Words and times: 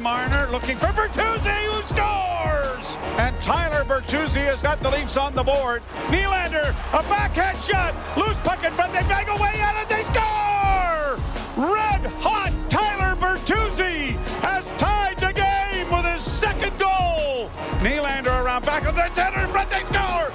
Marner 0.00 0.48
looking 0.50 0.76
for 0.76 0.86
Bertuzzi 0.88 1.52
who 1.64 1.82
scores! 1.86 2.96
And 3.18 3.34
Tyler 3.36 3.84
Bertuzzi 3.84 4.44
has 4.44 4.60
got 4.60 4.80
the 4.80 4.90
Leafs 4.90 5.16
on 5.16 5.34
the 5.34 5.42
board. 5.42 5.82
Nylander, 6.06 6.70
a 6.92 7.02
backhand 7.08 7.58
shot, 7.58 7.94
loose 8.16 8.36
puck 8.38 8.64
in 8.64 8.72
front, 8.72 8.92
they 8.92 9.00
bang 9.00 9.28
away 9.28 9.52
at 9.56 9.82
it, 9.82 9.88
they 9.88 10.04
score! 10.04 11.72
Red 11.72 12.10
hot 12.20 12.52
Tyler 12.70 13.16
Bertuzzi 13.16 14.16
has 14.40 14.66
tied 14.78 15.18
the 15.18 15.32
game 15.32 15.90
with 15.90 16.10
his 16.10 16.22
second 16.22 16.78
goal. 16.78 17.50
Nylander 17.82 18.44
around 18.44 18.64
back 18.64 18.84
of 18.84 18.94
the 18.94 19.08
center 19.14 19.44
in 19.44 19.50
front, 19.50 19.70
they 19.70 19.82
score! 19.84 20.32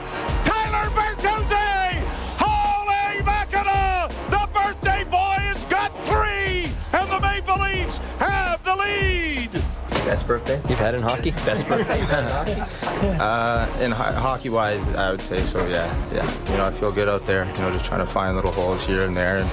The 7.57 7.63
Leafs 7.63 7.97
have 8.19 8.63
the 8.63 8.75
lead. 8.75 9.51
Best 10.05 10.25
birthday 10.25 10.61
you've 10.69 10.79
had 10.79 10.95
in 10.95 11.01
hockey? 11.01 11.31
Best 11.31 11.67
birthday 11.67 11.99
you've 11.99 12.09
had 12.09 12.23
in 12.47 12.57
hockey? 12.57 12.73
Uh, 12.97 13.67
in 13.79 13.91
ho- 13.91 14.11
hockey 14.13 14.49
wise, 14.49 14.87
I 14.95 15.11
would 15.11 15.21
say 15.21 15.37
so. 15.43 15.65
Yeah, 15.67 15.85
yeah. 16.11 16.25
You 16.51 16.57
know, 16.57 16.65
I 16.65 16.71
feel 16.71 16.91
good 16.91 17.07
out 17.07 17.25
there. 17.27 17.45
You 17.45 17.61
know, 17.61 17.71
just 17.71 17.85
trying 17.85 18.03
to 18.05 18.11
find 18.11 18.35
little 18.35 18.51
holes 18.51 18.83
here 18.85 19.03
and 19.03 19.15
there. 19.15 19.37
And 19.37 19.49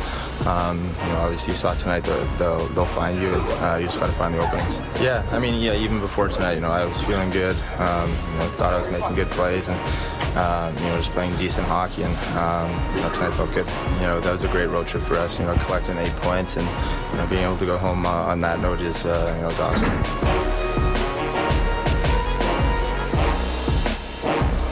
um, 0.47 0.77
you 0.77 1.13
know, 1.13 1.21
obviously 1.21 1.53
you 1.53 1.57
saw 1.57 1.75
tonight 1.75 2.01
they'll 2.01 2.25
they'll, 2.37 2.67
they'll 2.69 2.85
find 2.85 3.17
you. 3.21 3.31
Uh, 3.63 3.79
you 3.81 3.87
just 3.87 3.99
got 3.99 4.07
to 4.07 4.13
find 4.13 4.35
the 4.35 4.39
openings. 4.39 4.79
Yeah, 5.01 5.27
I 5.33 5.39
mean, 5.39 5.61
yeah. 5.61 5.75
Even 5.75 6.01
before 6.01 6.29
tonight, 6.29 6.55
you 6.55 6.61
know, 6.61 6.71
I 6.71 6.85
was 6.85 7.01
feeling 7.03 7.31
good. 7.31 7.57
Um, 7.79 8.11
you 8.11 8.39
know, 8.39 8.49
thought 8.57 8.75
I 8.75 8.81
was 8.81 8.91
making 8.91 9.15
good 9.15 9.31
plays 9.31 9.69
and 9.71 9.81
um, 10.37 10.75
you 10.77 10.91
know, 10.91 10.97
just 10.97 11.13
playing 11.13 11.35
decent 11.37 11.67
hockey. 11.67 12.03
And 12.03 12.15
um, 12.37 12.71
you 12.95 13.03
know, 13.03 13.11
tonight 13.13 13.33
felt 13.35 13.55
good. 13.55 13.67
You 14.01 14.07
know, 14.07 14.21
that 14.21 14.33
was 14.33 14.45
a 14.45 14.49
great 14.49 14.67
road 14.67 14.87
trip 14.87 15.03
for 15.05 15.17
us. 15.17 15.39
You 15.39 15.47
know, 15.47 15.55
collecting 15.65 15.97
eight 15.99 16.15
points 16.17 16.57
and 16.57 16.67
you 17.13 17.19
know, 17.19 17.27
being 17.29 17.45
able 17.45 17.57
to 17.59 17.67
go 17.67 17.79
home 17.79 18.05
uh, 18.05 18.27
on 18.27 18.39
that 18.41 18.61
note 18.61 18.81
is 18.81 19.07
uh, 19.07 19.33
you 19.37 19.43
know, 19.43 19.49
was 19.49 19.61
awesome. 19.61 19.89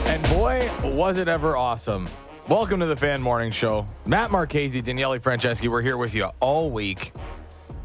And 0.07 0.23
boy, 0.29 0.69
was 0.95 1.17
it 1.17 1.27
ever 1.27 1.57
awesome. 1.57 2.07
Welcome 2.49 2.81
to 2.81 2.85
the 2.85 2.97
Fan 2.97 3.21
Morning 3.21 3.51
Show. 3.53 3.85
Matt 4.05 4.29
Marchese, 4.29 4.81
Daniele 4.81 5.17
Franceschi, 5.17 5.69
we're 5.69 5.81
here 5.81 5.95
with 5.95 6.13
you 6.13 6.25
all 6.41 6.69
week. 6.69 7.13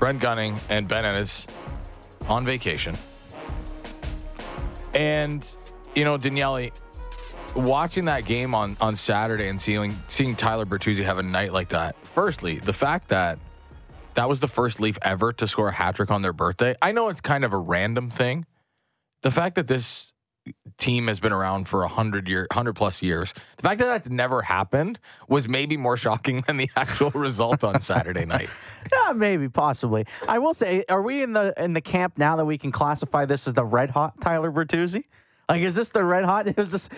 Brent 0.01 0.19
Gunning 0.19 0.59
and 0.69 0.89
Ben 0.89 1.05
Ennis 1.05 1.47
on 2.27 2.45
vacation. 2.45 2.99
And, 4.95 5.47
you 5.95 6.03
know, 6.05 6.17
Daniele, 6.17 6.71
watching 7.55 8.07
that 8.07 8.25
game 8.25 8.53
on, 8.53 8.77
on 8.81 8.97
Saturday 8.97 9.47
and 9.47 9.61
seeing 9.61 9.97
seeing 10.09 10.35
Tyler 10.35 10.67
Bertuzzi 10.67 11.05
have 11.05 11.21
a 11.21 11.23
night 11.23 11.53
like 11.53 11.69
that, 11.69 11.95
firstly, 12.05 12.59
the 12.59 12.73
fact 12.73 13.11
that 13.11 13.39
that 14.15 14.29
was 14.29 14.41
the 14.41 14.49
first 14.49 14.81
Leaf 14.81 14.99
ever 15.03 15.33
to 15.35 15.47
score 15.47 15.69
a 15.69 15.73
hat 15.73 15.95
trick 15.95 16.11
on 16.11 16.23
their 16.23 16.33
birthday. 16.33 16.75
I 16.83 16.91
know 16.91 17.11
it's 17.11 17.21
kind 17.21 17.45
of 17.45 17.53
a 17.53 17.59
random 17.59 18.11
thing. 18.11 18.45
The 19.23 19.31
fact 19.31 19.55
that 19.55 19.69
this 19.69 20.13
team 20.77 21.09
has 21.09 21.21
been 21.21 21.33
around 21.33 21.69
for 21.69 21.83
a 21.83 21.89
hundred 21.89 22.29
year, 22.29 22.47
hundred 22.53 22.75
plus 22.75 23.03
years. 23.03 23.33
The 23.57 23.63
fact 23.63 23.79
that 23.81 23.87
that's 23.87 24.09
never 24.09 24.43
happened 24.43 24.99
was 25.29 25.49
maybe 25.49 25.77
more 25.77 25.97
shocking 26.07 26.43
than 26.47 26.57
the 26.57 26.71
actual 26.77 27.11
result 27.11 27.65
on 27.65 27.81
Saturday 27.81 28.25
night. 28.25 28.49
Yeah, 28.91 29.13
maybe, 29.13 29.49
possibly. 29.51 30.07
I 30.27 30.39
will 30.39 30.55
say, 30.55 30.83
are 30.89 31.03
we 31.03 31.23
in 31.23 31.33
the 31.35 31.53
in 31.63 31.75
the 31.75 31.81
camp 31.81 32.17
now 32.17 32.37
that 32.37 32.45
we 32.47 32.57
can 32.57 32.73
classify 32.73 33.27
this 33.27 33.47
as 33.47 33.53
the 33.53 33.65
red 33.65 33.91
hot 33.91 34.19
Tyler 34.21 34.51
Bertuzzi? 34.51 35.03
Like, 35.47 35.61
is 35.63 35.75
this 35.75 35.91
the 35.91 36.03
red 36.05 36.25
hot? 36.25 36.47
It 36.49 36.57
was 36.57 36.71
this 36.71 36.89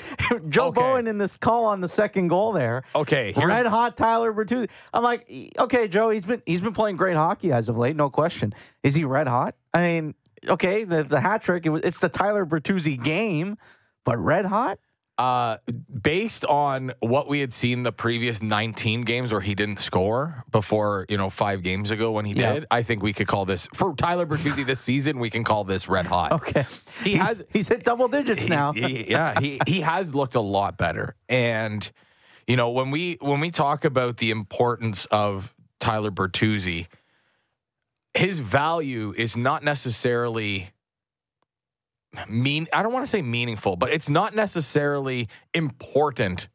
Joe 0.51 0.67
Okay. 0.69 0.81
Bowen 0.81 1.07
in 1.09 1.19
this 1.19 1.37
call 1.37 1.65
on 1.65 1.81
the 1.81 1.89
second 1.89 2.29
goal 2.29 2.53
there. 2.53 2.85
Okay, 2.95 3.33
here's- 3.33 3.49
red 3.49 3.67
hot 3.67 3.97
Tyler 3.97 4.33
Bertuzzi. 4.33 4.69
I'm 4.95 5.03
like, 5.03 5.53
okay, 5.59 5.89
Joe, 5.89 6.11
he's 6.11 6.27
been 6.27 6.43
he's 6.47 6.61
been 6.61 6.75
playing 6.75 6.97
great 6.97 7.17
hockey 7.17 7.51
as 7.51 7.69
of 7.69 7.77
late, 7.77 7.97
no 7.97 8.09
question. 8.11 8.53
Is 8.85 8.95
he 8.95 9.03
red 9.05 9.27
hot? 9.27 9.57
I 9.75 9.81
mean, 9.81 10.15
okay, 10.49 10.85
the 10.85 11.03
the 11.05 11.21
hat 11.21 11.43
trick. 11.43 11.67
It 11.67 11.71
was, 11.71 11.83
it's 11.83 11.99
the 12.01 12.09
Tyler 12.09 12.45
Bertuzzi 12.47 13.03
game, 13.03 13.57
but 14.05 14.19
red 14.19 14.45
hot. 14.47 14.79
Uh, 15.19 15.59
based 16.01 16.47
on 16.47 16.93
what 17.01 17.29
we 17.29 17.41
had 17.41 17.53
seen 17.53 17.83
the 17.83 17.93
previous 17.93 18.41
19 18.41 19.03
games 19.03 19.33
where 19.33 19.43
he 19.43 19.55
didn't 19.55 19.79
score 19.79 20.43
before, 20.51 21.05
you 21.11 21.19
know, 21.19 21.29
five 21.29 21.63
games 21.63 21.91
ago 21.91 22.11
when 22.13 22.25
he 22.25 22.33
Yeah. 22.33 22.55
did, 22.55 22.67
I 22.71 22.83
think 22.83 23.03
we 23.03 23.13
could 23.13 23.27
call 23.29 23.45
this 23.45 23.69
for 23.75 23.95
Tyler 23.95 24.25
Bertuzzi 24.25 24.65
this 24.65 24.81
season. 24.81 25.19
We 25.19 25.29
can 25.29 25.45
call 25.45 25.65
this 25.65 25.91
red 25.91 26.07
hot. 26.07 26.33
Okay, 26.33 26.65
He 27.05 27.11
He's- 27.11 27.27
has- 27.27 27.43
he's 27.53 27.69
hit 27.69 27.85
double 27.85 28.09
digits 28.09 28.45
He- 28.45 28.49
now. 28.51 28.73
he- 28.73 29.11
yeah, 29.11 29.39
he 29.39 29.61
he 29.67 29.83
has 29.83 30.15
looked 30.15 30.37
a 30.37 30.41
lot 30.41 30.79
better. 30.79 31.17
And 31.29 31.91
you 32.47 32.57
know, 32.57 32.71
when 32.71 32.91
we 32.91 33.19
when 33.21 33.41
we 33.41 33.51
talk 33.51 33.85
about 33.85 34.17
the 34.17 34.31
importance 34.31 35.05
of 35.11 35.55
Tyler 35.81 36.11
Bertuzzi, 36.11 36.87
his 38.15 38.41
value 38.41 39.15
is 39.17 39.37
not 39.37 39.63
necessarily 39.63 40.71
mean 42.29 42.67
I 42.73 42.83
don't 42.83 42.93
want 42.93 43.05
to 43.05 43.11
say 43.11 43.23
meaningful, 43.23 43.77
but 43.77 43.93
it's 43.93 44.09
not 44.09 44.35
necessarily 44.35 45.29
important 45.55 46.49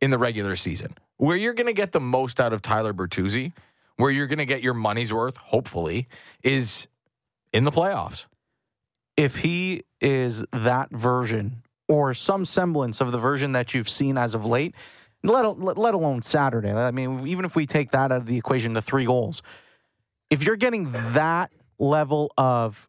in 0.00 0.10
the 0.10 0.18
regular 0.18 0.56
season. 0.56 0.94
Where 1.16 1.36
you're 1.36 1.54
going 1.54 1.66
to 1.66 1.72
get 1.72 1.92
the 1.92 2.00
most 2.00 2.40
out 2.40 2.52
of 2.52 2.60
Tyler 2.60 2.92
Bertuzzi, 2.92 3.52
where 3.96 4.10
you're 4.10 4.26
going 4.26 4.38
to 4.38 4.44
get 4.44 4.62
your 4.62 4.74
money's 4.74 5.12
worth, 5.12 5.38
hopefully, 5.38 6.08
is 6.42 6.86
in 7.52 7.64
the 7.64 7.72
playoffs. 7.72 8.26
if 9.16 9.38
he 9.38 9.82
is 10.00 10.44
that 10.52 10.90
version 10.90 11.62
or 11.88 12.12
some 12.12 12.44
semblance 12.44 13.00
of 13.00 13.12
the 13.12 13.18
version 13.18 13.52
that 13.52 13.74
you've 13.74 13.88
seen 13.88 14.18
as 14.18 14.34
of 14.34 14.44
late, 14.44 14.74
let, 15.22 15.58
let, 15.58 15.94
alone 15.94 16.22
Saturday. 16.22 16.70
I 16.70 16.90
mean, 16.90 17.26
even 17.26 17.44
if 17.44 17.56
we 17.56 17.66
take 17.66 17.92
that 17.92 18.12
out 18.12 18.18
of 18.18 18.26
the 18.26 18.36
equation, 18.36 18.74
the 18.74 18.82
three 18.82 19.06
goals, 19.06 19.42
if 20.30 20.44
you're 20.44 20.56
getting 20.56 20.90
that 21.12 21.52
level 21.78 22.32
of 22.36 22.88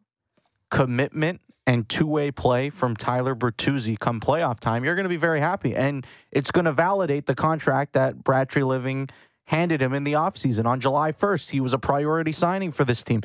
commitment 0.69 1.41
and 1.65 1.87
two 1.89 2.07
way 2.07 2.31
play 2.31 2.69
from 2.69 2.95
Tyler 2.95 3.35
Bertuzzi 3.35 3.99
come 3.99 4.19
playoff 4.19 4.59
time, 4.59 4.83
you're 4.83 4.95
going 4.95 5.05
to 5.05 5.09
be 5.09 5.17
very 5.17 5.39
happy. 5.39 5.75
And 5.75 6.05
it's 6.31 6.51
going 6.51 6.65
to 6.65 6.71
validate 6.71 7.25
the 7.25 7.35
contract 7.35 7.93
that 7.93 8.23
Brad 8.23 8.49
Treliving 8.49 9.09
handed 9.45 9.81
him 9.81 9.93
in 9.93 10.03
the 10.03 10.13
offseason. 10.13 10.65
On 10.65 10.79
July 10.79 11.11
1st, 11.11 11.49
he 11.51 11.61
was 11.61 11.73
a 11.73 11.77
priority 11.77 12.31
signing 12.31 12.71
for 12.71 12.83
this 12.83 13.03
team. 13.03 13.21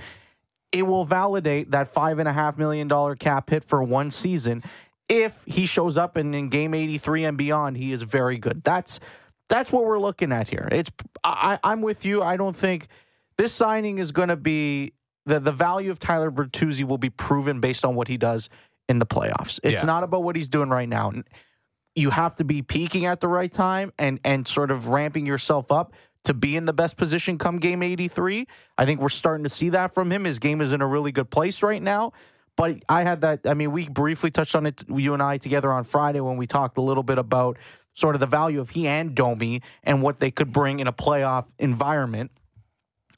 It 0.73 0.83
will 0.83 1.05
validate 1.05 1.71
that 1.73 1.93
five 1.93 2.19
and 2.19 2.29
a 2.29 2.33
half 2.33 2.57
million 2.59 2.89
dollar 2.89 3.15
cap 3.15 3.51
hit 3.51 3.63
for 3.65 3.83
one 3.83 4.11
season. 4.11 4.63
If 5.09 5.43
he 5.47 5.67
shows 5.67 5.99
up 5.99 6.17
and 6.17 6.35
in 6.35 6.49
game 6.49 6.75
83 6.75 7.25
and 7.25 7.37
beyond 7.37 7.77
he 7.77 7.93
is 7.93 8.03
very 8.03 8.39
good. 8.39 8.65
That's 8.65 8.99
that's 9.49 9.71
what 9.71 9.85
we're 9.85 9.99
looking 9.99 10.33
at 10.33 10.49
here. 10.49 10.67
It's 10.73 10.91
I, 11.23 11.59
i'm 11.63 11.83
with 11.83 12.07
you. 12.07 12.23
I 12.23 12.39
don't 12.39 12.57
think 12.57 12.87
this 13.43 13.53
signing 13.53 13.99
is 13.99 14.13
going 14.13 14.29
to 14.29 14.37
be 14.37 14.93
the, 15.27 15.41
the 15.41 15.53
value 15.53 15.91
of 15.91 15.99
tyler 15.99 16.31
bertuzzi 16.31 16.85
will 16.85 16.99
be 16.99 17.11
proven 17.11 17.61
based 17.61 17.85
on 17.85 17.95
what 17.95 18.09
he 18.09 18.17
does 18.17 18.49
in 18.89 18.99
the 18.99 19.07
playoffs 19.07 19.59
it's 19.63 19.83
Yeah. 19.83 19.87
not 19.87 20.03
about 20.05 20.23
what 20.23 20.37
he's 20.37 20.49
doing 20.49 20.69
right 20.69 20.89
now 20.89 21.13
you 21.95 22.11
have 22.11 22.35
to 22.37 22.45
be 22.45 22.63
peaking 22.63 23.07
at 23.07 23.21
the 23.21 23.29
right 23.29 23.53
time 23.53 23.93
and 23.99 24.19
and 24.25 24.47
sort 24.49 24.71
of 24.71 24.89
ramping 24.89 25.27
yourself 25.27 25.71
up 25.71 25.93
to 26.25 26.35
be 26.35 26.57
in 26.57 26.67
the 26.67 26.73
best 26.73 26.97
position 26.97 27.37
come 27.37 27.59
game 27.59 27.83
83. 27.83 28.47
I 28.79 28.85
think 28.85 29.01
we're 29.01 29.09
starting 29.09 29.43
to 29.45 29.51
see 29.51 29.71
that 29.71 29.93
from 29.93 30.11
him. 30.11 30.25
His 30.25 30.39
game 30.39 30.61
is 30.61 30.73
in 30.73 30.81
a 30.81 30.87
really 30.87 31.11
good 31.11 31.31
place 31.31 31.63
right 31.63 31.83
now. 31.83 32.13
But 32.57 32.83
I 32.89 33.03
had 33.03 33.23
that 33.23 33.41
I 33.47 33.55
mean 33.55 33.73
we 33.73 33.89
briefly 33.89 34.31
touched 34.31 34.55
on 34.55 34.67
it 34.67 34.85
you 34.89 35.15
and 35.15 35.23
I 35.23 35.39
together 35.39 35.73
on 35.73 35.85
Friday 35.85 36.21
when 36.21 36.37
we 36.37 36.47
talked 36.47 36.79
a 36.79 36.83
little 36.83 37.03
bit 37.03 37.19
about 37.19 37.59
sort 37.95 38.15
of 38.15 38.21
the 38.21 38.27
value 38.27 38.61
of 38.61 38.71
he 38.71 38.87
and 38.87 39.15
Domi 39.15 39.61
and 39.83 40.03
what 40.03 40.21
they 40.21 40.31
could 40.31 40.53
bring 40.53 40.81
in 40.81 40.87
a 40.87 40.93
playoff 40.93 41.47
environment. 41.59 42.31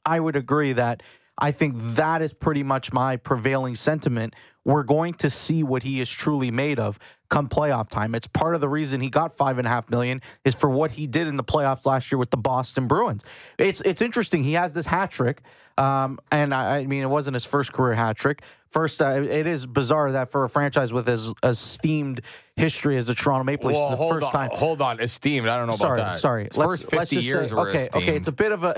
I 0.05 0.21
would 0.21 0.37
agree 0.37 0.73
that 0.75 1.03
I 1.39 1.51
think 1.51 1.75
that 1.79 2.23
is 2.23 2.33
pretty 2.33 2.63
much 2.63 2.93
my 2.93 3.17
prevailing 3.17 3.75
sentiment. 3.75 4.35
We're 4.65 4.85
going 4.85 5.15
to 5.15 5.29
see 5.29 5.63
what 5.63 5.83
he 5.83 6.01
is 6.01 6.09
truly 6.09 6.51
made 6.51 6.79
of 6.79 6.99
come 7.29 7.49
playoff 7.49 7.89
time. 7.91 8.15
It's 8.15 8.29
part 8.29 8.55
of 8.55 8.61
the 8.61 8.69
reason 8.69 9.01
he 9.01 9.11
got 9.11 9.37
five 9.37 9.59
and 9.59 9.67
a 9.67 9.71
half 9.71 9.91
million 9.91 10.23
is 10.45 10.55
for 10.55 10.71
what 10.71 10.93
he 10.93 11.07
did 11.07 11.27
in 11.27 11.37
the 11.37 11.45
playoffs 11.45 11.85
last 11.85 12.13
year 12.13 12.19
with 12.19 12.31
the 12.31 12.37
Boston 12.37 12.87
Bruins. 12.87 13.25
It's 13.59 13.81
it's 13.81 14.01
interesting. 14.01 14.45
He 14.45 14.53
has 14.53 14.73
this 14.73 14.87
hat 14.87 15.11
trick, 15.11 15.43
um, 15.77 16.21
and 16.31 16.55
I, 16.55 16.79
I 16.79 16.87
mean 16.87 17.03
it 17.03 17.11
wasn't 17.11 17.35
his 17.35 17.45
first 17.45 17.73
career 17.73 17.95
hat 17.95 18.17
trick. 18.17 18.43
First, 18.75 19.01
uh, 19.01 19.23
it 19.23 19.47
is 19.47 19.67
bizarre 19.67 20.11
that 20.11 20.33
for 20.33 20.43
a 20.43 20.49
franchise 20.49 20.93
with 20.93 21.09
as 21.09 21.33
esteemed 21.45 22.23
history 22.57 22.97
as 22.97 23.07
the 23.07 23.15
Toronto 23.15 23.45
Maple 23.45 23.69
Leafs, 23.69 23.79
Well, 23.79 23.93
is 23.93 23.99
the 24.01 24.09
first 24.09 24.27
on, 24.27 24.33
time. 24.33 24.51
hold 24.53 24.83
on, 24.83 24.99
esteemed. 24.99 25.47
I 25.47 25.57
don't 25.57 25.69
know 25.69 25.75
sorry, 25.75 26.01
about 26.01 26.15
that. 26.15 26.19
sorry. 26.19 26.49
His 26.53 26.57
first 26.57 26.91
fifty 26.91 27.17
just 27.17 27.27
years 27.29 27.51
say, 27.51 27.55
were 27.55 27.69
okay, 27.69 27.83
esteemed. 27.85 28.03
okay. 28.03 28.17
It's 28.17 28.27
a 28.27 28.33
bit 28.33 28.51
of 28.51 28.65
a 28.65 28.75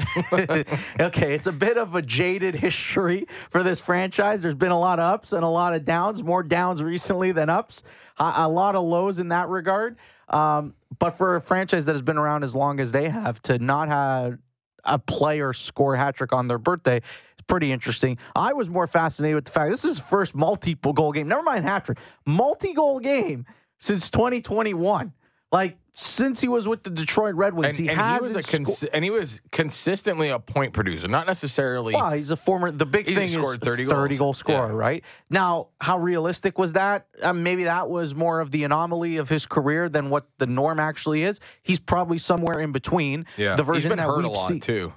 okay. 1.00 1.34
It's 1.34 1.46
a 1.46 1.52
bit 1.52 1.78
of 1.78 1.94
a 1.94 2.02
jaded 2.02 2.54
history 2.54 3.26
for 3.48 3.62
this 3.62 3.80
franchise. 3.80 4.42
There's 4.42 4.54
been 4.54 4.70
a 4.70 4.78
lot 4.78 4.98
of 4.98 5.06
ups 5.06 5.32
and 5.32 5.42
a 5.42 5.48
lot 5.48 5.72
of 5.72 5.86
downs. 5.86 6.22
More 6.22 6.42
downs 6.42 6.82
recently 6.82 7.32
than 7.32 7.48
ups. 7.48 7.82
A, 8.18 8.32
a 8.36 8.48
lot 8.50 8.74
of 8.76 8.84
lows 8.84 9.18
in 9.18 9.28
that 9.28 9.48
regard. 9.48 9.96
Um, 10.28 10.74
but 10.98 11.12
for 11.12 11.36
a 11.36 11.40
franchise 11.40 11.86
that 11.86 11.92
has 11.92 12.02
been 12.02 12.18
around 12.18 12.42
as 12.44 12.54
long 12.54 12.80
as 12.80 12.92
they 12.92 13.08
have, 13.08 13.40
to 13.44 13.58
not 13.58 13.88
have 13.88 14.36
a 14.84 14.98
player 14.98 15.54
score 15.54 15.94
a 15.94 15.98
hat 15.98 16.16
trick 16.16 16.34
on 16.34 16.48
their 16.48 16.58
birthday 16.58 17.00
pretty 17.46 17.72
interesting. 17.72 18.18
I 18.34 18.52
was 18.52 18.68
more 18.68 18.86
fascinated 18.86 19.34
with 19.36 19.44
the 19.46 19.50
fact 19.50 19.70
this 19.70 19.84
is 19.84 19.98
his 19.98 20.00
first 20.00 20.34
multiple 20.34 20.92
goal 20.92 21.12
game. 21.12 21.28
Never 21.28 21.42
mind 21.42 21.64
hat 21.64 21.84
trick, 21.84 21.98
multi 22.24 22.72
goal 22.72 23.00
game 23.00 23.46
since 23.78 24.10
2021. 24.10 25.12
Like 25.52 25.78
since 25.92 26.40
he 26.40 26.48
was 26.48 26.66
with 26.68 26.82
the 26.82 26.90
Detroit 26.90 27.36
Red 27.36 27.54
Wings, 27.54 27.78
and, 27.78 27.84
he 27.84 27.88
and 27.88 27.98
has 27.98 28.16
he 28.18 28.22
was 28.22 28.34
a 28.34 28.40
consi- 28.40 28.88
and 28.92 29.04
he 29.04 29.10
was 29.10 29.40
consistently 29.52 30.28
a 30.28 30.38
point 30.40 30.72
producer, 30.72 31.06
not 31.08 31.26
necessarily. 31.26 31.94
Well, 31.94 32.10
he's 32.10 32.30
a 32.30 32.36
former. 32.36 32.70
The 32.72 32.84
big 32.84 33.06
thing 33.06 33.28
is 33.28 33.34
30 33.36 33.64
30 33.64 33.84
goals. 33.86 34.18
goal 34.18 34.34
scorer, 34.34 34.66
Yeah. 34.72 34.72
right? 34.72 35.04
Now, 35.30 35.68
how 35.80 35.98
realistic 35.98 36.58
was 36.58 36.72
that? 36.74 37.06
Um, 37.22 37.44
maybe 37.44 37.64
that 37.64 37.88
was 37.88 38.14
more 38.14 38.40
of 38.40 38.50
the 38.50 38.64
anomaly 38.64 39.16
of 39.18 39.28
his 39.28 39.46
career 39.46 39.88
than 39.88 40.10
what 40.10 40.26
the 40.38 40.46
norm 40.46 40.80
actually 40.80 41.22
is. 41.22 41.38
He's 41.62 41.78
probably 41.80 42.18
somewhere 42.18 42.60
in 42.60 42.72
between. 42.72 43.24
yeah, 43.38 43.54
the 43.54 43.62
version 43.62 43.82
he's 43.82 43.88
been 43.90 43.98
that 43.98 44.06
hurt 44.06 44.16
we've 44.18 44.26
a 44.26 44.28
lot 44.30 44.48
seen, 44.48 44.60
too. 44.60 44.92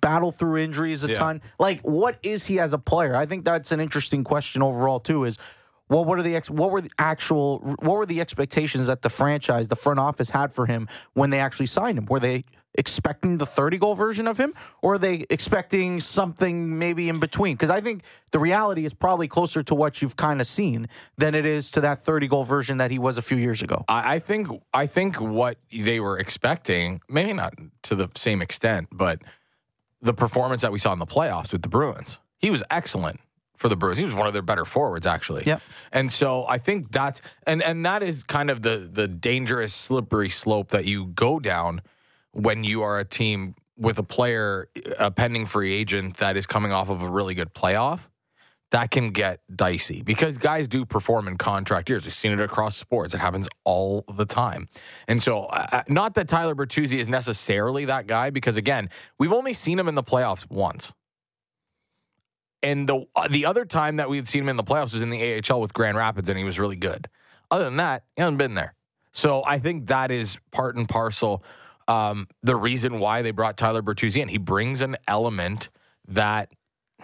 Battle 0.00 0.32
through 0.32 0.58
injuries 0.58 1.04
a 1.04 1.08
Yeah. 1.08 1.14
ton. 1.14 1.42
Like, 1.58 1.80
what 1.82 2.18
is 2.22 2.46
he 2.46 2.58
as 2.60 2.72
a 2.72 2.78
player? 2.78 3.14
I 3.16 3.26
think 3.26 3.44
that's 3.44 3.72
an 3.72 3.80
interesting 3.80 4.24
question 4.24 4.62
overall 4.62 5.00
too. 5.00 5.24
Is 5.24 5.38
well, 5.88 6.04
what 6.04 6.18
are 6.18 6.22
the 6.22 6.36
ex- 6.36 6.48
what 6.50 6.70
were 6.70 6.80
the 6.80 6.90
actual 6.98 7.58
what 7.80 7.96
were 7.96 8.06
the 8.06 8.20
expectations 8.20 8.86
that 8.86 9.02
the 9.02 9.10
franchise, 9.10 9.68
the 9.68 9.76
front 9.76 9.98
office 9.98 10.30
had 10.30 10.52
for 10.52 10.66
him 10.66 10.88
when 11.14 11.30
they 11.30 11.40
actually 11.40 11.66
signed 11.66 11.98
him? 11.98 12.06
Were 12.06 12.20
they 12.20 12.44
expecting 12.74 13.36
the 13.36 13.44
30 13.44 13.76
goal 13.76 13.94
version 13.94 14.26
of 14.26 14.38
him 14.38 14.54
or 14.80 14.94
are 14.94 14.98
they 14.98 15.26
expecting 15.28 16.00
something 16.00 16.78
maybe 16.78 17.10
in 17.10 17.20
between 17.20 17.54
because 17.54 17.68
i 17.68 17.82
think 17.82 18.02
the 18.30 18.38
reality 18.38 18.86
is 18.86 18.94
probably 18.94 19.28
closer 19.28 19.62
to 19.62 19.74
what 19.74 20.00
you've 20.00 20.16
kind 20.16 20.40
of 20.40 20.46
seen 20.46 20.88
than 21.18 21.34
it 21.34 21.44
is 21.44 21.70
to 21.70 21.82
that 21.82 22.02
30 22.02 22.28
goal 22.28 22.44
version 22.44 22.78
that 22.78 22.90
he 22.90 22.98
was 22.98 23.18
a 23.18 23.22
few 23.22 23.36
years 23.36 23.60
ago 23.60 23.84
I, 23.88 24.14
I 24.14 24.18
think 24.20 24.48
I 24.72 24.86
think 24.86 25.20
what 25.20 25.58
they 25.70 26.00
were 26.00 26.18
expecting, 26.18 27.02
maybe 27.10 27.34
not 27.34 27.52
to 27.82 27.94
the 27.94 28.08
same 28.16 28.40
extent, 28.40 28.88
but 28.90 29.20
the 30.02 30.12
performance 30.12 30.62
that 30.62 30.72
we 30.72 30.78
saw 30.78 30.92
in 30.92 30.98
the 30.98 31.06
playoffs 31.06 31.52
with 31.52 31.62
the 31.62 31.68
Bruins, 31.68 32.18
he 32.38 32.50
was 32.50 32.62
excellent 32.70 33.20
for 33.56 33.68
the 33.68 33.76
Bruins. 33.76 33.98
He 33.98 34.04
was 34.04 34.14
one 34.14 34.26
of 34.26 34.32
their 34.32 34.42
better 34.42 34.64
forwards, 34.64 35.06
actually. 35.06 35.44
Yep. 35.46 35.62
And 35.92 36.12
so 36.12 36.44
I 36.46 36.58
think 36.58 36.90
that's 36.90 37.22
and 37.46 37.62
and 37.62 37.86
that 37.86 38.02
is 38.02 38.24
kind 38.24 38.50
of 38.50 38.62
the 38.62 38.88
the 38.92 39.08
dangerous 39.08 39.72
slippery 39.72 40.28
slope 40.28 40.68
that 40.70 40.84
you 40.84 41.06
go 41.06 41.38
down 41.38 41.80
when 42.32 42.64
you 42.64 42.82
are 42.82 42.98
a 42.98 43.04
team 43.04 43.54
with 43.76 43.98
a 43.98 44.02
player, 44.02 44.68
a 44.98 45.10
pending 45.10 45.46
free 45.46 45.72
agent 45.72 46.18
that 46.18 46.36
is 46.36 46.46
coming 46.46 46.72
off 46.72 46.90
of 46.90 47.02
a 47.02 47.08
really 47.08 47.34
good 47.34 47.54
playoff 47.54 48.08
that 48.72 48.90
can 48.90 49.10
get 49.10 49.40
dicey 49.54 50.02
because 50.02 50.38
guys 50.38 50.66
do 50.66 50.84
perform 50.84 51.28
in 51.28 51.36
contract 51.36 51.90
years. 51.90 52.04
We've 52.04 52.12
seen 52.12 52.32
it 52.32 52.40
across 52.40 52.74
sports. 52.74 53.14
It 53.14 53.18
happens 53.18 53.48
all 53.64 54.04
the 54.16 54.24
time. 54.24 54.68
And 55.08 55.22
so, 55.22 55.44
uh, 55.44 55.82
not 55.88 56.14
that 56.14 56.26
Tyler 56.26 56.54
Bertuzzi 56.54 56.94
is 56.94 57.08
necessarily 57.08 57.84
that 57.84 58.06
guy, 58.06 58.30
because 58.30 58.56
again, 58.56 58.88
we've 59.18 59.32
only 59.32 59.52
seen 59.52 59.78
him 59.78 59.88
in 59.88 59.94
the 59.94 60.02
playoffs 60.02 60.50
once. 60.50 60.92
And 62.62 62.88
the 62.88 63.04
uh, 63.14 63.28
the 63.28 63.44
other 63.44 63.64
time 63.64 63.96
that 63.96 64.08
we've 64.08 64.28
seen 64.28 64.42
him 64.42 64.48
in 64.48 64.56
the 64.56 64.64
playoffs 64.64 64.94
was 64.94 65.02
in 65.02 65.10
the 65.10 65.42
AHL 65.50 65.60
with 65.60 65.74
Grand 65.74 65.96
Rapids, 65.96 66.28
and 66.28 66.38
he 66.38 66.44
was 66.44 66.58
really 66.58 66.76
good. 66.76 67.08
Other 67.50 67.64
than 67.64 67.76
that, 67.76 68.04
he 68.16 68.22
hasn't 68.22 68.38
been 68.38 68.54
there. 68.54 68.74
So 69.12 69.44
I 69.44 69.58
think 69.58 69.88
that 69.88 70.10
is 70.10 70.38
part 70.50 70.76
and 70.76 70.88
parcel 70.88 71.44
um, 71.88 72.26
the 72.42 72.56
reason 72.56 73.00
why 73.00 73.20
they 73.20 73.32
brought 73.32 73.58
Tyler 73.58 73.82
Bertuzzi 73.82 74.22
in. 74.22 74.28
He 74.28 74.38
brings 74.38 74.80
an 74.80 74.96
element 75.06 75.68
that 76.08 76.50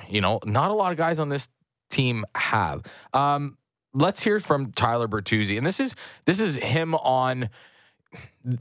you 0.09 0.23
know 0.23 0.41
not 0.47 0.71
a 0.71 0.75
lot 0.75 0.93
of 0.93 0.97
guys 0.97 1.19
on 1.19 1.29
this 1.29 1.49
team 1.89 2.25
have. 2.35 2.83
Um, 3.13 3.59
let's 3.95 4.23
hear 4.23 4.41
from 4.41 4.73
Tyler 4.73 5.09
Bertuzzi, 5.09 5.57
and 5.57 5.67
this 5.67 5.81
is 5.81 5.95
this 6.27 6.41
is 6.41 6.57
him 6.57 6.95
on 6.95 7.51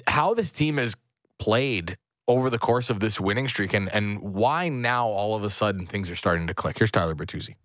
how 0.07 0.33
this 0.33 0.51
team 0.51 0.77
has 0.77 0.95
played 1.39 1.97
over 2.27 2.49
the 2.49 2.59
course 2.59 2.89
of 2.89 2.99
this 2.99 3.19
winning 3.19 3.47
streak, 3.47 3.73
and 3.73 3.91
and 3.93 4.19
why 4.19 4.69
now 4.69 5.07
all 5.07 5.35
of 5.35 5.43
a 5.43 5.49
sudden 5.49 5.85
things 5.85 6.09
are 6.09 6.15
starting 6.15 6.47
to 6.47 6.53
click. 6.53 6.77
Here's 6.77 6.91
Tyler 6.91 7.15
Bertuzzi. 7.15 7.55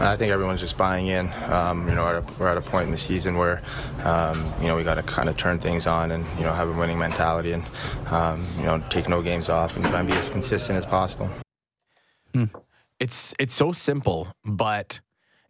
I 0.00 0.16
think 0.16 0.32
everyone's 0.32 0.60
just 0.60 0.76
buying 0.76 1.06
in. 1.06 1.32
Um, 1.44 1.88
you 1.88 1.94
know, 1.94 2.02
we're 2.02 2.18
at, 2.18 2.30
a, 2.30 2.34
we're 2.38 2.48
at 2.48 2.56
a 2.56 2.60
point 2.60 2.86
in 2.86 2.90
the 2.90 2.96
season 2.96 3.36
where, 3.36 3.62
um, 4.02 4.52
you 4.60 4.66
know, 4.66 4.76
we 4.76 4.82
got 4.82 4.96
to 4.96 5.02
kind 5.02 5.28
of 5.28 5.36
turn 5.36 5.60
things 5.60 5.86
on 5.86 6.10
and 6.10 6.26
you 6.36 6.44
know 6.44 6.52
have 6.52 6.68
a 6.68 6.72
winning 6.72 6.98
mentality 6.98 7.52
and 7.52 7.64
um, 8.08 8.44
you 8.58 8.64
know 8.64 8.82
take 8.90 9.08
no 9.08 9.22
games 9.22 9.48
off 9.48 9.76
and 9.76 9.84
try 9.86 10.00
and 10.00 10.08
be 10.08 10.14
as 10.14 10.28
consistent 10.28 10.76
as 10.76 10.86
possible. 10.86 11.30
It's 12.98 13.34
it's 13.38 13.54
so 13.54 13.72
simple, 13.72 14.28
but 14.44 15.00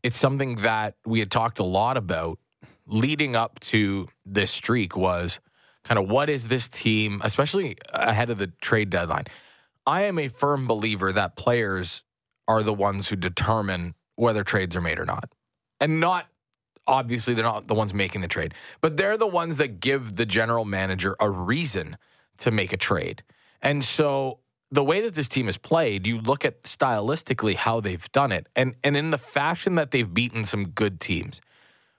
it's 0.03 0.19
something 0.19 0.57
that 0.57 0.97
we 1.07 1.21
had 1.21 1.31
talked 1.31 1.59
a 1.59 1.65
lot 1.65 1.97
about 1.97 2.39
leading 2.87 3.37
up 3.37 3.61
to 3.61 4.09
this 4.27 4.51
streak 4.51 4.97
was 4.97 5.41
kind 5.85 5.99
of 5.99 6.09
what 6.09 6.29
is 6.29 6.49
this 6.49 6.69
team, 6.69 7.21
especially 7.25 7.77
ahead 7.93 8.31
of 8.31 8.39
the 8.39 8.49
trade 8.61 8.91
deadline. 8.91 9.25
I 9.87 10.03
am 10.03 10.19
a 10.19 10.29
firm 10.29 10.67
believer 10.67 11.13
that 11.13 11.37
players 11.37 12.05
are 12.47 12.63
the 12.63 12.73
ones 12.73 13.09
who 13.09 13.17
determine 13.17 13.95
whether 14.17 14.45
trades 14.45 14.77
are 14.77 14.81
made 14.81 14.99
or 14.99 15.05
not. 15.05 15.33
And 15.81 16.01
not 16.01 16.27
obviously 16.87 17.35
they're 17.35 17.45
not 17.45 17.69
the 17.69 17.75
ones 17.75 17.95
making 17.95 18.21
the 18.21 18.29
trade, 18.29 18.55
but 18.81 18.97
they're 18.97 19.17
the 19.17 19.27
ones 19.27 19.57
that 19.59 19.81
give 19.81 20.17
the 20.17 20.27
general 20.27 20.65
manager 20.65 21.17
a 21.21 21.31
reason 21.31 21.97
to 22.39 22.51
make 22.51 22.73
a 22.73 22.77
trade. 22.77 23.23
And 23.61 23.85
so 23.85 24.39
the 24.73 24.83
way 24.83 25.03
that 25.03 25.15
this 25.15 25.29
team 25.29 25.47
has 25.47 25.59
played, 25.59 26.07
you 26.07 26.19
look 26.19 26.45
at 26.47 26.63
stylistically 26.63 27.55
how 27.55 27.81
they've 27.81 28.11
done 28.11 28.33
it, 28.33 28.49
and 28.57 28.75
and 28.83 28.97
in 28.97 29.11
the 29.11 29.19
fashion 29.19 29.77
that 29.77 29.91
they've 29.93 30.13
beaten 30.13 30.45
some 30.45 30.69
good 30.69 30.99
teams. 30.99 31.41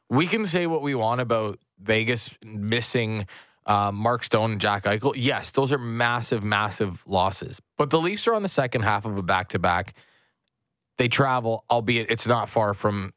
We 0.10 0.28
can 0.28 0.46
say 0.46 0.68
what 0.68 0.81
we 0.81 0.96
want 0.96 1.22
about 1.22 1.60
Vegas 1.80 2.31
missing 2.44 3.28
uh, 3.66 3.92
Mark 3.92 4.24
Stone 4.24 4.54
and 4.54 4.62
Jack 4.62 4.84
Eichel. 4.84 5.14
Yes, 5.16 5.52
those 5.52 5.72
are 5.72 5.78
massive, 5.78 6.44
massive 6.44 7.02
losses. 7.06 7.62
But 7.78 7.92
the 7.92 8.00
Leafs 8.00 8.28
are 8.28 8.34
on 8.34 8.44
the 8.44 8.50
second 8.50 8.81
half 8.81 9.06
of 9.06 9.18
a 9.18 9.24
back 9.24 9.50
to 9.50 9.60
back. 9.60 9.94
They 10.98 11.08
travel, 11.08 11.64
albeit 11.70 12.12
it's 12.12 12.28
not 12.28 12.50
far 12.50 12.74
from 12.74 13.14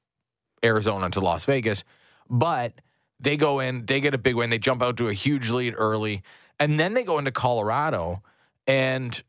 Arizona 0.64 1.10
to 1.10 1.20
Las 1.20 1.44
Vegas, 1.46 1.82
but 2.30 2.72
they 3.18 3.36
go 3.36 3.60
in, 3.60 3.86
they 3.86 4.00
get 4.00 4.14
a 4.14 4.18
big 4.18 4.36
win, 4.36 4.50
they 4.50 4.58
jump 4.58 4.82
out 4.82 4.96
to 4.98 5.08
a 5.08 5.12
huge 5.12 5.50
lead 5.50 5.74
early, 5.76 6.22
and 6.60 6.78
then 6.78 6.94
they 6.94 7.04
go 7.04 7.18
into 7.18 7.32
Colorado. 7.32 8.22
And 8.66 9.22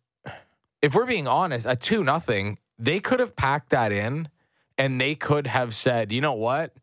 if 0.82 0.96
we're 0.96 1.06
being 1.06 1.28
honest, 1.28 1.66
a 1.66 1.76
two 1.76 2.04
nothing, 2.04 2.58
they 2.78 3.00
could 3.00 3.20
have 3.20 3.36
packed 3.36 3.70
that 3.70 3.92
in, 3.92 4.30
and 4.78 5.02
they 5.02 5.16
could 5.16 5.48
have 5.48 5.74
said, 5.74 6.12
you 6.12 6.22
know 6.22 6.34
what? 6.34 6.74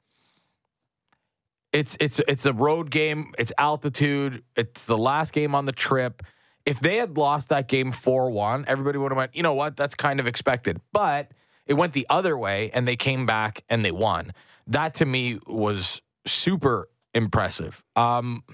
It's 1.73 1.96
it's 1.99 2.20
it's 2.29 2.46
a 2.46 2.52
road 2.52 2.91
game. 2.91 3.32
It's 3.37 3.52
altitude. 3.58 4.44
It's 4.55 4.85
the 4.85 4.96
last 4.99 5.32
game 5.32 5.55
on 5.55 5.64
the 5.64 5.73
trip. 5.73 6.23
If 6.64 6.79
they 6.81 6.96
had 6.96 7.17
lost 7.19 7.49
that 7.49 7.67
game 7.67 7.91
four 7.91 8.31
one, 8.31 8.64
everybody 8.69 8.96
would 8.96 9.11
have 9.11 9.17
went. 9.17 9.35
You 9.35 9.43
know 9.43 9.55
what? 9.55 9.76
That's 9.76 9.96
kind 9.96 10.20
of 10.20 10.26
expected. 10.26 10.81
But 10.93 11.32
it 11.67 11.75
went 11.75 11.93
the 11.93 12.06
other 12.08 12.38
way, 12.38 12.70
and 12.73 12.87
they 12.87 12.96
came 12.96 13.26
back 13.26 13.64
and 13.69 13.85
they 13.85 13.91
won. 13.91 14.32
That 14.69 14.94
to 14.96 15.05
me 15.05 15.41
was 15.46 16.00
super 16.26 16.88
impressive. 17.12 17.82
Um, 17.96 18.44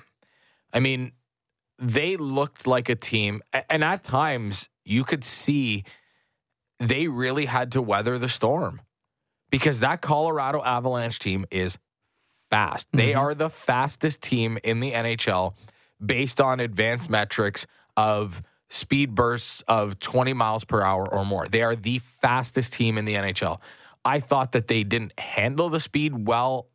I 0.72 0.80
mean, 0.80 1.12
they 1.78 2.16
looked 2.16 2.66
like 2.66 2.88
a 2.88 2.96
team, 2.96 3.42
and 3.68 3.84
at 3.84 4.02
times 4.02 4.69
you 4.84 5.04
could 5.04 5.24
see 5.24 5.84
they 6.78 7.08
really 7.08 7.46
had 7.46 7.72
to 7.72 7.82
weather 7.82 8.18
the 8.18 8.28
storm 8.28 8.80
because 9.50 9.80
that 9.80 10.00
Colorado 10.00 10.62
Avalanche 10.62 11.18
team 11.18 11.44
is 11.50 11.78
fast. 12.50 12.88
They 12.92 13.10
mm-hmm. 13.10 13.20
are 13.20 13.34
the 13.34 13.50
fastest 13.50 14.22
team 14.22 14.58
in 14.64 14.80
the 14.80 14.92
NHL 14.92 15.54
based 16.04 16.40
on 16.40 16.60
advanced 16.60 17.10
metrics 17.10 17.66
of 17.96 18.42
speed 18.70 19.14
bursts 19.14 19.62
of 19.68 19.98
20 19.98 20.32
miles 20.32 20.64
per 20.64 20.82
hour 20.82 21.12
or 21.12 21.24
more. 21.24 21.46
They 21.46 21.62
are 21.62 21.76
the 21.76 21.98
fastest 21.98 22.72
team 22.72 22.98
in 22.98 23.04
the 23.04 23.14
NHL. 23.14 23.58
I 24.04 24.20
thought 24.20 24.52
that 24.52 24.68
they 24.68 24.84
didn't 24.84 25.18
handle 25.18 25.68
the 25.68 25.80
speed 25.80 26.26
well 26.26 26.68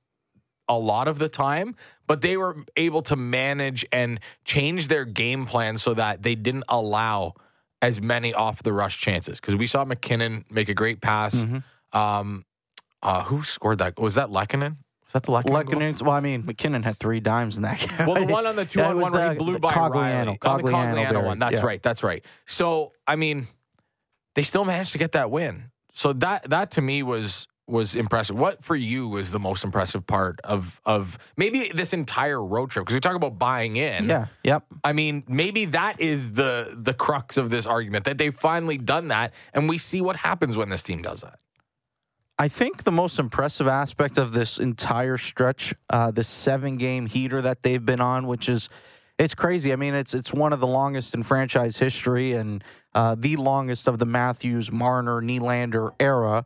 a 0.68 0.78
lot 0.78 1.08
of 1.08 1.20
the 1.20 1.30
time, 1.30 1.76
but 2.08 2.22
they 2.22 2.38
were 2.38 2.58
able 2.76 3.02
to 3.04 3.16
manage 3.16 3.86
and 3.92 4.20
change 4.44 4.88
their 4.88 5.06
game 5.06 5.46
plan 5.46 5.78
so 5.78 5.94
that 5.94 6.22
they 6.22 6.36
didn't 6.36 6.66
allow 6.68 7.34
as 7.82 8.02
many 8.02 8.34
off 8.34 8.64
the 8.64 8.74
rush 8.74 9.00
chances. 9.00 9.40
Because 9.40 9.56
we 9.56 9.68
saw 9.68 9.86
MacKinnon 9.86 10.46
make 10.50 10.70
a 10.70 10.74
great 10.74 11.02
pass. 11.02 11.46
Um, 11.94 12.46
uh, 13.02 13.24
who 13.24 13.44
scored 13.44 13.78
that? 13.80 14.00
Was 14.00 14.16
that 14.16 14.30
Lehkonen? 14.30 14.78
Was 15.06 15.14
that 15.14 15.24
the 15.24 15.32
Lehkonen? 15.32 15.66
Lehkonen, 15.66 16.02
well, 16.02 16.16
I 16.16 16.20
mean, 16.20 16.46
MacKinnon 16.46 16.84
had 16.84 16.98
three 16.98 17.20
dimes 17.20 17.58
in 17.58 17.64
that 17.64 17.80
game. 17.80 18.08
Well, 18.08 18.26
the 18.26 18.26
one 18.34 18.48
on 18.48 18.56
the 18.56 18.66
two 18.66 18.82
on 18.82 19.00
one 19.00 19.12
where 19.12 19.34
he 19.34 19.38
blew 19.38 19.60
by 19.60 19.72
Cogliano, 19.72 20.38
Rielly. 20.40 20.48
On 20.50 20.58
the 20.58 20.64
Cogliano 20.64 20.96
Cogliano 20.96 21.12
Barry, 21.12 21.26
one. 21.26 21.40
That's 21.40 21.54
yeah. 21.56 21.66
right. 21.66 21.82
That's 21.82 22.04
right. 22.04 22.26
So, 22.48 22.94
I 23.06 23.16
mean, 23.16 23.48
they 24.34 24.44
still 24.44 24.66
managed 24.66 24.92
to 24.94 24.98
get 24.98 25.12
that 25.14 25.30
win. 25.30 25.72
So 25.94 26.14
that 26.14 26.50
that 26.50 26.72
to 26.72 26.82
me 26.82 27.04
was 27.04 27.48
was 27.68 27.96
impressive. 27.96 28.38
What 28.38 28.64
for 28.64 28.76
you 28.76 29.08
was 29.08 29.32
the 29.32 29.40
most 29.40 29.64
impressive 29.64 30.06
part 30.06 30.40
of 30.44 30.80
of 30.86 31.18
maybe 31.36 31.72
this 31.74 31.94
entire 31.94 32.44
road 32.44 32.70
trip? 32.70 32.86
Because 32.86 32.96
we 32.96 33.00
talk 33.00 33.16
about 33.16 33.40
buying 33.40 33.76
in. 33.76 34.08
Yeah, 34.08 34.28
yep. 34.44 34.66
I 34.84 34.94
mean, 34.94 35.24
maybe 35.28 35.66
that 35.66 36.00
is 36.00 36.34
the 36.34 36.76
the 36.76 36.94
crux 36.94 37.38
of 37.38 37.50
this 37.50 37.66
argument 37.66 38.06
that 38.06 38.18
they've 38.18 38.36
finally 38.36 38.78
done 38.78 39.08
that, 39.10 39.34
and 39.54 39.68
we 39.68 39.78
see 39.78 40.02
what 40.02 40.16
happens 40.16 40.56
when 40.56 40.70
this 40.70 40.84
team 40.84 41.02
does 41.02 41.22
that. 41.22 41.40
I 42.38 42.50
think 42.50 42.84
the 42.84 42.92
most 42.92 43.18
impressive 43.18 43.68
aspect 43.68 44.18
of 44.18 44.34
this 44.34 44.60
entire 44.60 45.18
stretch, 45.18 45.74
uh, 45.90 46.12
the 46.12 46.24
seven 46.24 46.76
game 46.78 47.06
heater 47.06 47.42
that 47.42 47.64
they've 47.64 47.84
been 47.84 48.02
on, 48.02 48.28
which 48.28 48.50
is 48.50 48.68
it's 49.18 49.34
crazy. 49.34 49.72
I 49.72 49.78
mean, 49.78 49.94
it's 49.94 50.14
it's 50.14 50.34
one 50.34 50.52
of 50.52 50.60
the 50.60 50.68
longest 50.68 51.14
in 51.14 51.24
franchise 51.24 51.78
history 51.78 52.34
and 52.34 52.64
uh, 52.94 53.16
the 53.18 53.38
longest 53.38 53.88
of 53.88 54.00
the 54.00 54.06
Matthews, 54.06 54.72
Marner, 54.72 55.22
Nylander 55.22 55.92
era. 56.00 56.46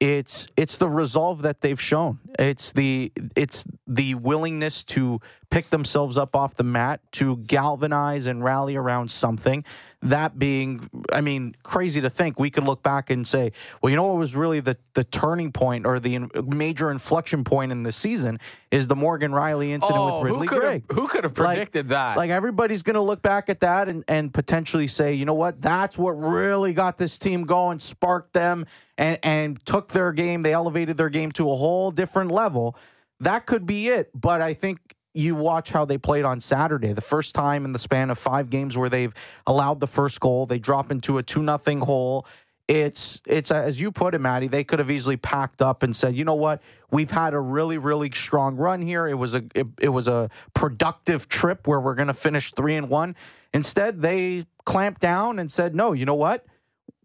It's 0.00 0.48
it's 0.56 0.78
the 0.78 0.88
resolve 0.88 1.42
that 1.42 1.60
they've 1.60 1.80
shown. 1.80 2.20
It's 2.38 2.72
the 2.72 3.12
it's 3.36 3.64
the 3.86 4.14
willingness 4.14 4.82
to 4.84 5.20
pick 5.50 5.68
themselves 5.70 6.16
up 6.16 6.36
off 6.36 6.54
the 6.54 6.62
mat 6.62 7.00
to 7.12 7.36
galvanize 7.38 8.26
and 8.28 8.42
rally 8.44 8.76
around 8.76 9.10
something. 9.10 9.64
That 10.02 10.38
being, 10.38 10.88
I 11.12 11.20
mean, 11.20 11.54
crazy 11.62 12.00
to 12.00 12.08
think 12.08 12.38
we 12.38 12.50
could 12.50 12.62
look 12.64 12.82
back 12.82 13.10
and 13.10 13.26
say, 13.26 13.52
well, 13.82 13.90
you 13.90 13.96
know 13.96 14.04
what 14.04 14.16
was 14.16 14.34
really 14.36 14.60
the, 14.60 14.76
the 14.94 15.04
turning 15.04 15.50
point 15.52 15.86
or 15.86 15.98
the 16.00 16.14
in, 16.14 16.30
major 16.46 16.90
inflection 16.90 17.42
point 17.44 17.72
in 17.72 17.82
the 17.82 17.90
season 17.92 18.38
is 18.70 18.86
the 18.86 18.96
Morgan 18.96 19.32
Rielly 19.32 19.70
incident 19.70 19.98
Oh, 19.98 20.20
with 20.22 20.30
Ridly 20.30 20.46
who 20.46 20.52
could 20.54 20.60
Greig. 20.60 20.84
have 20.88 20.96
who 20.98 21.08
could 21.08 21.24
have 21.24 21.36
Like- 21.36 21.46
predicted 21.56 21.88
that? 21.88 22.16
Like 22.16 22.30
everybody's 22.30 22.82
going 22.82 22.94
to 22.94 23.02
look 23.02 23.20
back 23.20 23.48
at 23.50 23.60
that 23.60 23.88
and, 23.88 24.04
and 24.08 24.32
potentially 24.32 24.86
say, 24.86 25.14
you 25.14 25.24
know 25.24 25.34
what, 25.34 25.60
that's 25.60 25.98
what 25.98 26.12
really 26.12 26.72
got 26.72 26.96
this 26.96 27.18
team 27.18 27.42
going, 27.44 27.80
sparked 27.80 28.32
them, 28.32 28.66
and 28.96 29.18
and 29.22 29.66
took 29.66 29.88
their 29.88 30.12
game. 30.12 30.42
They 30.42 30.52
elevated 30.52 30.96
their 30.96 31.10
game 31.10 31.32
to 31.32 31.50
a 31.50 31.56
whole 31.56 31.90
different 31.90 32.30
level. 32.30 32.76
That 33.18 33.44
could 33.46 33.66
be 33.66 33.88
it. 33.88 34.10
But 34.18 34.40
I 34.40 34.54
think 34.54 34.78
you 35.14 35.34
watch 35.34 35.70
how 35.70 35.84
they 35.84 35.98
played 35.98 36.24
on 36.24 36.40
Saturday. 36.40 36.92
The 36.92 37.00
first 37.00 37.34
time 37.34 37.64
in 37.64 37.72
the 37.72 37.78
span 37.78 38.10
of 38.10 38.18
five 38.18 38.50
games 38.50 38.76
where 38.76 38.88
they've 38.88 39.12
allowed 39.46 39.80
the 39.80 39.86
first 39.86 40.20
goal, 40.20 40.46
they 40.46 40.58
drop 40.58 40.90
into 40.90 41.18
a 41.18 41.22
two 41.22 41.42
nothing 41.42 41.80
hole. 41.80 42.26
It's 42.68 43.20
it's 43.26 43.50
as 43.50 43.80
you 43.80 43.90
put 43.90 44.14
it, 44.14 44.20
Maddie. 44.20 44.46
They 44.46 44.62
could 44.62 44.78
have 44.78 44.92
easily 44.92 45.16
packed 45.16 45.60
up 45.60 45.82
and 45.82 45.94
said, 45.94 46.14
you 46.14 46.24
know 46.24 46.36
what, 46.36 46.62
we've 46.92 47.10
had 47.10 47.34
a 47.34 47.40
really 47.40 47.78
really 47.78 48.10
strong 48.12 48.56
run 48.56 48.80
here. 48.80 49.08
It 49.08 49.14
was 49.14 49.34
a 49.34 49.42
it, 49.56 49.66
it 49.80 49.88
was 49.88 50.06
a 50.06 50.30
productive 50.54 51.28
trip 51.28 51.66
where 51.66 51.80
we're 51.80 51.96
going 51.96 52.08
to 52.08 52.14
finish 52.14 52.52
three 52.52 52.76
and 52.76 52.88
one. 52.88 53.16
Instead, 53.52 54.00
they 54.00 54.46
clamped 54.64 55.00
down 55.00 55.40
and 55.40 55.50
said, 55.50 55.74
no, 55.74 55.92
you 55.92 56.04
know 56.04 56.14
what, 56.14 56.46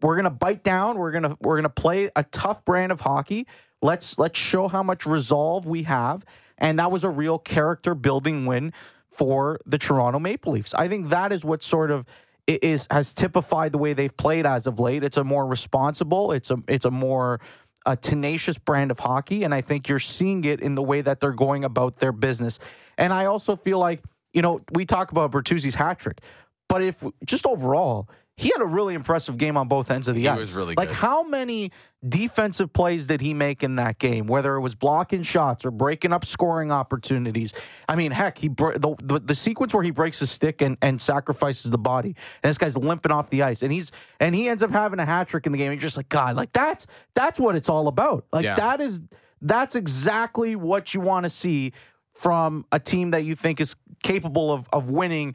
we're 0.00 0.14
going 0.14 0.24
to 0.24 0.30
bite 0.30 0.62
down. 0.62 0.98
We're 0.98 1.10
gonna 1.10 1.36
we're 1.40 1.56
gonna 1.56 1.68
play 1.68 2.10
a 2.14 2.22
tough 2.22 2.64
brand 2.64 2.92
of 2.92 3.00
hockey. 3.00 3.48
Let's 3.82 4.18
let's 4.18 4.38
show 4.38 4.68
how 4.68 4.84
much 4.84 5.04
resolve 5.04 5.66
we 5.66 5.82
have, 5.82 6.24
and 6.58 6.78
that 6.78 6.90
was 6.90 7.04
a 7.04 7.10
real 7.10 7.38
character 7.38 7.94
building 7.94 8.46
win 8.46 8.72
for 9.10 9.60
the 9.66 9.78
Toronto 9.78 10.18
Maple 10.18 10.52
Leafs. 10.52 10.74
I 10.74 10.88
think 10.88 11.08
that 11.08 11.32
is 11.32 11.44
what 11.44 11.62
sort 11.62 11.90
of 11.90 12.04
is 12.46 12.86
has 12.90 13.12
typified 13.12 13.72
the 13.72 13.78
way 13.78 13.92
they've 13.92 14.16
played 14.16 14.46
as 14.46 14.66
of 14.66 14.78
late. 14.78 15.02
It's 15.02 15.16
a 15.16 15.24
more 15.24 15.46
responsible. 15.46 16.32
It's 16.32 16.50
a 16.50 16.58
it's 16.68 16.84
a 16.84 16.90
more 16.90 17.40
a 17.86 17.96
tenacious 17.96 18.58
brand 18.58 18.90
of 18.90 18.98
hockey, 18.98 19.44
and 19.44 19.54
I 19.54 19.60
think 19.60 19.88
you're 19.88 19.98
seeing 19.98 20.44
it 20.44 20.60
in 20.60 20.74
the 20.74 20.82
way 20.82 21.00
that 21.00 21.20
they're 21.20 21.32
going 21.32 21.64
about 21.64 21.96
their 21.96 22.12
business. 22.12 22.58
And 22.98 23.12
I 23.12 23.26
also 23.26 23.56
feel 23.56 23.78
like 23.78 24.02
you 24.32 24.42
know 24.42 24.60
we 24.72 24.84
talk 24.84 25.10
about 25.10 25.32
Bertuzzi's 25.32 25.74
hat 25.74 25.98
trick, 25.98 26.20
but 26.68 26.82
if 26.82 27.04
just 27.24 27.46
overall. 27.46 28.08
He 28.38 28.48
had 28.50 28.60
a 28.60 28.66
really 28.66 28.92
impressive 28.94 29.38
game 29.38 29.56
on 29.56 29.66
both 29.66 29.90
ends 29.90 30.08
of 30.08 30.14
the 30.14 30.20
He 30.22 30.28
ice. 30.28 30.38
was 30.38 30.56
really 30.56 30.74
like 30.76 30.88
good. 30.88 30.96
how 30.96 31.22
many 31.22 31.72
defensive 32.06 32.70
plays 32.70 33.06
did 33.06 33.22
he 33.22 33.32
make 33.32 33.62
in 33.62 33.76
that 33.76 33.98
game? 33.98 34.26
Whether 34.26 34.56
it 34.56 34.60
was 34.60 34.74
blocking 34.74 35.22
shots 35.22 35.64
or 35.64 35.70
breaking 35.70 36.12
up 36.12 36.22
scoring 36.26 36.70
opportunities. 36.70 37.54
I 37.88 37.96
mean, 37.96 38.10
heck, 38.12 38.36
he 38.36 38.48
the, 38.48 38.94
the 39.02 39.20
the 39.20 39.34
sequence 39.34 39.72
where 39.72 39.82
he 39.82 39.90
breaks 39.90 40.18
his 40.20 40.30
stick 40.30 40.60
and, 40.60 40.76
and 40.82 41.00
sacrifices 41.00 41.70
the 41.70 41.78
body, 41.78 42.14
and 42.42 42.50
this 42.50 42.58
guy's 42.58 42.76
limping 42.76 43.10
off 43.10 43.30
the 43.30 43.42
ice, 43.42 43.62
and 43.62 43.72
he's 43.72 43.90
and 44.20 44.34
he 44.34 44.48
ends 44.48 44.62
up 44.62 44.70
having 44.70 44.98
a 45.00 45.06
hat 45.06 45.28
trick 45.28 45.46
in 45.46 45.52
the 45.52 45.58
game. 45.58 45.72
You're 45.72 45.80
just 45.80 45.96
like, 45.96 46.10
God, 46.10 46.36
like 46.36 46.52
that's 46.52 46.86
that's 47.14 47.40
what 47.40 47.56
it's 47.56 47.70
all 47.70 47.88
about. 47.88 48.26
Like 48.32 48.44
Yeah. 48.44 48.56
that 48.56 48.82
is 48.82 49.00
that's 49.40 49.76
exactly 49.76 50.56
what 50.56 50.92
you 50.92 51.00
want 51.00 51.24
to 51.24 51.30
see 51.30 51.72
from 52.12 52.66
a 52.70 52.78
team 52.78 53.12
that 53.12 53.24
you 53.24 53.34
think 53.34 53.62
is 53.62 53.76
capable 54.02 54.52
of 54.52 54.68
of 54.74 54.90
winning 54.90 55.34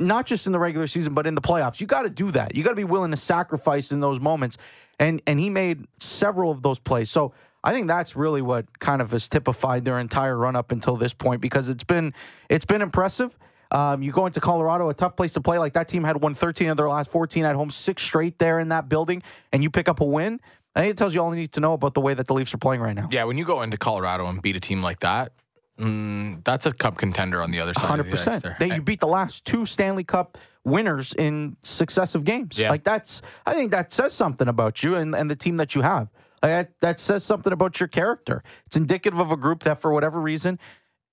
not 0.00 0.26
just 0.26 0.46
in 0.46 0.52
the 0.52 0.58
regular 0.58 0.86
season 0.86 1.14
but 1.14 1.26
in 1.26 1.34
the 1.34 1.40
playoffs. 1.40 1.80
You 1.80 1.86
got 1.86 2.02
to 2.02 2.10
do 2.10 2.30
that. 2.32 2.56
You 2.56 2.62
got 2.62 2.70
to 2.70 2.76
be 2.76 2.84
willing 2.84 3.10
to 3.10 3.16
sacrifice 3.16 3.92
in 3.92 4.00
those 4.00 4.20
moments. 4.20 4.58
And 4.98 5.22
and 5.26 5.40
he 5.40 5.50
made 5.50 5.86
several 5.98 6.50
of 6.50 6.62
those 6.62 6.78
plays. 6.78 7.10
So 7.10 7.32
I 7.64 7.72
think 7.72 7.88
that's 7.88 8.14
really 8.14 8.42
what 8.42 8.78
kind 8.78 9.00
of 9.00 9.10
has 9.12 9.26
typified 9.28 9.84
their 9.84 9.98
entire 9.98 10.36
run 10.36 10.54
up 10.54 10.70
until 10.70 10.96
this 10.96 11.14
point 11.14 11.40
because 11.40 11.68
it's 11.68 11.84
been 11.84 12.12
it's 12.48 12.66
been 12.66 12.82
impressive. 12.82 13.36
Um, 13.70 14.02
you 14.02 14.12
go 14.12 14.26
into 14.26 14.40
Colorado, 14.40 14.88
a 14.88 14.94
tough 14.94 15.16
place 15.16 15.32
to 15.32 15.40
play. 15.40 15.58
Like 15.58 15.72
that 15.72 15.88
team 15.88 16.04
had 16.04 16.20
won 16.22 16.34
13 16.34 16.68
of 16.68 16.76
their 16.76 16.88
last 16.88 17.10
14 17.10 17.44
at 17.44 17.56
home, 17.56 17.70
six 17.70 18.02
straight 18.02 18.38
there 18.38 18.60
in 18.60 18.68
that 18.68 18.88
building, 18.88 19.22
and 19.52 19.64
you 19.64 19.70
pick 19.70 19.88
up 19.88 20.00
a 20.00 20.04
win. 20.04 20.40
I 20.76 20.80
think 20.80 20.92
it 20.92 20.96
tells 20.96 21.14
you 21.14 21.22
all 21.22 21.30
you 21.30 21.40
need 21.40 21.52
to 21.52 21.60
know 21.60 21.72
about 21.72 21.94
the 21.94 22.00
way 22.00 22.14
that 22.14 22.26
the 22.26 22.34
Leafs 22.34 22.52
are 22.52 22.58
playing 22.58 22.80
right 22.80 22.94
now. 22.94 23.08
yeah, 23.10 23.24
when 23.24 23.38
you 23.38 23.44
go 23.44 23.62
into 23.62 23.76
Colorado 23.76 24.26
and 24.26 24.42
beat 24.42 24.56
a 24.56 24.60
team 24.60 24.82
like 24.82 25.00
that, 25.00 25.32
mm, 25.78 26.44
that's 26.44 26.66
a 26.66 26.72
cup 26.72 26.96
contender 26.96 27.42
on 27.42 27.50
the 27.50 27.60
other 27.60 27.74
side. 27.74 27.84
Hundred 27.84 28.06
the 28.06 28.10
percent. 28.10 28.46
They 28.58 28.74
you 28.74 28.82
beat 28.82 29.00
the 29.00 29.06
last 29.06 29.44
two 29.44 29.66
Stanley 29.66 30.04
Cup 30.04 30.38
winners 30.64 31.14
in 31.14 31.56
successive 31.62 32.24
games. 32.24 32.58
Yeah. 32.58 32.70
Like 32.70 32.84
that's 32.84 33.22
I 33.46 33.54
think 33.54 33.70
that 33.72 33.92
says 33.92 34.12
something 34.12 34.48
about 34.48 34.82
you 34.82 34.96
and, 34.96 35.14
and 35.14 35.30
the 35.30 35.36
team 35.36 35.56
that 35.58 35.74
you 35.74 35.82
have. 35.82 36.08
Like 36.42 36.50
that, 36.50 36.80
that 36.80 37.00
says 37.00 37.24
something 37.24 37.52
about 37.52 37.80
your 37.80 37.88
character. 37.88 38.42
It's 38.66 38.76
indicative 38.76 39.18
of 39.18 39.32
a 39.32 39.36
group 39.36 39.62
that 39.62 39.80
for 39.80 39.92
whatever 39.92 40.20
reason, 40.20 40.58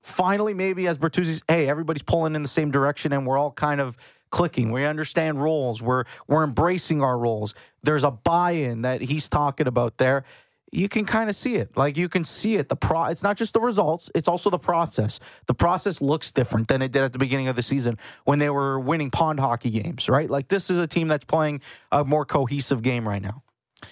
finally 0.02 0.54
maybe 0.54 0.88
as 0.88 0.98
Bertuzzi's, 0.98 1.42
hey, 1.48 1.70
everybody's 1.70 2.04
pulling 2.04 2.36
in 2.36 2.42
the 2.42 2.50
same 2.50 2.72
direction 2.72 3.14
and 3.14 3.26
we're 3.26 3.38
all 3.38 3.52
kind 3.52 3.80
of 3.80 3.98
clicking. 4.30 4.72
We 4.72 4.86
understand 4.86 5.42
roles. 5.42 5.82
We're 5.82 6.06
we're 6.28 6.44
embracing 6.44 7.02
our 7.02 7.18
roles. 7.18 7.54
There's 7.84 8.04
a 8.04 8.12
buy-in 8.12 8.82
that 8.84 9.02
he's 9.02 9.30
talking 9.30 9.68
about 9.68 9.98
there 9.98 10.24
you 10.72 10.88
can 10.88 11.06
kind 11.06 11.30
of 11.30 11.36
see 11.36 11.56
it. 11.56 11.76
Like 11.76 11.98
you 11.98 12.08
can 12.08 12.24
see 12.24 12.56
it. 12.56 12.70
The 12.70 12.76
pro 12.76 13.06
it's 13.06 13.24
not 13.24 13.38
just 13.38 13.54
the 13.54 13.60
results, 13.60 14.10
it's 14.16 14.28
also 14.28 14.50
the 14.50 14.60
process. 14.60 15.20
The 15.48 15.54
process 15.54 16.02
looks 16.02 16.32
different 16.32 16.68
than 16.68 16.82
it 16.82 16.92
did 16.92 17.04
at 17.04 17.14
the 17.14 17.20
beginning 17.20 17.48
of 17.48 17.56
the 17.56 17.64
season 17.64 17.98
when 18.24 18.40
they 18.40 18.50
were 18.50 18.80
winning 18.80 19.12
pond 19.12 19.40
hockey 19.40 19.70
games, 19.70 20.08
right? 20.10 20.30
Like 20.30 20.48
this 20.48 20.70
is 20.70 20.80
a 20.80 20.88
team 20.88 21.08
that's 21.08 21.26
playing 21.26 21.62
a 21.92 22.04
more 22.06 22.26
cohesive 22.26 22.82
game 22.82 23.08
right 23.08 23.22
now. 23.22 23.44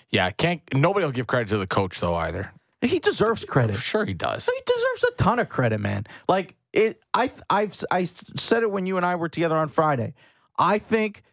yeah, 0.10 0.30
can't 0.32 0.62
nobody 0.74 1.06
will 1.06 1.12
give 1.12 1.28
credit 1.28 1.50
to 1.50 1.58
the 1.58 1.68
coach 1.68 2.00
though 2.00 2.16
either. 2.16 2.52
He 2.82 3.00
deserves 3.00 3.44
credit. 3.44 3.76
Sure, 3.78 4.06
he 4.06 4.14
does. 4.14 4.46
He 4.46 4.62
deserves 4.66 5.04
a 5.04 5.12
ton 5.22 5.40
of 5.40 5.50
credit, 5.50 5.80
man. 5.80 6.08
Like 6.30 6.56
it 6.72 7.02
I 7.14 7.32
I've 7.50 7.78
I 7.92 8.06
said 8.06 8.64
it 8.64 8.72
when 8.72 8.86
you 8.86 8.96
and 8.98 9.06
I 9.06 9.16
were 9.16 9.30
together 9.30 9.58
on 9.58 9.68
Friday. 9.68 10.14
I 10.58 10.80
think 10.80 11.24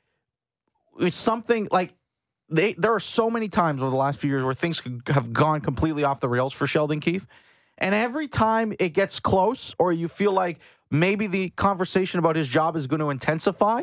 it's 0.98 1.16
something 1.16 1.68
like 1.70 1.94
they 2.48 2.74
there 2.74 2.92
are 2.92 3.00
so 3.00 3.30
many 3.30 3.48
times 3.48 3.82
over 3.82 3.90
the 3.90 3.96
last 3.96 4.20
few 4.20 4.30
years 4.30 4.44
where 4.44 4.54
things 4.54 4.80
could 4.80 5.02
have 5.08 5.32
gone 5.32 5.60
completely 5.60 6.04
off 6.04 6.20
the 6.20 6.28
rails 6.28 6.52
for 6.52 6.66
Sheldon 6.66 7.00
Keefe. 7.00 7.26
And 7.78 7.94
every 7.94 8.28
time 8.28 8.72
it 8.78 8.90
gets 8.90 9.20
close 9.20 9.74
or 9.78 9.92
you 9.92 10.08
feel 10.08 10.32
like 10.32 10.60
maybe 10.90 11.26
the 11.26 11.50
conversation 11.50 12.18
about 12.18 12.36
his 12.36 12.48
job 12.48 12.76
is 12.76 12.86
going 12.86 13.00
to 13.00 13.10
intensify, 13.10 13.82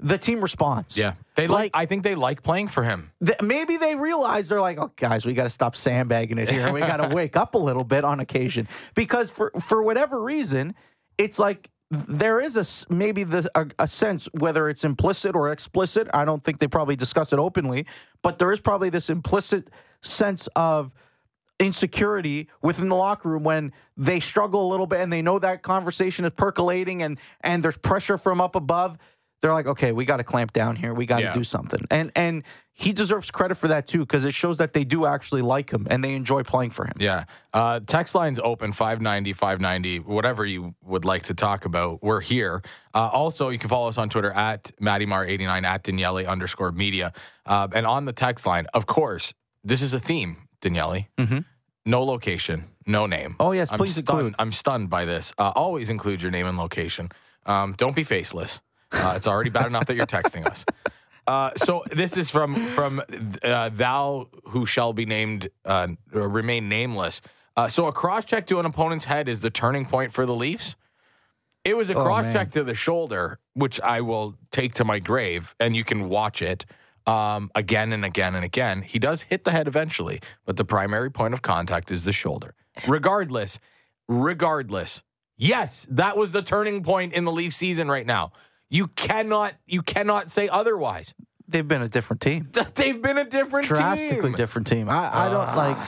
the 0.00 0.16
team 0.16 0.40
responds. 0.40 0.96
Yeah, 0.96 1.14
they 1.34 1.48
like. 1.48 1.72
I 1.74 1.86
think 1.86 2.04
they 2.04 2.14
like 2.14 2.42
playing 2.42 2.68
for 2.68 2.84
him. 2.84 3.10
Th- 3.24 3.40
maybe 3.42 3.76
they 3.76 3.96
realize 3.96 4.48
they're 4.48 4.60
like, 4.60 4.78
oh, 4.78 4.92
guys, 4.96 5.26
we 5.26 5.32
got 5.34 5.44
to 5.44 5.50
stop 5.50 5.74
sandbagging 5.74 6.38
it 6.38 6.48
here. 6.48 6.72
We 6.72 6.80
got 6.80 6.98
to 6.98 7.08
wake 7.14 7.36
up 7.36 7.54
a 7.54 7.58
little 7.58 7.84
bit 7.84 8.04
on 8.04 8.20
occasion 8.20 8.68
because 8.94 9.30
for 9.30 9.50
for 9.60 9.82
whatever 9.82 10.22
reason, 10.22 10.74
it's 11.18 11.38
like 11.38 11.68
there 11.90 12.40
is 12.40 12.56
a 12.56 12.92
maybe 12.92 13.24
the 13.24 13.50
a, 13.54 13.66
a 13.78 13.86
sense 13.86 14.28
whether 14.38 14.68
it's 14.68 14.84
implicit 14.84 15.34
or 15.34 15.50
explicit. 15.50 16.08
I 16.12 16.24
don't 16.24 16.44
think 16.44 16.58
they 16.58 16.66
probably 16.66 16.96
discuss 16.96 17.32
it 17.32 17.38
openly, 17.38 17.86
but 18.22 18.38
there 18.38 18.52
is 18.52 18.60
probably 18.60 18.90
this 18.90 19.08
implicit 19.08 19.70
sense 20.02 20.48
of 20.54 20.92
insecurity 21.58 22.48
within 22.62 22.88
the 22.88 22.94
locker 22.94 23.30
room 23.30 23.42
when 23.42 23.72
they 23.96 24.20
struggle 24.20 24.66
a 24.66 24.68
little 24.70 24.86
bit 24.86 25.00
and 25.00 25.12
they 25.12 25.22
know 25.22 25.38
that 25.38 25.62
conversation 25.62 26.24
is 26.24 26.30
percolating 26.36 27.02
and 27.02 27.18
and 27.40 27.62
there's 27.64 27.78
pressure 27.78 28.18
from 28.18 28.40
up 28.40 28.54
above 28.54 28.96
they're 29.42 29.52
like 29.52 29.66
okay 29.66 29.92
we 29.92 30.04
got 30.04 30.16
to 30.18 30.24
clamp 30.24 30.52
down 30.52 30.74
here 30.76 30.92
we 30.94 31.06
got 31.06 31.18
to 31.18 31.24
Yeah. 31.24 31.32
do 31.32 31.44
something 31.44 31.80
and 31.90 32.10
and 32.16 32.42
he 32.72 32.92
deserves 32.92 33.30
credit 33.30 33.56
for 33.56 33.68
that 33.68 33.86
too 33.86 34.00
because 34.00 34.24
it 34.24 34.34
shows 34.34 34.58
that 34.58 34.72
they 34.72 34.84
do 34.84 35.04
actually 35.06 35.42
like 35.42 35.70
him 35.70 35.86
and 35.90 36.02
they 36.04 36.14
enjoy 36.14 36.42
playing 36.44 36.70
for 36.70 36.84
him 36.84 36.92
Yeah. 36.98 37.24
Uh, 37.52 37.80
text 37.84 38.14
lines 38.14 38.38
open 38.38 38.72
590, 38.72 39.32
590, 39.32 39.98
whatever 40.00 40.44
you 40.46 40.74
would 40.84 41.04
like 41.04 41.24
to 41.24 41.34
talk 41.34 41.64
about. 41.64 42.00
We're 42.04 42.20
here. 42.20 42.62
Uh, 42.94 43.08
also, 43.12 43.48
you 43.48 43.58
can 43.58 43.68
follow 43.68 43.88
us 43.88 43.98
on 43.98 44.08
Twitter 44.08 44.30
at 44.30 44.70
MattyMar89 44.80 45.64
at 45.64 45.82
Daniele 45.82 46.18
underscore 46.28 46.70
media. 46.70 47.12
Uh, 47.46 47.66
and 47.72 47.84
on 47.84 48.04
the 48.04 48.12
text 48.12 48.46
line, 48.46 48.66
of 48.74 48.86
course, 48.86 49.34
this 49.64 49.82
is 49.82 49.92
a 49.92 49.98
theme, 49.98 50.36
Daniele. 50.60 51.06
Mhm. 51.18 51.44
No 51.84 52.04
location, 52.04 52.64
no 52.86 53.06
name. 53.06 53.34
Oh, 53.40 53.50
yes, 53.50 53.72
I'm 53.72 53.78
please 53.78 53.94
stunned, 53.94 54.08
include. 54.20 54.34
I'm 54.38 54.52
stunned 54.52 54.88
by 54.88 55.04
this. 55.04 55.32
Uh, 55.36 55.50
always 55.56 55.90
include 55.90 56.22
your 56.22 56.30
name 56.30 56.46
and 56.46 56.56
location. 56.58 57.08
Um, 57.44 57.72
don't 57.76 57.96
be 57.96 58.04
faceless. 58.04 58.60
Uh, 58.92 59.14
it's 59.16 59.26
already 59.26 59.50
bad 59.50 59.66
enough 59.66 59.86
that 59.86 59.96
you're 59.96 60.06
texting 60.06 60.46
us. 60.46 60.64
Uh, 61.26 61.50
so 61.56 61.84
this 61.92 62.16
is 62.16 62.30
from 62.30 62.54
from 62.70 63.02
uh, 63.42 63.68
thou 63.68 64.28
who 64.44 64.64
shall 64.64 64.92
be 64.94 65.04
named 65.04 65.48
uh, 65.66 65.88
or 66.14 66.28
remain 66.28 66.68
nameless. 66.68 67.20
Uh, 67.56 67.68
so 67.68 67.86
a 67.86 67.92
cross 67.92 68.24
check 68.24 68.46
to 68.46 68.58
an 68.60 68.66
opponent's 68.66 69.04
head 69.04 69.28
is 69.28 69.40
the 69.40 69.50
turning 69.50 69.84
point 69.84 70.12
for 70.12 70.24
the 70.24 70.34
Leafs. 70.34 70.74
It 71.64 71.76
was 71.76 71.90
a 71.90 71.94
Oh, 71.94 72.02
cross 72.02 72.32
check 72.32 72.52
to 72.52 72.64
the 72.64 72.72
shoulder, 72.74 73.40
which 73.52 73.78
I 73.80 74.00
will 74.00 74.36
take 74.50 74.74
to 74.74 74.84
my 74.84 75.00
grave, 75.00 75.54
and 75.60 75.76
you 75.76 75.84
can 75.84 76.08
watch 76.08 76.40
it 76.40 76.64
um, 77.06 77.50
again 77.54 77.92
and 77.92 78.04
again 78.06 78.34
and 78.34 78.44
again. 78.44 78.80
He 78.80 78.98
does 78.98 79.22
hit 79.22 79.44
the 79.44 79.50
head 79.50 79.68
eventually, 79.68 80.20
but 80.46 80.56
the 80.56 80.64
primary 80.64 81.10
point 81.10 81.34
of 81.34 81.42
contact 81.42 81.90
is 81.90 82.04
the 82.04 82.12
shoulder. 82.12 82.54
Regardless, 82.86 83.58
regardless, 84.08 85.02
yes, 85.36 85.86
that 85.90 86.16
was 86.16 86.30
the 86.30 86.42
turning 86.42 86.82
point 86.82 87.12
in 87.12 87.24
the 87.24 87.32
Leaf 87.32 87.54
season 87.54 87.90
right 87.90 88.06
now. 88.06 88.32
You 88.70 88.88
cannot, 88.88 89.54
you 89.66 89.82
cannot 89.82 90.30
say 90.30 90.48
otherwise. 90.48 91.14
they've 91.48 91.66
been 91.66 91.82
a 91.82 91.88
different 91.88 92.20
team 92.20 92.50
They've 92.74 93.00
been 93.00 93.16
a 93.18 93.24
different 93.24 93.66
team. 93.66 93.76
drastically 93.76 94.30
team. 94.30 94.36
different 94.36 94.66
team 94.66 94.90
i, 94.90 95.26
I 95.26 95.30
don't 95.30 95.48
Ah. 95.48 95.56
like 95.56 95.78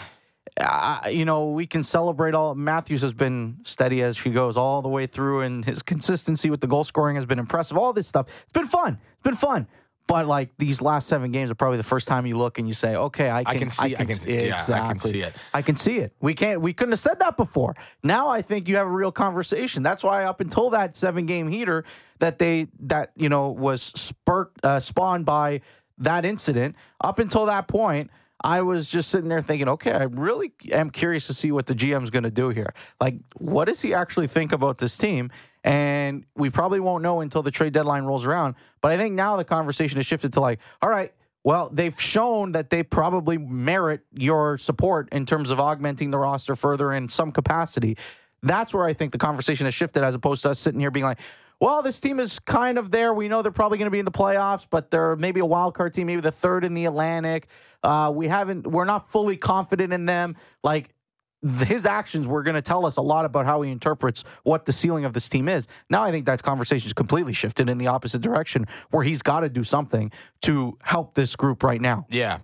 uh, 0.61 1.09
you 1.11 1.25
know, 1.25 1.51
we 1.53 1.65
can 1.67 1.83
celebrate 1.83 2.35
all. 2.35 2.55
Matthews 2.55 3.01
has 3.03 3.13
been 3.15 3.59
steady 3.65 4.03
as 4.03 4.17
she 4.17 4.31
goes 4.31 4.57
all 4.59 4.83
the 4.83 4.89
way 4.89 5.07
through, 5.07 5.41
and 5.43 5.65
his 5.65 5.81
consistency 5.83 6.51
with 6.51 6.61
the 6.61 6.67
goal 6.67 6.85
scoring 6.85 7.15
has 7.17 7.25
been 7.25 7.39
impressive. 7.39 7.79
All 7.79 7.93
this 7.95 8.07
stuff, 8.09 8.27
it's 8.43 8.53
been 8.53 8.67
fun. 8.67 8.99
It's 9.13 9.23
been 9.23 9.37
fun. 9.37 9.67
But 10.11 10.27
like 10.27 10.51
these 10.59 10.83
last 10.83 11.07
seven 11.07 11.31
games 11.31 11.53
are 11.53 11.55
probably 11.55 11.77
the 11.77 11.85
first 11.85 12.09
time 12.09 12.27
you 12.27 12.37
look 12.37 12.59
and 12.59 12.67
you 12.67 12.75
say, 12.75 12.97
"Okay, 12.97 13.31
I 13.31 13.45
can, 13.45 13.55
I 13.55 13.59
can 13.61 13.71
see- 13.71 13.93
I 13.95 13.95
can 13.95 14.11
s- 14.11 14.23
see- 14.23 14.33
yeah, 14.33 14.39
I 14.39 14.43
can 14.49 14.53
exactly. 14.55 15.11
see 15.13 15.21
it. 15.23 15.35
I 15.55 15.63
can 15.63 15.77
see 15.77 15.99
it. 15.99 16.13
We 16.21 16.35
can't. 16.35 16.61
We 16.61 16.73
couldn't 16.73 16.91
have 16.93 16.99
said 16.99 17.21
that 17.21 17.37
before. 17.37 17.77
Now 18.03 18.27
I 18.29 18.43
think 18.43 18.67
you 18.69 18.75
have 18.75 18.89
a 18.89 18.91
real 18.91 19.13
conversation. 19.13 19.85
That's 19.85 20.03
why 20.03 20.25
up 20.25 20.41
until 20.41 20.71
that 20.71 20.97
seven 20.97 21.27
game 21.27 21.47
heater 21.47 21.85
that 22.19 22.41
they 22.41 22.67
that 22.81 23.13
you 23.15 23.29
know 23.29 23.51
was 23.51 23.83
spurt 23.83 24.51
uh, 24.65 24.81
spawned 24.81 25.27
by 25.27 25.61
that 25.99 26.25
incident. 26.25 26.75
Up 27.01 27.21
until 27.21 27.47
that 27.47 27.69
point, 27.69 28.11
I 28.43 28.63
was 28.63 28.91
just 28.91 29.11
sitting 29.11 29.29
there 29.29 29.43
thinking, 29.43 29.69
okay, 29.69 29.93
I 29.93 30.05
really 30.05 30.51
am 30.73 30.91
curious 30.91 31.29
to 31.29 31.35
see 31.35 31.53
what 31.53 31.67
the 31.67 31.75
GM's 31.75 32.11
going 32.11 32.25
to 32.25 32.31
do 32.33 32.49
here. 32.49 32.75
Like, 33.01 33.15
what 33.37 33.67
does 33.67 33.81
he 33.81 33.95
actually 33.95 34.27
think 34.27 34.51
about 34.51 34.79
this 34.79 34.97
team? 34.97 35.31
And 35.63 36.25
we 36.35 36.51
probably 36.51 36.81
won't 36.81 37.03
know 37.03 37.21
until 37.21 37.43
the 37.43 37.51
trade 37.51 37.73
deadline 37.73 38.05
rolls 38.05 38.25
around. 38.25 38.55
But 38.81 38.93
I 38.93 38.97
think 38.97 39.15
now 39.15 39.37
the 39.37 39.45
conversation 39.45 39.99
has 39.99 40.07
shifted 40.07 40.33
to 40.35 40.41
like, 40.41 40.61
all 40.81 40.89
right, 40.89 41.13
well, 41.45 41.71
they've 41.73 41.99
shown 41.99 42.53
that 42.53 42.71
they 42.71 42.83
probably 42.83 43.39
merit 43.39 44.03
your 44.13 44.59
support 44.59 45.09
in 45.13 45.27
terms 45.27 45.51
of 45.51 45.61
augmenting 45.61 46.11
the 46.11 46.19
roster 46.19 46.55
further 46.55 46.93
in 46.93 47.09
some 47.09 47.33
capacity. 47.33 47.97
That's 48.43 48.73
where 48.73 48.85
I 48.85 48.93
think 48.93 49.13
the 49.13 49.19
conversation 49.19 49.67
has 49.67 49.75
shifted 49.75 50.03
as 50.03 50.15
opposed 50.15 50.43
to 50.43 50.51
us 50.51 50.59
sitting 50.59 50.81
here 50.81 50.91
being 50.91 51.05
like, 51.05 51.21
well, 51.61 51.83
this 51.83 52.01
team 52.01 52.21
is 52.21 52.39
kind 52.39 52.79
of 52.79 52.91
there. 52.91 53.13
We 53.13 53.29
know 53.29 53.43
they're 53.43 53.53
probably 53.53 53.77
going 53.77 53.87
to 53.87 53.91
be 53.91 53.99
in 53.99 54.07
the 54.07 54.11
playoffs, 54.11 54.67
but 54.71 54.91
they're 54.91 55.15
maybe 55.17 55.41
a 55.41 55.47
wild 55.47 55.75
card 55.75 55.93
team, 55.93 56.07
maybe 56.07 56.23
the 56.23 56.33
third 56.33 56.65
in 56.65 56.73
the 56.73 56.87
Atlantic. 56.87 57.49
Uh, 57.83 58.11
we 58.15 58.29
haven't, 58.29 58.67
we're 58.67 58.87
not 58.87 59.11
fully 59.11 59.37
confident 59.37 59.93
in 59.93 60.07
them. 60.07 60.37
Like 60.65 60.95
his 61.43 61.87
actions 61.87 62.29
were 62.29 62.43
going 62.43 62.55
to 62.55 62.63
tell 62.63 62.85
us 62.85 62.97
a 62.97 63.01
lot 63.01 63.25
about 63.25 63.47
how 63.47 63.63
he 63.63 63.71
interprets 63.71 64.25
what 64.43 64.67
the 64.67 64.73
ceiling 64.73 65.05
of 65.05 65.13
this 65.13 65.29
team 65.29 65.49
is. 65.49 65.67
Now 65.89 66.05
I 66.05 66.11
think 66.11 66.27
that 66.27 66.43
conversation 66.43 66.87
is 66.87 66.93
completely 66.93 67.33
shifted 67.33 67.71
in 67.71 67.79
the 67.79 67.87
opposite 67.87 68.21
direction, 68.21 68.67
where 68.91 69.05
he's 69.05 69.23
got 69.23 69.41
to 69.41 69.49
do 69.49 69.65
something 69.65 70.13
to 70.43 70.77
help 70.83 71.15
this 71.15 71.37
group 71.37 71.63
right 71.63 71.81
now. 71.81 72.07
Yeah. 72.11 72.41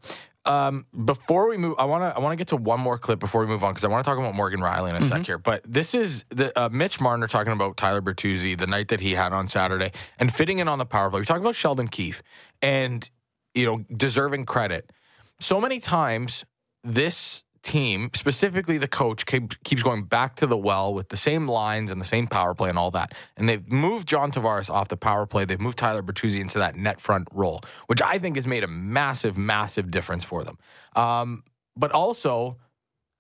Um, 0.47 0.87
before 1.05 1.49
we 1.49 1.57
move, 1.57 1.75
I 1.77 1.85
want 1.87 2.05
to 2.05 2.17
I 2.17 2.21
want 2.21 2.33
to 2.33 2.37
get 2.37 2.49
to 2.49 2.57
one 2.57 2.79
more 2.79 2.99
clip 2.99 3.19
before 3.19 3.41
we 3.41 3.49
move 3.49 3.65
on 3.65 3.73
because 3.73 3.85
I 3.85 3.89
want 3.89 4.05
to 4.05 4.09
talk 4.09 4.17
about 4.17 4.35
Morgan 4.35 4.61
Rielly 4.61 4.91
in 4.91 4.97
a 4.97 5.03
sec 5.03 5.27
here. 5.27 5.39
But 5.39 5.63
this 5.67 5.93
is 5.93 6.25
the 6.29 6.57
uh, 6.59 6.69
Mitch 6.69 7.01
Marner 7.01 7.27
talking 7.27 7.53
about 7.53 7.77
Tyler 7.77 8.01
Bertuzzi 8.01 8.57
the 8.57 8.69
night 8.69 8.89
that 8.89 9.01
he 9.01 9.15
had 9.15 9.33
on 9.33 9.49
Saturday 9.49 9.91
and 10.21 10.33
fitting 10.33 10.61
in 10.61 10.69
on 10.69 10.79
the 10.79 10.87
power 10.87 11.11
play. 11.11 11.19
We 11.19 11.27
talk 11.27 11.41
about 11.41 11.57
Sheldon 11.57 11.89
Keefe 11.89 12.23
and 12.63 13.09
you 13.55 13.67
know 13.67 13.85
deserving 13.97 14.47
credit. 14.47 14.93
So 15.41 15.61
many 15.61 15.81
times 15.81 16.45
this 16.85 17.43
team, 17.67 18.11
specifically 18.15 18.79
the 18.79 18.89
coach, 18.89 19.27
keeps 19.27 19.83
going 19.83 20.05
back 20.05 20.37
to 20.37 20.47
the 20.47 20.57
well 20.57 20.95
with 20.95 21.09
the 21.09 21.17
same 21.17 21.49
lines 21.49 21.91
and 21.91 22.01
the 22.01 22.05
same 22.05 22.29
power 22.29 22.55
play 22.55 22.69
and 22.69 22.79
all 22.79 22.93
that. 22.93 23.13
And 23.37 23.49
they've 23.49 23.67
moved 23.71 24.09
John 24.09 24.31
Tavares 24.31 24.71
off 24.71 24.89
the 24.89 24.97
power 24.97 25.27
play. 25.27 25.45
They've 25.45 25.61
moved 25.61 25.77
Tyler 25.77 26.03
Bertuzzi 26.03 26.41
into 26.41 26.59
that 26.59 26.77
net 26.77 27.01
front 27.01 27.27
role, 27.33 27.61
which 27.89 28.01
I 28.01 28.21
think 28.21 28.37
has 28.37 28.47
made 28.47 28.63
a 28.63 28.69
massive, 28.69 29.37
massive 29.37 29.91
difference 29.91 30.23
for 30.23 30.45
them. 30.45 30.59
Um, 30.95 31.43
but 31.77 31.91
also, 31.91 32.57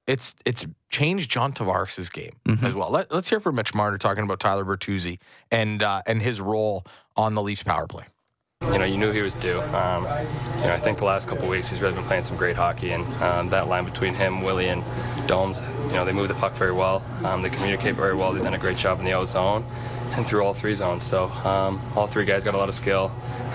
it's 0.06 0.36
it's 0.44 0.64
changed 0.88 1.28
John 1.28 1.52
Tavares' 1.52 2.10
game 2.12 2.36
as 2.62 2.74
well. 2.74 2.90
Let, 2.90 3.10
us 3.10 3.28
hear 3.28 3.40
from 3.40 3.56
Mitch 3.56 3.74
Marner 3.74 3.98
talking 3.98 4.22
about 4.22 4.38
Tyler 4.38 4.64
Bertuzzi 4.64 5.18
and 5.50 5.82
uh, 5.82 6.02
and 6.06 6.22
his 6.22 6.40
role 6.40 6.86
on 7.16 7.34
the 7.34 7.42
Leafs 7.42 7.64
power 7.64 7.88
play. 7.88 8.04
You 8.76 8.80
know, 8.80 8.84
you 8.84 8.98
knew 8.98 9.10
he 9.10 9.22
was 9.22 9.34
due. 9.36 9.58
Um, 9.58 10.02
you 10.04 10.66
know, 10.66 10.75
I 10.75 10.78
think 10.78 10.98
the 10.98 11.06
last 11.06 11.28
couple 11.28 11.48
weeks 11.48 11.70
he's 11.70 11.80
really 11.80 11.94
been 11.94 12.04
playing 12.04 12.25
some 12.25 12.36
great 12.36 12.56
hockey, 12.56 12.90
and 12.90 13.06
um, 13.22 13.48
that 13.48 13.68
line 13.68 13.86
between 13.86 14.12
him, 14.12 14.42
Willie, 14.42 14.68
and 14.68 14.84
Domes, 15.26 15.62
you 15.86 15.94
know, 15.94 16.04
they 16.04 16.12
move 16.12 16.28
the 16.28 16.34
puck 16.34 16.52
very 16.52 16.72
well. 16.72 17.02
Um, 17.25 17.40
they 17.40 17.48
communicate 17.48 17.94
very 17.94 18.14
well. 18.14 18.34
They've 18.34 18.42
done 18.42 18.52
a 18.52 18.58
great 18.58 18.76
job 18.76 18.98
in 18.98 19.06
the 19.06 19.14
O 19.14 19.25
zone 19.25 19.64
and 20.12 20.26
through 20.26 20.42
all 20.42 20.52
three 20.52 20.75
zones. 20.75 21.04
So 21.04 21.25
um, 21.25 21.80
all 21.96 22.06
three 22.06 22.26
guys 22.26 22.44
got 22.44 22.52
a 22.52 22.58
lot 22.58 22.68
of 22.68 22.75
skill. 22.75 23.10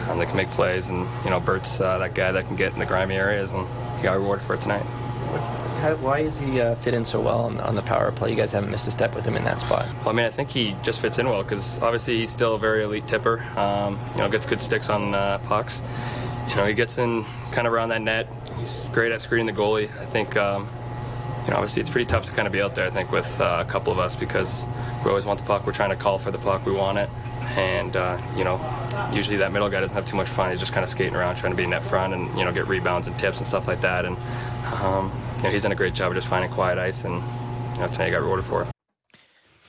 Um, 0.09 0.17
they 0.17 0.25
can 0.25 0.35
make 0.35 0.49
plays, 0.49 0.89
and 0.89 1.07
you 1.23 1.29
know, 1.29 1.39
Bert's 1.39 1.79
uh, 1.79 1.99
that 1.99 2.15
guy 2.15 2.31
that 2.31 2.47
can 2.47 2.55
get 2.55 2.73
in 2.73 2.79
the 2.79 2.85
grimy 2.87 3.13
areas, 3.13 3.53
and 3.53 3.67
he 3.97 4.03
got 4.03 4.13
rewarded 4.13 4.43
for 4.43 4.55
it 4.55 4.61
tonight. 4.61 4.85
How, 5.81 5.95
why 5.95 6.19
is 6.19 6.37
he 6.37 6.61
uh, 6.61 6.75
fit 6.75 6.93
in 6.93 7.03
so 7.03 7.19
well 7.19 7.39
on, 7.39 7.59
on 7.59 7.73
the 7.73 7.81
power 7.81 8.11
play? 8.11 8.29
You 8.29 8.35
guys 8.35 8.51
haven't 8.51 8.69
missed 8.69 8.87
a 8.87 8.91
step 8.91 9.15
with 9.15 9.25
him 9.25 9.35
in 9.35 9.43
that 9.45 9.59
spot. 9.59 9.87
Well, 10.01 10.09
I 10.09 10.11
mean, 10.11 10.27
I 10.27 10.29
think 10.29 10.51
he 10.51 10.75
just 10.83 10.99
fits 10.99 11.17
in 11.17 11.27
well 11.27 11.41
because 11.41 11.79
obviously 11.79 12.17
he's 12.17 12.29
still 12.29 12.53
a 12.53 12.59
very 12.59 12.83
elite 12.83 13.07
tipper. 13.07 13.41
Um, 13.57 13.99
you 14.11 14.19
know, 14.19 14.29
gets 14.29 14.45
good 14.45 14.61
sticks 14.61 14.89
on 14.91 15.15
uh, 15.15 15.39
pucks. 15.39 15.83
You 16.49 16.55
know, 16.57 16.67
he 16.67 16.75
gets 16.75 16.99
in 16.99 17.25
kind 17.51 17.65
of 17.65 17.73
around 17.73 17.89
that 17.89 18.03
net. 18.03 18.27
He's 18.59 18.83
great 18.91 19.11
at 19.11 19.21
screening 19.21 19.47
the 19.47 19.59
goalie. 19.59 19.89
I 19.99 20.05
think. 20.05 20.37
Um, 20.37 20.69
you 21.45 21.49
know, 21.49 21.55
obviously 21.55 21.81
it's 21.81 21.89
pretty 21.89 22.05
tough 22.05 22.27
to 22.27 22.31
kind 22.31 22.45
of 22.45 22.51
be 22.51 22.61
out 22.61 22.75
there. 22.75 22.85
I 22.85 22.91
think 22.91 23.11
with 23.11 23.41
uh, 23.41 23.63
a 23.67 23.69
couple 23.69 23.91
of 23.91 23.97
us 23.97 24.15
because 24.15 24.67
we 25.03 25.09
always 25.09 25.25
want 25.25 25.39
the 25.39 25.45
puck. 25.47 25.65
We're 25.65 25.71
trying 25.71 25.89
to 25.89 25.95
call 25.95 26.19
for 26.19 26.29
the 26.29 26.37
puck. 26.37 26.63
We 26.67 26.73
want 26.73 26.99
it, 26.99 27.09
and 27.57 27.97
uh, 27.97 28.21
you 28.37 28.43
know, 28.43 28.61
usually 29.11 29.37
that 29.37 29.51
middle 29.51 29.67
guy 29.67 29.79
doesn't 29.79 29.95
have 29.95 30.05
too 30.05 30.15
much 30.15 30.27
fun. 30.27 30.51
He's 30.51 30.59
just 30.59 30.73
kind 30.73 30.83
of 30.83 30.89
skating 30.91 31.15
around 31.15 31.37
trying 31.37 31.53
to 31.53 31.57
be 31.57 31.63
in 31.63 31.71
net 31.71 31.83
front 31.83 32.13
and 32.13 32.29
you 32.37 32.45
know 32.45 32.51
get 32.51 32.67
rebounds 32.67 33.07
and 33.07 33.17
tips 33.17 33.39
and 33.39 33.47
stuff 33.47 33.67
like 33.67 33.81
that. 33.81 34.05
And 34.05 34.17
um, 34.83 35.11
you 35.41 35.47
know, 35.47 35.49
he's 35.49 35.63
done 35.63 35.71
a 35.71 35.75
great 35.75 35.93
job 35.93 36.11
of 36.11 36.15
just 36.15 36.27
finding 36.27 36.51
quiet 36.51 36.77
ice, 36.77 37.03
and 37.03 37.15
you 37.75 37.81
know, 37.81 37.87
tonight 37.87 38.05
he 38.05 38.11
got 38.11 38.21
rewarded 38.21 38.45
for 38.45 38.61
it. 38.63 38.67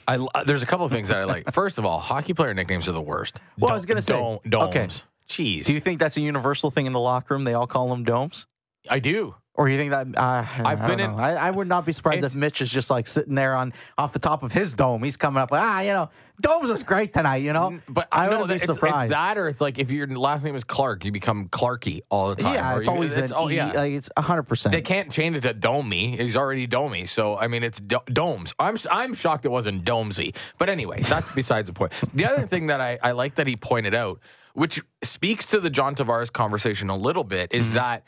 I 0.07 0.17
l- 0.17 0.31
uh, 0.35 0.45
there's 0.45 0.63
a 0.63 0.67
couple 0.67 0.85
of 0.85 0.93
things 0.93 1.09
that 1.09 1.19
I 1.19 1.25
like. 1.25 1.51
First 1.53 1.79
of 1.79 1.87
all, 1.87 1.99
hockey 1.99 2.35
player 2.35 2.53
nicknames 2.55 2.89
are 2.89 2.93
the 2.93 3.01
worst. 3.01 3.39
Well, 3.59 3.71
I 3.71 3.75
was 3.75 3.87
gonna 3.87 4.03
say, 4.03 4.15
Dome- 4.15 4.39
domes. 4.49 4.69
okay. 4.77 4.89
Jeez, 5.29 5.65
Do 5.65 5.73
you 5.73 5.81
think 5.81 5.99
that's 5.99 6.17
a 6.17 6.21
universal 6.21 6.71
thing 6.71 6.85
in 6.87 6.93
the 6.93 7.01
locker 7.01 7.35
room? 7.35 7.45
They 7.45 7.55
all 7.55 7.67
call 7.67 7.89
them 7.89 8.05
domes? 8.05 8.47
I 8.91 8.99
do. 8.99 9.35
Or 9.55 9.69
you 9.69 9.77
think 9.77 9.91
that 9.91 10.07
uh, 10.17 10.47
I've 10.65 10.81
I 10.81 10.87
been 10.87 10.99
in- 10.99 11.11
I, 11.11 11.33
I 11.35 11.51
would 11.51 11.69
not 11.69 11.85
be 11.85 11.93
surprised 11.93 12.25
if 12.25 12.35
Mitch 12.35 12.62
is 12.62 12.71
just 12.71 12.88
like 12.88 13.07
sitting 13.07 13.35
there 13.35 13.55
on 13.55 13.75
off 13.99 14.15
the 14.15 14.19
top 14.19 14.43
of 14.43 14.51
his 14.51 14.73
dome. 14.73 15.03
He's 15.03 15.19
coming 15.19 15.43
up 15.43 15.51
with 15.51 15.61
ah, 15.61 15.81
you 15.81 15.93
know, 15.93 16.09
domes 16.41 16.71
was 16.71 16.83
great 16.83 17.12
tonight. 17.12 17.43
You 17.43 17.53
know, 17.53 17.79
But 17.87 18.09
I 18.11 18.25
no, 18.25 18.31
wouldn't 18.31 18.49
be 18.49 18.55
it's, 18.55 18.65
it's 18.65 18.73
surprised. 18.73 19.12
that, 19.12 19.37
or 19.37 19.49
it's 19.49 19.61
like 19.61 19.79
if 19.79 19.91
your 19.91 20.07
last 20.07 20.43
name 20.43 20.57
is 20.57 20.65
Clark, 20.65 21.05
you 21.05 21.12
become 21.12 21.51
Clarky 21.51 22.01
all 22.09 22.31
the 22.35 22.37
time. 22.43 22.55
yeah, 22.55 22.77
it's 22.79 22.87
you- 22.87 22.93
always 22.95 23.15
it's, 23.15 23.31
an 23.31 23.37
oh, 23.38 23.51
E, 23.51 23.57
yeah. 23.57 23.73
like, 23.73 23.93
it's 23.93 24.09
hundred 24.17 24.45
percent. 24.45 24.73
They 24.73 24.81
can't 24.81 25.12
change 25.12 25.37
it 25.37 25.43
to 25.43 25.53
Domey. 25.53 26.19
He's 26.19 26.35
already 26.35 26.67
Domey. 26.67 27.07
So 27.07 27.37
I 27.37 27.47
mean, 27.49 27.62
it's 27.62 27.79
do- 27.79 27.99
domes. 28.11 28.55
I'm 28.59 28.79
I'm 28.91 29.12
shocked 29.12 29.45
it 29.45 29.51
wasn't 29.51 29.85
Domesy. 29.85 30.35
But 30.57 30.71
anyway, 30.71 31.03
that's 31.03 31.31
besides 31.35 31.69
the 31.69 31.75
point. 31.75 31.93
The 32.15 32.25
other 32.25 32.47
thing 32.47 32.69
that 32.69 32.81
I, 32.81 32.99
I 33.03 33.12
like 33.12 33.35
that 33.35 33.47
he 33.47 33.57
pointed 33.57 33.95
out, 33.95 34.19
which 34.55 34.81
speaks 35.03 35.45
to 35.49 35.61
the 35.61 35.69
John 35.69 35.95
Tavares 35.95 36.33
conversation 36.33 36.88
a 36.88 36.97
little 36.97 37.23
bit, 37.25 37.53
is 37.53 37.73
that 37.73 38.05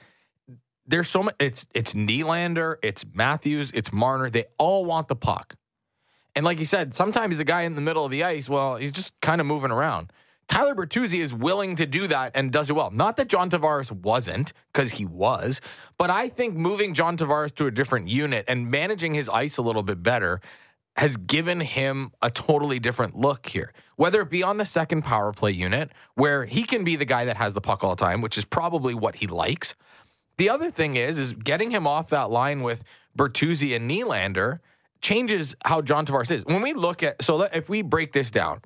there's 0.86 1.08
so 1.08 1.22
much. 1.22 1.34
It's 1.38 1.66
it's 1.74 1.94
Nylander, 1.94 2.76
it's 2.82 3.04
Matthews, 3.12 3.70
it's 3.72 3.92
Marner. 3.92 4.30
They 4.30 4.44
all 4.58 4.84
want 4.84 5.08
the 5.08 5.16
puck. 5.16 5.54
And 6.36 6.44
like 6.44 6.58
you 6.58 6.64
said, 6.64 6.94
sometimes 6.94 7.38
the 7.38 7.44
guy 7.44 7.62
in 7.62 7.74
the 7.74 7.80
middle 7.80 8.04
of 8.04 8.10
the 8.10 8.24
ice, 8.24 8.48
well, 8.48 8.76
he's 8.76 8.92
just 8.92 9.18
kind 9.20 9.40
of 9.40 9.46
moving 9.46 9.70
around. 9.70 10.12
Tyler 10.48 10.74
Bertuzzi 10.74 11.20
is 11.20 11.32
willing 11.32 11.76
to 11.76 11.86
do 11.86 12.06
that 12.08 12.32
and 12.34 12.52
does 12.52 12.68
it 12.68 12.74
well. 12.74 12.90
Not 12.90 13.16
that 13.16 13.28
John 13.28 13.50
Tavares 13.50 13.90
wasn't, 13.90 14.52
because 14.72 14.92
he 14.92 15.06
was, 15.06 15.60
but 15.96 16.10
I 16.10 16.28
think 16.28 16.54
moving 16.54 16.92
John 16.92 17.16
Tavares 17.16 17.54
to 17.54 17.66
a 17.66 17.70
different 17.70 18.08
unit 18.08 18.44
and 18.46 18.70
managing 18.70 19.14
his 19.14 19.28
ice 19.28 19.56
a 19.56 19.62
little 19.62 19.82
bit 19.82 20.02
better 20.02 20.40
has 20.96 21.16
given 21.16 21.60
him 21.60 22.12
a 22.22 22.30
totally 22.30 22.78
different 22.78 23.16
look 23.16 23.46
here. 23.46 23.72
Whether 23.96 24.20
it 24.20 24.30
be 24.30 24.42
on 24.42 24.58
the 24.58 24.64
second 24.64 25.02
power 25.02 25.32
play 25.32 25.50
unit, 25.50 25.90
where 26.14 26.44
he 26.44 26.62
can 26.62 26.84
be 26.84 26.96
the 26.96 27.04
guy 27.04 27.24
that 27.24 27.36
has 27.36 27.54
the 27.54 27.60
puck 27.60 27.82
all 27.82 27.96
the 27.96 28.04
time, 28.04 28.20
which 28.20 28.38
is 28.38 28.44
probably 28.44 28.94
what 28.94 29.16
he 29.16 29.26
likes. 29.26 29.74
The 30.36 30.50
other 30.50 30.70
thing 30.70 30.96
is, 30.96 31.18
is 31.18 31.32
getting 31.32 31.70
him 31.70 31.86
off 31.86 32.08
that 32.08 32.30
line 32.30 32.62
with 32.62 32.82
Bertuzzi 33.16 33.76
and 33.76 33.88
Nylander 33.90 34.60
changes 35.00 35.54
how 35.64 35.82
John 35.82 36.06
Tavares 36.06 36.30
is. 36.30 36.44
When 36.44 36.62
we 36.62 36.72
look 36.72 37.02
at, 37.02 37.22
so 37.22 37.42
if 37.42 37.68
we 37.68 37.82
break 37.82 38.12
this 38.12 38.30
down, 38.30 38.62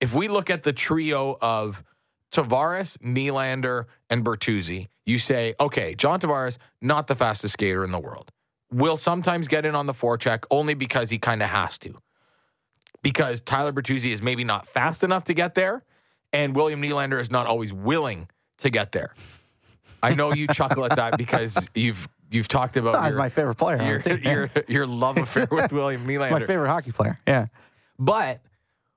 if 0.00 0.14
we 0.14 0.28
look 0.28 0.48
at 0.48 0.62
the 0.62 0.72
trio 0.72 1.36
of 1.40 1.84
Tavares, 2.32 2.96
Nylander, 2.98 3.84
and 4.08 4.24
Bertuzzi, 4.24 4.88
you 5.04 5.18
say, 5.18 5.54
okay, 5.60 5.94
John 5.94 6.20
Tavares, 6.20 6.56
not 6.80 7.08
the 7.08 7.14
fastest 7.14 7.54
skater 7.54 7.84
in 7.84 7.90
the 7.90 7.98
world. 7.98 8.30
Will 8.72 8.96
sometimes 8.96 9.48
get 9.48 9.66
in 9.66 9.74
on 9.74 9.86
the 9.86 9.92
forecheck 9.92 10.44
only 10.50 10.74
because 10.74 11.10
he 11.10 11.18
kind 11.18 11.42
of 11.42 11.50
has 11.50 11.76
to. 11.78 11.98
Because 13.02 13.40
Tyler 13.42 13.72
Bertuzzi 13.72 14.12
is 14.12 14.22
maybe 14.22 14.44
not 14.44 14.66
fast 14.66 15.04
enough 15.04 15.24
to 15.24 15.34
get 15.34 15.54
there, 15.54 15.84
and 16.32 16.56
William 16.56 16.80
Nylander 16.80 17.20
is 17.20 17.30
not 17.30 17.46
always 17.46 17.72
willing 17.72 18.28
to 18.58 18.70
get 18.70 18.92
there. 18.92 19.12
I 20.02 20.14
know 20.14 20.32
you 20.32 20.46
chuckle 20.48 20.84
at 20.84 20.96
that 20.96 21.16
because 21.16 21.68
you've 21.74 22.08
you've 22.30 22.48
talked 22.48 22.76
about 22.76 22.94
That's 22.94 23.10
your, 23.10 23.18
my 23.18 23.28
favorite 23.28 23.56
player. 23.56 24.00
your, 24.04 24.16
your 24.24 24.50
your 24.68 24.86
love 24.86 25.16
affair 25.16 25.46
with 25.50 25.72
William 25.72 26.06
Nylander. 26.06 26.30
my 26.30 26.40
favorite 26.40 26.68
hockey 26.68 26.92
player. 26.92 27.18
Yeah. 27.26 27.46
But 27.98 28.40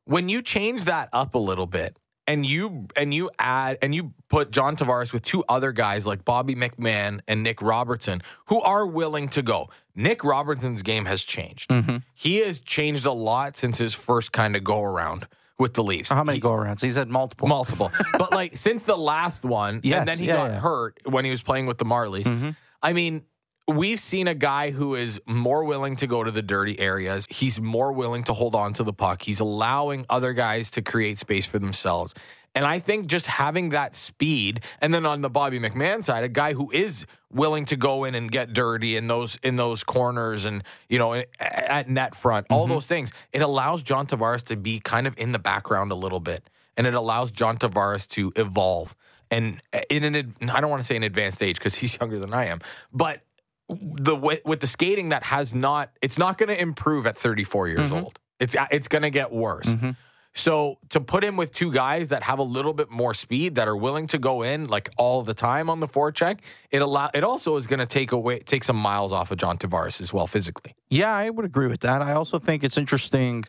when 0.06 0.30
you 0.30 0.42
change 0.42 0.86
that 0.86 1.10
up 1.14 1.36
a 1.36 1.40
little 1.40 1.68
bit 1.68 1.98
and 2.28 2.46
you 2.46 2.88
and 2.96 3.14
you 3.14 3.30
add 3.38 3.78
and 3.82 3.94
you 3.94 4.14
put 4.30 4.52
John 4.52 4.76
Tavares 4.76 5.14
with 5.14 5.24
two 5.24 5.44
other 5.48 5.72
guys 5.72 6.08
like 6.08 6.26
Bobby 6.26 6.56
McMann 6.56 7.20
and 7.28 7.44
Nick 7.44 7.62
Robertson 7.62 8.22
who 8.48 8.62
are 8.62 8.86
willing 8.86 9.30
to 9.30 9.42
go. 9.42 9.70
Nick 9.96 10.24
Robertson's 10.24 10.82
game 10.82 11.06
has 11.06 11.24
changed. 11.24 11.70
Mm-hmm. 11.70 11.98
He 12.14 12.38
has 12.38 12.60
changed 12.60 13.06
a 13.06 13.12
lot 13.12 13.58
since 13.58 13.78
his 13.78 13.94
first 13.94 14.32
kind 14.32 14.56
of 14.56 14.64
go 14.64 14.82
around 14.82 15.28
with 15.58 15.74
the 15.74 15.84
Leafs. 15.84 16.10
How 16.10 16.24
many 16.24 16.40
go 16.40 16.52
arounds? 16.52 16.82
He's 16.82 16.96
had 16.96 17.10
multiple. 17.10 17.48
Multiple. 17.48 17.92
but 18.18 18.32
like 18.32 18.58
since 18.58 18.84
the 18.84 18.98
last 18.98 19.44
one, 19.44 19.82
Yes, 19.84 20.00
and 20.00 20.08
then 20.08 20.18
he 20.20 20.28
yeah, 20.28 20.36
got 20.38 20.52
yeah. 20.52 20.60
hurt 20.60 21.00
when 21.06 21.26
he 21.26 21.32
was 21.32 21.42
playing 21.42 21.66
with 21.66 21.78
the 21.78 21.86
Marlies. 21.86 22.26
Mm-hmm. 22.26 22.50
I 22.82 22.94
mean, 22.94 23.24
we've 23.68 24.00
seen 24.00 24.28
a 24.28 24.36
guy 24.36 24.72
who 24.72 24.96
is 24.96 25.20
more 25.26 25.64
willing 25.64 25.96
to 25.98 26.08
go 26.08 26.24
to 26.24 26.32
the 26.32 26.42
dirty 26.42 26.80
areas. 26.80 27.26
He's 27.30 27.60
more 27.60 27.92
willing 27.94 28.24
to 28.26 28.34
hold 28.34 28.54
on 28.56 28.74
to 28.74 28.84
the 28.84 28.94
puck. 28.94 29.22
He's 29.24 29.40
allowing 29.40 30.06
other 30.10 30.34
guys 30.34 30.72
to 30.72 30.82
create 30.82 31.18
space 31.18 31.46
for 31.46 31.58
themselves. 31.60 32.14
And 32.56 32.66
I 32.66 32.80
think 32.80 33.08
just 33.08 33.28
having 33.28 33.70
that 33.70 33.96
speed, 33.96 34.62
and 34.80 34.94
then 34.94 35.06
on 35.06 35.22
the 35.22 35.30
Bobby 35.30 35.60
McMann 35.60 36.06
side, 36.06 36.24
a 36.24 36.30
guy 36.30 36.54
who 36.54 36.72
is 36.72 37.06
willing 37.30 37.66
to 37.66 37.76
go 37.76 38.06
in 38.06 38.16
and 38.16 38.32
get 38.32 38.54
dirty 38.54 38.96
in 38.96 39.08
those 39.08 39.38
in 39.44 39.58
those 39.58 39.84
corners 39.84 40.46
and 40.46 40.64
you 40.88 40.98
know 40.98 41.22
at 41.40 41.90
net 41.90 42.16
front, 42.16 42.48
all 42.50 42.64
mm-hmm. 42.64 42.74
those 42.74 42.88
things, 42.88 43.12
it 43.34 43.42
allows 43.42 43.84
John 43.84 44.08
Tavares 44.08 44.44
to 44.46 44.56
be 44.56 44.80
kind 44.80 45.06
of 45.06 45.14
in 45.18 45.34
the 45.34 45.40
background 45.40 45.92
a 45.92 45.96
little 45.96 46.22
bit, 46.22 46.50
and 46.78 46.88
it 46.88 46.94
allows 46.94 47.30
John 47.30 47.58
Tavares 47.58 48.08
to 48.10 48.32
evolve. 48.38 48.96
And 49.30 49.62
uh, 49.74 49.82
in 49.90 50.04
an, 50.04 50.36
I 50.50 50.62
don't 50.62 50.70
want 50.70 50.82
to 50.82 50.88
say 50.88 50.96
an 50.96 51.04
advanced 51.04 51.44
age 51.44 51.58
because 51.58 51.76
he's 51.76 51.98
younger 52.00 52.20
than 52.20 52.34
I 52.34 52.46
am, 52.46 52.62
but 52.94 53.22
the 53.68 54.16
with, 54.16 54.46
with 54.46 54.60
the 54.62 54.68
skating 54.68 55.10
that 55.10 55.24
has 55.24 55.54
not 55.54 55.92
it's 56.02 56.18
not 56.18 56.38
going 56.38 56.50
to 56.50 56.60
improve 56.60 57.06
at 57.06 57.18
34 57.18 57.68
years 57.68 57.80
mm-hmm. 57.82 57.96
old. 57.96 58.20
It's 58.40 58.56
uh, 58.56 58.68
it's 58.72 58.88
going 58.88 59.02
to 59.02 59.10
get 59.10 59.32
worse. 59.32 59.66
Mm-hmm. 59.66 59.92
So 60.38 60.80
to 60.90 61.00
put 61.00 61.24
him 61.24 61.38
with 61.38 61.54
two 61.54 61.72
guys 61.72 62.10
that 62.10 62.22
have 62.24 62.40
a 62.40 62.44
little 62.44 62.74
bit 62.74 62.92
more 62.92 63.14
speed 63.14 63.56
that 63.56 63.70
are 63.70 63.76
willing 63.76 64.08
to 64.08 64.18
go 64.18 64.42
in 64.42 64.68
like 64.68 64.90
all 64.98 65.24
the 65.24 65.34
time 65.34 65.70
on 65.70 65.80
the 65.80 65.88
forecheck, 65.88 66.40
it 66.72 66.82
allow 66.82 67.10
it 67.14 67.24
also 67.24 67.56
is 67.56 67.68
going 67.68 67.80
to 67.80 67.86
take 67.86 68.12
away 68.12 68.40
take 68.40 68.66
some 68.66 68.76
miles 68.76 69.14
off 69.14 69.32
of 69.32 69.38
John 69.38 69.58
Tavares 69.58 70.02
as 70.02 70.12
well 70.12 70.28
physically. 70.28 70.76
Yeah, 70.90 71.16
I 71.16 71.30
would 71.30 71.46
agree 71.46 71.68
with 71.68 71.80
that. 71.82 72.02
I 72.02 72.14
also 72.14 72.38
think 72.38 72.66
it's 72.66 72.78
interesting. 72.78 73.46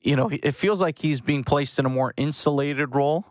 You 0.00 0.16
know, 0.16 0.30
it 0.30 0.54
feels 0.54 0.80
like 0.80 0.98
he's 0.98 1.20
being 1.20 1.44
placed 1.44 1.78
in 1.78 1.84
a 1.84 1.90
more 1.90 2.14
insulated 2.16 2.94
role, 2.94 3.26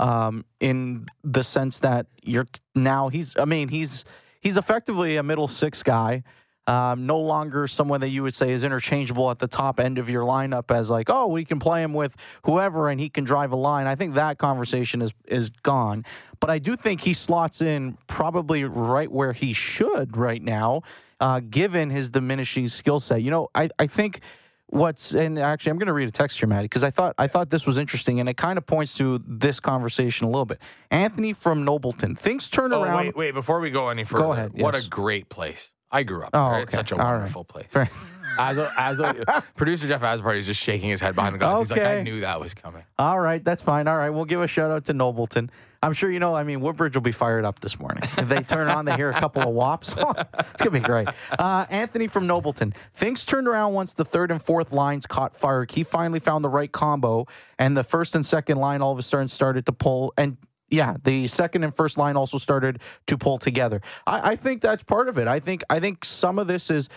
um, 0.00 0.44
in 0.58 1.06
the 1.22 1.44
sense 1.44 1.80
that 1.80 2.06
you're 2.22 2.46
now 2.74 3.10
he's. 3.10 3.36
I 3.36 3.44
mean, 3.44 3.68
he's 3.68 4.04
he's 4.40 4.56
effectively 4.56 5.16
a 5.16 5.22
middle 5.22 5.46
six 5.46 5.84
guy. 5.84 6.24
Um, 6.66 7.04
no 7.04 7.18
longer 7.20 7.68
someone 7.68 8.00
that 8.00 8.08
you 8.08 8.22
would 8.22 8.34
say 8.34 8.50
is 8.50 8.64
interchangeable 8.64 9.30
at 9.30 9.38
the 9.38 9.46
top 9.46 9.78
end 9.78 9.98
of 9.98 10.08
your 10.08 10.24
lineup 10.24 10.70
as 10.74 10.88
like, 10.88 11.10
oh, 11.10 11.26
we 11.26 11.44
can 11.44 11.58
play 11.58 11.82
him 11.82 11.92
with 11.92 12.16
whoever 12.44 12.88
and 12.88 12.98
he 12.98 13.10
can 13.10 13.24
drive 13.24 13.52
a 13.52 13.56
line. 13.56 13.86
I 13.86 13.96
think 13.96 14.14
that 14.14 14.38
conversation 14.38 15.02
is 15.02 15.12
is 15.26 15.50
gone. 15.50 16.06
But 16.40 16.48
I 16.48 16.58
do 16.58 16.74
think 16.74 17.02
he 17.02 17.12
slots 17.12 17.60
in 17.60 17.98
probably 18.06 18.64
right 18.64 19.12
where 19.12 19.34
he 19.34 19.52
should 19.52 20.16
right 20.16 20.42
now, 20.42 20.82
uh, 21.20 21.40
given 21.40 21.90
his 21.90 22.08
diminishing 22.08 22.68
skill 22.70 22.98
set. 22.98 23.20
You 23.22 23.30
know, 23.30 23.48
I, 23.54 23.68
I 23.78 23.86
think 23.86 24.20
what's 24.68 25.14
and 25.14 25.38
actually 25.38 25.70
I'm 25.70 25.78
going 25.78 25.88
to 25.88 25.92
read 25.92 26.08
a 26.08 26.12
text 26.12 26.38
here, 26.40 26.48
Maddie, 26.48 26.64
because 26.64 26.82
I 26.82 26.90
thought 26.90 27.14
I 27.18 27.26
thought 27.26 27.50
this 27.50 27.66
was 27.66 27.76
interesting 27.76 28.20
and 28.20 28.28
it 28.28 28.38
kind 28.38 28.56
of 28.56 28.64
points 28.64 28.94
to 28.96 29.22
this 29.26 29.60
conversation 29.60 30.26
a 30.26 30.30
little 30.30 30.46
bit. 30.46 30.62
Anthony 30.90 31.34
from 31.34 31.62
Nobleton, 31.66 32.16
things 32.16 32.48
turn 32.48 32.72
Oh 32.72 32.82
around. 32.82 33.04
wait, 33.04 33.16
wait! 33.16 33.30
Before 33.32 33.60
we 33.60 33.68
go 33.70 33.90
any 33.90 34.04
further, 34.04 34.22
go 34.24 34.32
ahead, 34.32 34.52
What 34.54 34.72
yes. 34.72 34.86
a 34.86 34.88
great 34.88 35.28
place! 35.28 35.70
I 35.90 36.02
grew 36.02 36.22
up 36.24 36.30
Oh, 36.32 36.50
there. 36.52 36.60
It's 36.60 36.74
okay. 36.74 36.80
such 36.80 36.92
a 36.92 36.96
All 36.96 37.04
right. 37.12 37.18
wonderful 37.18 37.44
place. 37.44 37.66
As 38.36 38.58
a, 38.58 38.68
as 38.76 38.98
a, 38.98 39.44
producer 39.54 39.86
Jeff 39.86 40.00
Asparty 40.00 40.38
is 40.38 40.46
just 40.46 40.60
shaking 40.60 40.88
his 40.90 41.00
head 41.00 41.14
behind 41.14 41.36
the 41.36 41.38
glass. 41.38 41.60
He's 41.60 41.70
like, 41.70 41.82
I 41.82 42.02
knew 42.02 42.18
that 42.22 42.40
was 42.40 42.52
coming. 42.52 42.82
All 42.98 43.20
right, 43.20 43.44
that's 43.44 43.62
fine. 43.62 43.86
All 43.86 43.96
right, 43.96 44.10
we'll 44.10 44.24
give 44.24 44.42
a 44.42 44.48
shout 44.48 44.72
out 44.72 44.86
to 44.86 44.92
Nobleton. 44.92 45.50
I'm 45.84 45.92
sure 45.92 46.10
you 46.10 46.18
know. 46.18 46.34
I 46.34 46.42
mean, 46.42 46.60
Woodbridge 46.60 46.96
will 46.96 47.02
be 47.02 47.12
fired 47.12 47.44
up 47.44 47.60
this 47.60 47.78
morning. 47.78 48.02
If 48.18 48.28
they 48.28 48.40
turn 48.42 48.66
on, 48.66 48.86
they 48.86 48.96
hear 48.96 49.08
a 49.10 49.20
couple 49.20 49.42
of 49.42 49.50
wops. 49.50 49.90
it's 49.96 50.58
gonna 50.62 50.72
be 50.72 50.80
great. 50.80 51.06
Uh, 51.38 51.66
Anthony 51.70 52.08
from 52.08 52.26
Nobleton. 52.26 52.74
Things 52.94 53.24
turned 53.24 53.46
around 53.46 53.72
once 53.74 53.92
the 53.92 54.04
third 54.04 54.32
and 54.32 54.42
fourth 54.42 54.72
lines 54.72 55.06
caught 55.06 55.36
fire. 55.36 55.64
He 55.70 55.84
finally 55.84 56.18
found 56.18 56.44
the 56.44 56.48
right 56.48 56.72
combo, 56.72 57.26
and 57.56 57.76
the 57.76 57.84
first 57.84 58.16
and 58.16 58.26
second 58.26 58.58
line 58.58 58.82
all 58.82 58.90
of 58.90 58.98
a 58.98 59.02
sudden 59.02 59.28
started 59.28 59.64
to 59.66 59.72
pull. 59.72 60.12
And 60.16 60.38
yeah, 60.74 60.96
the 61.04 61.28
second 61.28 61.64
and 61.64 61.74
first 61.74 61.96
line 61.96 62.16
also 62.16 62.38
started 62.38 62.80
to 63.06 63.16
pull 63.16 63.38
together. 63.38 63.80
I, 64.06 64.32
I 64.32 64.36
think 64.36 64.60
that's 64.60 64.82
part 64.82 65.08
of 65.08 65.18
it. 65.18 65.28
I 65.28 65.40
think 65.40 65.62
I 65.70 65.80
think 65.80 66.04
some 66.04 66.38
of 66.38 66.46
this 66.46 66.70
is 66.70 66.88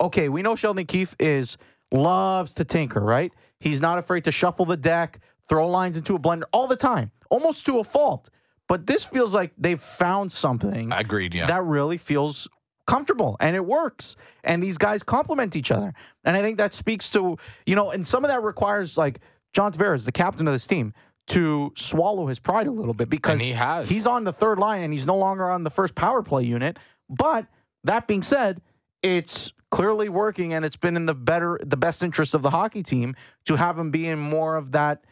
okay. 0.00 0.28
We 0.28 0.42
know 0.42 0.54
Sheldon 0.54 0.86
Keefe 0.86 1.16
is 1.18 1.56
loves 1.90 2.52
to 2.54 2.64
tinker, 2.64 3.00
right? 3.00 3.32
He's 3.58 3.80
not 3.80 3.98
afraid 3.98 4.24
to 4.24 4.30
shuffle 4.32 4.64
the 4.66 4.76
deck, 4.76 5.20
throw 5.48 5.68
lines 5.68 5.96
into 5.96 6.14
a 6.14 6.18
blender 6.18 6.44
all 6.52 6.66
the 6.66 6.76
time, 6.76 7.10
almost 7.30 7.66
to 7.66 7.78
a 7.78 7.84
fault. 7.84 8.28
But 8.68 8.86
this 8.86 9.04
feels 9.04 9.34
like 9.34 9.52
they've 9.58 9.80
found 9.80 10.32
something 10.32 10.92
Agreed. 10.92 11.34
Yeah. 11.34 11.46
that 11.46 11.62
really 11.64 11.98
feels 11.98 12.48
comfortable 12.86 13.36
and 13.40 13.54
it 13.54 13.64
works. 13.64 14.16
And 14.44 14.62
these 14.62 14.78
guys 14.78 15.02
complement 15.02 15.56
each 15.56 15.70
other. 15.70 15.92
And 16.24 16.36
I 16.36 16.42
think 16.42 16.58
that 16.58 16.74
speaks 16.74 17.10
to, 17.10 17.36
you 17.66 17.76
know, 17.76 17.90
and 17.90 18.06
some 18.06 18.24
of 18.24 18.28
that 18.28 18.42
requires 18.42 18.96
like 18.96 19.20
John 19.52 19.72
Tavares, 19.72 20.04
the 20.04 20.12
captain 20.12 20.46
of 20.48 20.54
this 20.54 20.66
team, 20.66 20.94
to 21.32 21.72
swallow 21.76 22.26
his 22.26 22.38
pride 22.38 22.66
a 22.66 22.70
little 22.70 22.94
bit 22.94 23.08
because 23.08 23.32
And 23.32 23.40
he 23.40 23.52
has. 23.52 23.88
he's 23.88 24.06
on 24.06 24.24
the 24.24 24.32
third 24.32 24.58
line 24.58 24.82
and 24.82 24.92
he's 24.92 25.06
no 25.06 25.16
longer 25.16 25.48
on 25.50 25.64
the 25.64 25.70
first 25.70 25.94
power 25.94 26.22
play 26.22 26.44
unit. 26.44 26.78
But 27.08 27.46
that 27.84 28.06
being 28.06 28.22
said, 28.22 28.60
it's 29.02 29.52
clearly 29.70 30.08
working 30.08 30.52
and 30.52 30.64
it's 30.64 30.76
been 30.76 30.96
in 30.96 31.06
the 31.06 31.14
better 31.14 31.58
the 31.64 31.76
best 31.78 32.02
interest 32.02 32.34
of 32.34 32.42
the 32.42 32.50
hockey 32.50 32.82
team 32.82 33.16
to 33.46 33.56
have 33.56 33.78
him 33.78 33.90
be 33.90 34.06
in 34.06 34.18
more 34.18 34.56
of 34.56 34.72
that 34.72 35.04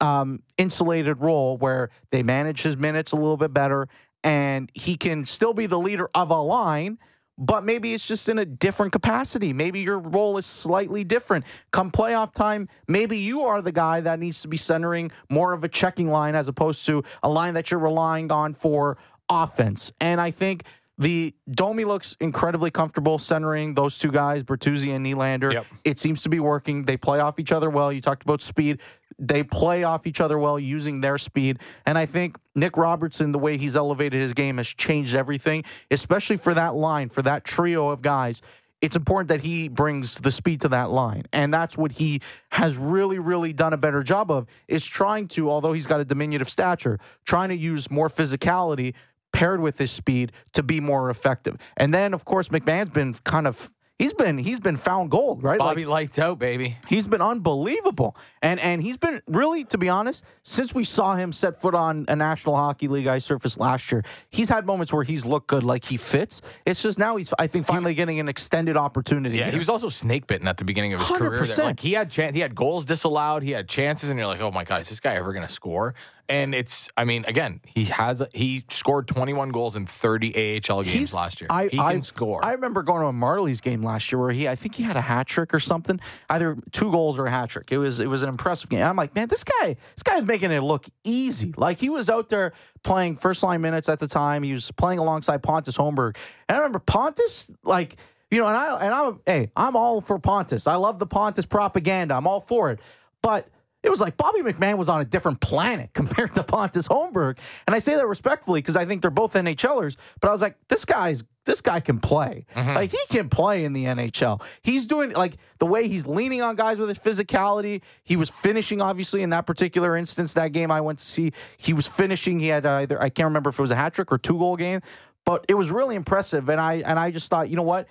um, 0.00 0.42
insulated 0.58 1.20
role 1.20 1.56
where 1.56 1.88
they 2.10 2.22
manage 2.22 2.60
his 2.62 2.76
minutes 2.76 3.12
a 3.12 3.16
little 3.16 3.38
bit 3.38 3.54
better 3.54 3.88
and 4.22 4.70
he 4.74 4.96
can 4.96 5.24
still 5.24 5.54
be 5.54 5.66
the 5.66 5.78
leader 5.78 6.10
of 6.14 6.30
a 6.30 6.36
line 6.40 6.98
but 7.38 7.64
maybe 7.64 7.94
it's 7.94 8.06
just 8.06 8.28
in 8.28 8.38
a 8.38 8.44
different 8.44 8.92
capacity. 8.92 9.52
Maybe 9.52 9.80
your 9.80 9.98
role 9.98 10.36
is 10.36 10.46
slightly 10.46 11.04
different. 11.04 11.44
Come 11.70 11.90
playoff 11.90 12.32
time, 12.32 12.68
maybe 12.88 13.18
you 13.18 13.42
are 13.42 13.62
the 13.62 13.72
guy 13.72 14.00
that 14.00 14.18
needs 14.18 14.42
to 14.42 14.48
be 14.48 14.56
centering 14.56 15.10
more 15.30 15.52
of 15.52 15.64
a 15.64 15.68
checking 15.68 16.10
line 16.10 16.34
as 16.34 16.48
opposed 16.48 16.86
to 16.86 17.02
a 17.22 17.28
line 17.28 17.54
that 17.54 17.70
you're 17.70 17.80
relying 17.80 18.30
on 18.30 18.54
for 18.54 18.98
offense. 19.28 19.92
And 20.00 20.20
I 20.20 20.30
think 20.30 20.64
the 20.98 21.34
Domi 21.50 21.84
looks 21.84 22.16
incredibly 22.20 22.70
comfortable 22.70 23.18
centering 23.18 23.74
those 23.74 23.98
two 23.98 24.10
guys, 24.10 24.42
Bertuzzi 24.42 24.94
and 24.94 25.04
Nylander. 25.04 25.52
Yep. 25.52 25.66
It 25.84 25.98
seems 25.98 26.22
to 26.22 26.28
be 26.28 26.38
working. 26.38 26.84
They 26.84 26.96
play 26.96 27.18
off 27.18 27.38
each 27.38 27.50
other 27.50 27.70
well. 27.70 27.92
You 27.92 28.00
talked 28.00 28.22
about 28.22 28.42
speed. 28.42 28.80
They 29.18 29.42
play 29.42 29.84
off 29.84 30.06
each 30.06 30.20
other 30.20 30.38
well 30.38 30.58
using 30.58 31.00
their 31.00 31.18
speed. 31.18 31.60
And 31.86 31.96
I 31.96 32.06
think 32.06 32.36
Nick 32.54 32.76
Robertson, 32.76 33.32
the 33.32 33.38
way 33.38 33.56
he's 33.56 33.76
elevated 33.76 34.20
his 34.20 34.32
game, 34.32 34.58
has 34.58 34.68
changed 34.68 35.14
everything, 35.14 35.64
especially 35.90 36.36
for 36.36 36.54
that 36.54 36.74
line, 36.74 37.08
for 37.08 37.22
that 37.22 37.44
trio 37.44 37.88
of 37.88 38.02
guys. 38.02 38.42
It's 38.80 38.96
important 38.96 39.28
that 39.28 39.40
he 39.40 39.68
brings 39.68 40.16
the 40.16 40.32
speed 40.32 40.60
to 40.62 40.68
that 40.70 40.90
line. 40.90 41.22
And 41.32 41.54
that's 41.54 41.78
what 41.78 41.92
he 41.92 42.20
has 42.50 42.76
really, 42.76 43.20
really 43.20 43.52
done 43.52 43.72
a 43.72 43.76
better 43.76 44.02
job 44.02 44.30
of, 44.30 44.46
is 44.66 44.84
trying 44.84 45.28
to, 45.28 45.50
although 45.50 45.72
he's 45.72 45.86
got 45.86 46.00
a 46.00 46.04
diminutive 46.04 46.48
stature, 46.48 46.98
trying 47.24 47.50
to 47.50 47.56
use 47.56 47.90
more 47.90 48.08
physicality 48.08 48.94
paired 49.32 49.60
with 49.60 49.78
his 49.78 49.90
speed 49.90 50.32
to 50.52 50.62
be 50.62 50.80
more 50.80 51.10
effective. 51.10 51.56
And 51.76 51.94
then, 51.94 52.12
of 52.12 52.24
course, 52.24 52.48
McMann's 52.48 52.90
been 52.90 53.14
kind 53.24 53.46
of 53.46 53.70
he's 54.02 54.14
been 54.14 54.36
he's 54.38 54.60
been 54.60 54.76
found 54.76 55.10
gold, 55.10 55.42
right? 55.42 55.58
Bobby 55.58 55.84
Like, 55.84 55.92
lights 56.10 56.18
out, 56.18 56.38
baby. 56.38 56.76
he's 56.88 57.06
been 57.06 57.22
unbelievable, 57.22 58.16
and 58.42 58.58
and 58.60 58.82
he's 58.82 58.96
been 58.96 59.20
really, 59.28 59.64
to 59.64 59.78
be 59.78 59.88
honest, 59.88 60.24
since 60.42 60.74
we 60.74 60.84
saw 60.84 61.14
him 61.14 61.32
set 61.32 61.60
foot 61.60 61.74
on 61.74 62.04
a 62.08 62.16
National 62.16 62.56
Hockey 62.56 62.88
League 62.88 63.06
ice 63.06 63.24
surface 63.24 63.56
last 63.58 63.90
year, 63.92 64.02
he's 64.30 64.48
had 64.48 64.66
moments 64.66 64.92
where 64.92 65.04
he's 65.04 65.24
looked 65.24 65.46
good, 65.48 65.62
like 65.62 65.84
he 65.84 65.96
fits. 65.96 66.42
It's 66.66 66.82
just 66.82 66.98
now 66.98 67.16
he's 67.16 67.32
I 67.38 67.46
think 67.46 67.66
finally 67.66 67.94
getting 67.94 68.18
an 68.20 68.28
extended 68.28 68.76
opportunity. 68.76 69.36
Yeah, 69.38 69.44
here. 69.44 69.52
he 69.52 69.58
was 69.58 69.68
also 69.68 69.88
snake 69.88 70.26
bitten 70.26 70.48
at 70.48 70.56
the 70.58 70.64
beginning 70.64 70.92
of 70.94 71.00
his 71.00 71.08
career. 71.08 71.42
100%. 71.42 71.58
Like 71.64 71.80
he 71.80 71.92
had 71.92 72.10
chan- 72.10 72.34
he 72.34 72.40
had 72.40 72.54
goals 72.54 72.84
disallowed, 72.84 73.42
he 73.42 73.52
had 73.52 73.68
chances, 73.68 74.08
and 74.10 74.18
you're 74.18 74.26
like, 74.28 74.40
oh 74.40 74.50
my 74.50 74.64
god, 74.64 74.80
is 74.80 74.88
this 74.88 75.00
guy 75.00 75.14
ever 75.14 75.32
going 75.32 75.46
to 75.46 75.52
score? 75.52 75.94
And 76.28 76.54
it's, 76.54 76.88
I 76.96 77.04
mean, 77.04 77.24
again, 77.26 77.60
he 77.66 77.84
has 77.86 78.22
he 78.32 78.64
scored 78.70 79.08
21 79.08 79.50
goals 79.50 79.76
in 79.76 79.86
30 79.86 80.60
AHL 80.68 80.82
games 80.82 80.86
He's- 80.94 81.12
last 81.14 81.40
year. 81.40 81.48
I, 81.50 81.66
he 81.66 81.78
I, 81.78 81.92
can 81.92 82.02
score. 82.02 82.44
I 82.44 82.52
remember 82.52 82.82
going 82.82 83.00
to 83.02 83.08
a 83.08 83.12
Marlies 83.12 83.60
game 83.60 83.82
last 83.82 84.10
year 84.10 84.18
where 84.18 84.30
he, 84.30 84.48
I 84.48 84.54
think 84.54 84.74
he 84.74 84.82
had 84.82 84.96
a 84.96 85.00
hat 85.00 85.26
trick 85.26 85.52
or 85.52 85.60
something, 85.60 86.00
either 86.30 86.56
two 86.70 86.90
goals 86.90 87.18
or 87.18 87.26
a 87.26 87.30
hat 87.30 87.50
trick. 87.50 87.68
It 87.70 87.78
was, 87.78 88.00
it 88.00 88.06
was 88.06 88.22
an 88.22 88.28
impressive 88.28 88.70
game. 88.70 88.86
I'm 88.86 88.96
like, 88.96 89.14
man, 89.14 89.28
this 89.28 89.44
guy, 89.44 89.76
this 89.94 90.02
guy's 90.02 90.22
making 90.22 90.52
it 90.52 90.60
look 90.60 90.86
easy. 91.04 91.52
Like 91.56 91.78
he 91.78 91.90
was 91.90 92.08
out 92.08 92.28
there 92.28 92.52
playing 92.82 93.16
first 93.16 93.42
line 93.42 93.60
minutes 93.60 93.88
at 93.88 93.98
the 93.98 94.08
time. 94.08 94.42
He 94.42 94.52
was 94.52 94.70
playing 94.70 95.00
alongside 95.00 95.42
Pontus 95.42 95.76
Holmberg, 95.76 96.16
and 96.48 96.56
I 96.56 96.60
remember 96.60 96.78
Pontus, 96.78 97.50
like. 97.64 97.96
You 98.30 98.38
know, 98.38 98.46
and 98.46 98.56
I 98.56 98.80
and 98.86 98.94
I'm 98.94 99.20
hey, 99.26 99.50
I'm 99.54 99.76
all 99.76 100.00
for 100.00 100.18
Pontus. 100.18 100.66
I 100.66 100.76
love 100.76 100.98
the 100.98 101.04
Pontus 101.04 101.44
propaganda. 101.44 102.14
I'm 102.14 102.26
all 102.26 102.40
for 102.40 102.70
it. 102.70 102.80
But 103.20 103.46
it 103.82 103.90
was 103.90 104.00
like 104.00 104.16
Bobby 104.16 104.40
McMann 104.40 104.78
was 104.78 104.88
on 104.88 105.00
a 105.00 105.04
different 105.04 105.40
planet 105.40 105.90
compared 105.94 106.34
to 106.34 106.42
Pontus 106.42 106.88
Holmberg. 106.88 107.38
And 107.66 107.74
I 107.74 107.78
say 107.78 107.96
that 107.96 108.06
respectfully 108.06 108.60
because 108.60 108.76
I 108.76 108.84
think 108.84 109.02
they're 109.02 109.10
both 109.10 109.34
NHLers. 109.34 109.96
But 110.20 110.28
I 110.28 110.32
was 110.32 110.42
like, 110.42 110.56
this 110.68 110.84
guy's 110.84 111.24
this 111.44 111.60
guy 111.60 111.80
can 111.80 111.98
play. 111.98 112.46
Mm-hmm. 112.54 112.74
Like 112.74 112.92
he 112.92 113.00
can 113.08 113.28
play 113.28 113.64
in 113.64 113.72
the 113.72 113.84
NHL. 113.84 114.42
He's 114.62 114.86
doing 114.86 115.12
like 115.12 115.38
the 115.58 115.66
way 115.66 115.88
he's 115.88 116.06
leaning 116.06 116.40
on 116.40 116.54
guys 116.54 116.78
with 116.78 116.88
his 116.88 116.98
physicality. 116.98 117.82
He 118.04 118.16
was 118.16 118.30
finishing 118.30 118.80
obviously 118.80 119.22
in 119.22 119.30
that 119.30 119.46
particular 119.46 119.96
instance. 119.96 120.34
That 120.34 120.52
game 120.52 120.70
I 120.70 120.80
went 120.80 121.00
to 121.00 121.04
see, 121.04 121.32
he 121.56 121.72
was 121.72 121.88
finishing. 121.88 122.38
He 122.38 122.48
had 122.48 122.64
uh, 122.64 122.82
either 122.82 123.02
I 123.02 123.08
can't 123.08 123.26
remember 123.26 123.50
if 123.50 123.58
it 123.58 123.62
was 123.62 123.72
a 123.72 123.76
hat 123.76 123.94
trick 123.94 124.12
or 124.12 124.18
two 124.18 124.38
goal 124.38 124.56
game, 124.56 124.82
but 125.24 125.44
it 125.48 125.54
was 125.54 125.70
really 125.72 125.96
impressive. 125.96 126.48
And 126.48 126.60
I 126.60 126.74
and 126.74 126.98
I 126.98 127.10
just 127.10 127.28
thought, 127.28 127.48
you 127.48 127.56
know 127.56 127.62
what? 127.62 127.88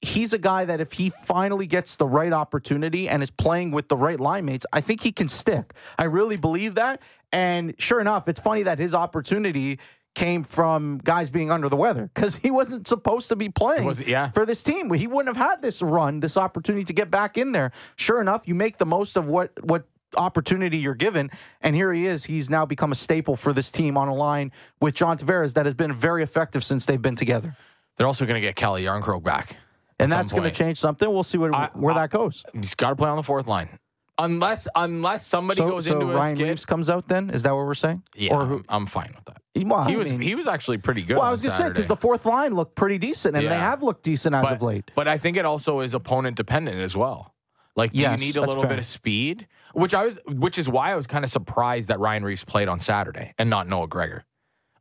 He's 0.00 0.32
a 0.32 0.38
guy 0.38 0.64
that 0.64 0.80
if 0.80 0.92
he 0.92 1.10
finally 1.10 1.66
gets 1.66 1.96
the 1.96 2.06
right 2.06 2.32
opportunity 2.32 3.08
and 3.08 3.22
is 3.22 3.30
playing 3.30 3.72
with 3.72 3.88
the 3.88 3.96
right 3.96 4.20
line 4.20 4.44
mates, 4.44 4.64
I 4.72 4.80
think 4.80 5.02
he 5.02 5.10
can 5.10 5.28
stick. 5.28 5.74
I 5.98 6.04
really 6.04 6.36
believe 6.36 6.76
that. 6.76 7.00
And 7.32 7.74
sure 7.78 8.00
enough, 8.00 8.28
it's 8.28 8.40
funny 8.40 8.62
that 8.62 8.78
his 8.78 8.94
opportunity 8.94 9.80
came 10.14 10.42
from 10.42 10.98
guys 11.04 11.30
being 11.30 11.50
under 11.50 11.68
the 11.68 11.76
weather 11.76 12.10
because 12.14 12.36
he 12.36 12.50
wasn't 12.50 12.86
supposed 12.88 13.28
to 13.28 13.36
be 13.36 13.48
playing 13.48 13.84
Was- 13.84 14.06
yeah. 14.06 14.30
for 14.30 14.46
this 14.46 14.62
team. 14.62 14.92
He 14.92 15.06
wouldn't 15.06 15.36
have 15.36 15.48
had 15.48 15.62
this 15.62 15.82
run, 15.82 16.20
this 16.20 16.36
opportunity 16.36 16.84
to 16.84 16.92
get 16.92 17.10
back 17.10 17.38
in 17.38 17.52
there. 17.52 17.72
Sure 17.96 18.20
enough, 18.20 18.42
you 18.46 18.54
make 18.54 18.78
the 18.78 18.86
most 18.86 19.16
of 19.16 19.28
what 19.28 19.52
what 19.64 19.84
opportunity 20.16 20.78
you're 20.78 20.94
given, 20.94 21.30
and 21.60 21.76
here 21.76 21.92
he 21.92 22.06
is. 22.06 22.24
He's 22.24 22.48
now 22.48 22.64
become 22.64 22.92
a 22.92 22.94
staple 22.94 23.36
for 23.36 23.52
this 23.52 23.70
team 23.70 23.96
on 23.96 24.08
a 24.08 24.14
line 24.14 24.52
with 24.80 24.94
John 24.94 25.18
Tavares 25.18 25.54
that 25.54 25.66
has 25.66 25.74
been 25.74 25.92
very 25.92 26.22
effective 26.22 26.64
since 26.64 26.86
they've 26.86 27.02
been 27.02 27.16
together. 27.16 27.56
They're 27.96 28.06
also 28.06 28.24
going 28.24 28.40
to 28.40 28.46
get 28.46 28.56
Calle 28.56 28.80
Järnkrok 28.80 29.22
back. 29.22 29.56
And 29.98 30.10
that's 30.12 30.30
going 30.32 30.44
to 30.44 30.50
change 30.50 30.78
something. 30.78 31.10
We'll 31.10 31.22
see 31.22 31.38
what, 31.38 31.54
I- 31.54 31.70
where 31.74 31.94
I- 31.94 32.02
that 32.02 32.10
goes. 32.10 32.44
He's 32.54 32.74
got 32.74 32.90
to 32.90 32.96
play 32.96 33.08
on 33.08 33.16
the 33.16 33.22
fourth 33.22 33.46
line. 33.46 33.78
Unless 34.20 34.66
unless 34.74 35.24
somebody 35.24 35.58
So, 35.58 35.70
goes 35.70 35.86
so 35.86 35.94
into 36.00 36.06
Ryan 36.06 36.34
a 36.34 36.36
skid. 36.36 36.48
Reaves 36.48 36.64
comes 36.64 36.90
out 36.90 37.06
then? 37.06 37.30
Is 37.30 37.44
that 37.44 37.54
what 37.54 37.64
we're 37.66 37.74
saying? 37.74 38.02
yeah, 38.16 38.34
Or 38.34 38.46
who? 38.46 38.64
I'm, 38.68 38.84
fine 38.86 39.12
with 39.14 39.24
that. 39.26 39.64
Well, 39.64 39.84
he 39.84 39.94
I 39.94 39.96
was 39.96 40.08
mean- 40.10 40.20
he 40.20 40.34
was 40.34 40.48
actually 40.48 40.78
pretty 40.78 41.02
good. 41.02 41.16
Well, 41.18 41.24
I 41.26 41.30
was 41.30 41.40
just 41.40 41.56
saying 41.56 41.70
because 41.70 41.86
the 41.86 41.94
fourth 41.94 42.26
line 42.26 42.52
looked 42.54 42.74
pretty 42.74 42.98
decent, 42.98 43.36
and 43.36 43.46
they 43.46 43.54
have 43.56 43.80
looked 43.82 44.02
decent 44.02 44.34
as 44.34 44.42
but, 44.42 44.52
of 44.54 44.62
late. 44.62 44.90
But 44.96 45.06
I 45.06 45.18
think 45.18 45.36
it 45.36 45.44
also 45.44 45.78
is 45.80 45.94
opponent 45.94 46.36
dependent 46.36 46.80
as 46.80 46.96
well. 46.96 47.32
Like, 47.76 47.92
do 47.92 48.00
Yes, 48.00 48.20
you 48.20 48.26
need 48.26 48.36
a 48.36 48.40
little 48.40 48.62
fair. 48.62 48.70
bit 48.70 48.78
of 48.80 48.86
speed? 48.86 49.46
Which 49.72 49.94
I 49.94 50.04
was, 50.06 50.18
which 50.26 50.58
is 50.58 50.68
why 50.68 50.90
I 50.90 50.96
was 50.96 51.06
kind 51.06 51.24
of 51.24 51.30
surprised 51.30 51.88
that 51.88 52.00
Ryan 52.00 52.24
Reaves 52.24 52.42
played 52.44 52.66
on 52.66 52.80
Saturday 52.80 53.34
and 53.38 53.48
not 53.48 53.68
Noah 53.68 53.86
Gregor. 53.86 54.24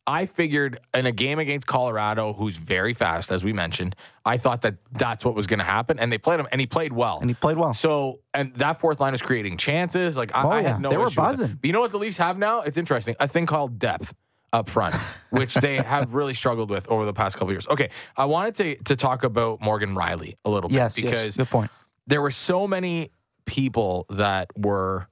I 0.08 0.26
figured 0.26 0.80
in 0.94 1.06
a 1.06 1.12
game 1.12 1.38
against 1.38 1.68
Colorado, 1.68 2.32
who's 2.32 2.56
very 2.56 2.94
fast, 2.94 3.30
as 3.30 3.44
we 3.44 3.52
mentioned, 3.52 3.94
I 4.26 4.38
thought 4.38 4.62
that 4.62 4.76
that's 4.94 5.26
what 5.26 5.36
was 5.36 5.48
going 5.48 5.60
to 5.60 5.66
happen, 5.66 6.00
and 6.00 6.10
they 6.10 6.18
played 6.18 6.40
him, 6.40 6.48
and 6.52 6.62
he 6.62 6.66
played 6.66 6.94
well. 6.94 7.20
And 7.20 7.30
he 7.30 7.34
played 7.34 7.58
well. 7.58 7.74
So, 7.74 8.22
and 8.34 8.56
that 8.56 8.80
fourth 8.80 9.02
line 9.02 9.14
is 9.14 9.22
creating 9.22 9.58
chances. 9.58 10.16
Like 10.16 10.34
I, 10.34 10.44
Oh, 10.44 10.50
I 10.50 10.62
yeah. 10.62 10.78
no 10.78 10.90
They 10.90 10.98
were 10.98 11.10
buzzing. 11.12 11.60
You 11.62 11.74
know 11.74 11.82
what 11.82 11.92
the 11.92 11.98
Leafs 12.00 12.16
have 12.18 12.38
now? 12.38 12.62
It's 12.62 12.78
interesting. 12.78 13.16
A 13.20 13.28
thing 13.28 13.46
called 13.46 13.80
depth 13.80 14.14
up 14.54 14.70
front, 14.70 14.96
which 15.30 15.56
they 15.56 15.76
have 15.76 16.14
really 16.14 16.34
struggled 16.34 16.70
with 16.70 16.88
over 16.90 17.04
the 17.04 17.14
past 17.14 17.36
couple 17.36 17.50
of 17.50 17.54
years. 17.54 17.68
Okay, 17.68 17.90
I 18.16 18.26
wanted 18.26 18.56
to 18.56 18.76
to 18.86 18.96
talk 18.96 19.24
about 19.26 19.60
Morgan 19.60 19.94
Rielly 19.94 20.36
a 20.46 20.50
little 20.50 20.70
bit 20.70 20.76
yes, 20.76 20.96
because 20.96 21.12
yes, 21.12 21.38
good 21.38 21.50
point. 21.50 21.70
there 22.08 22.22
were 22.22 22.32
so 22.32 22.66
many 22.66 23.12
people 23.46 24.06
that 24.10 24.48
were 24.58 25.10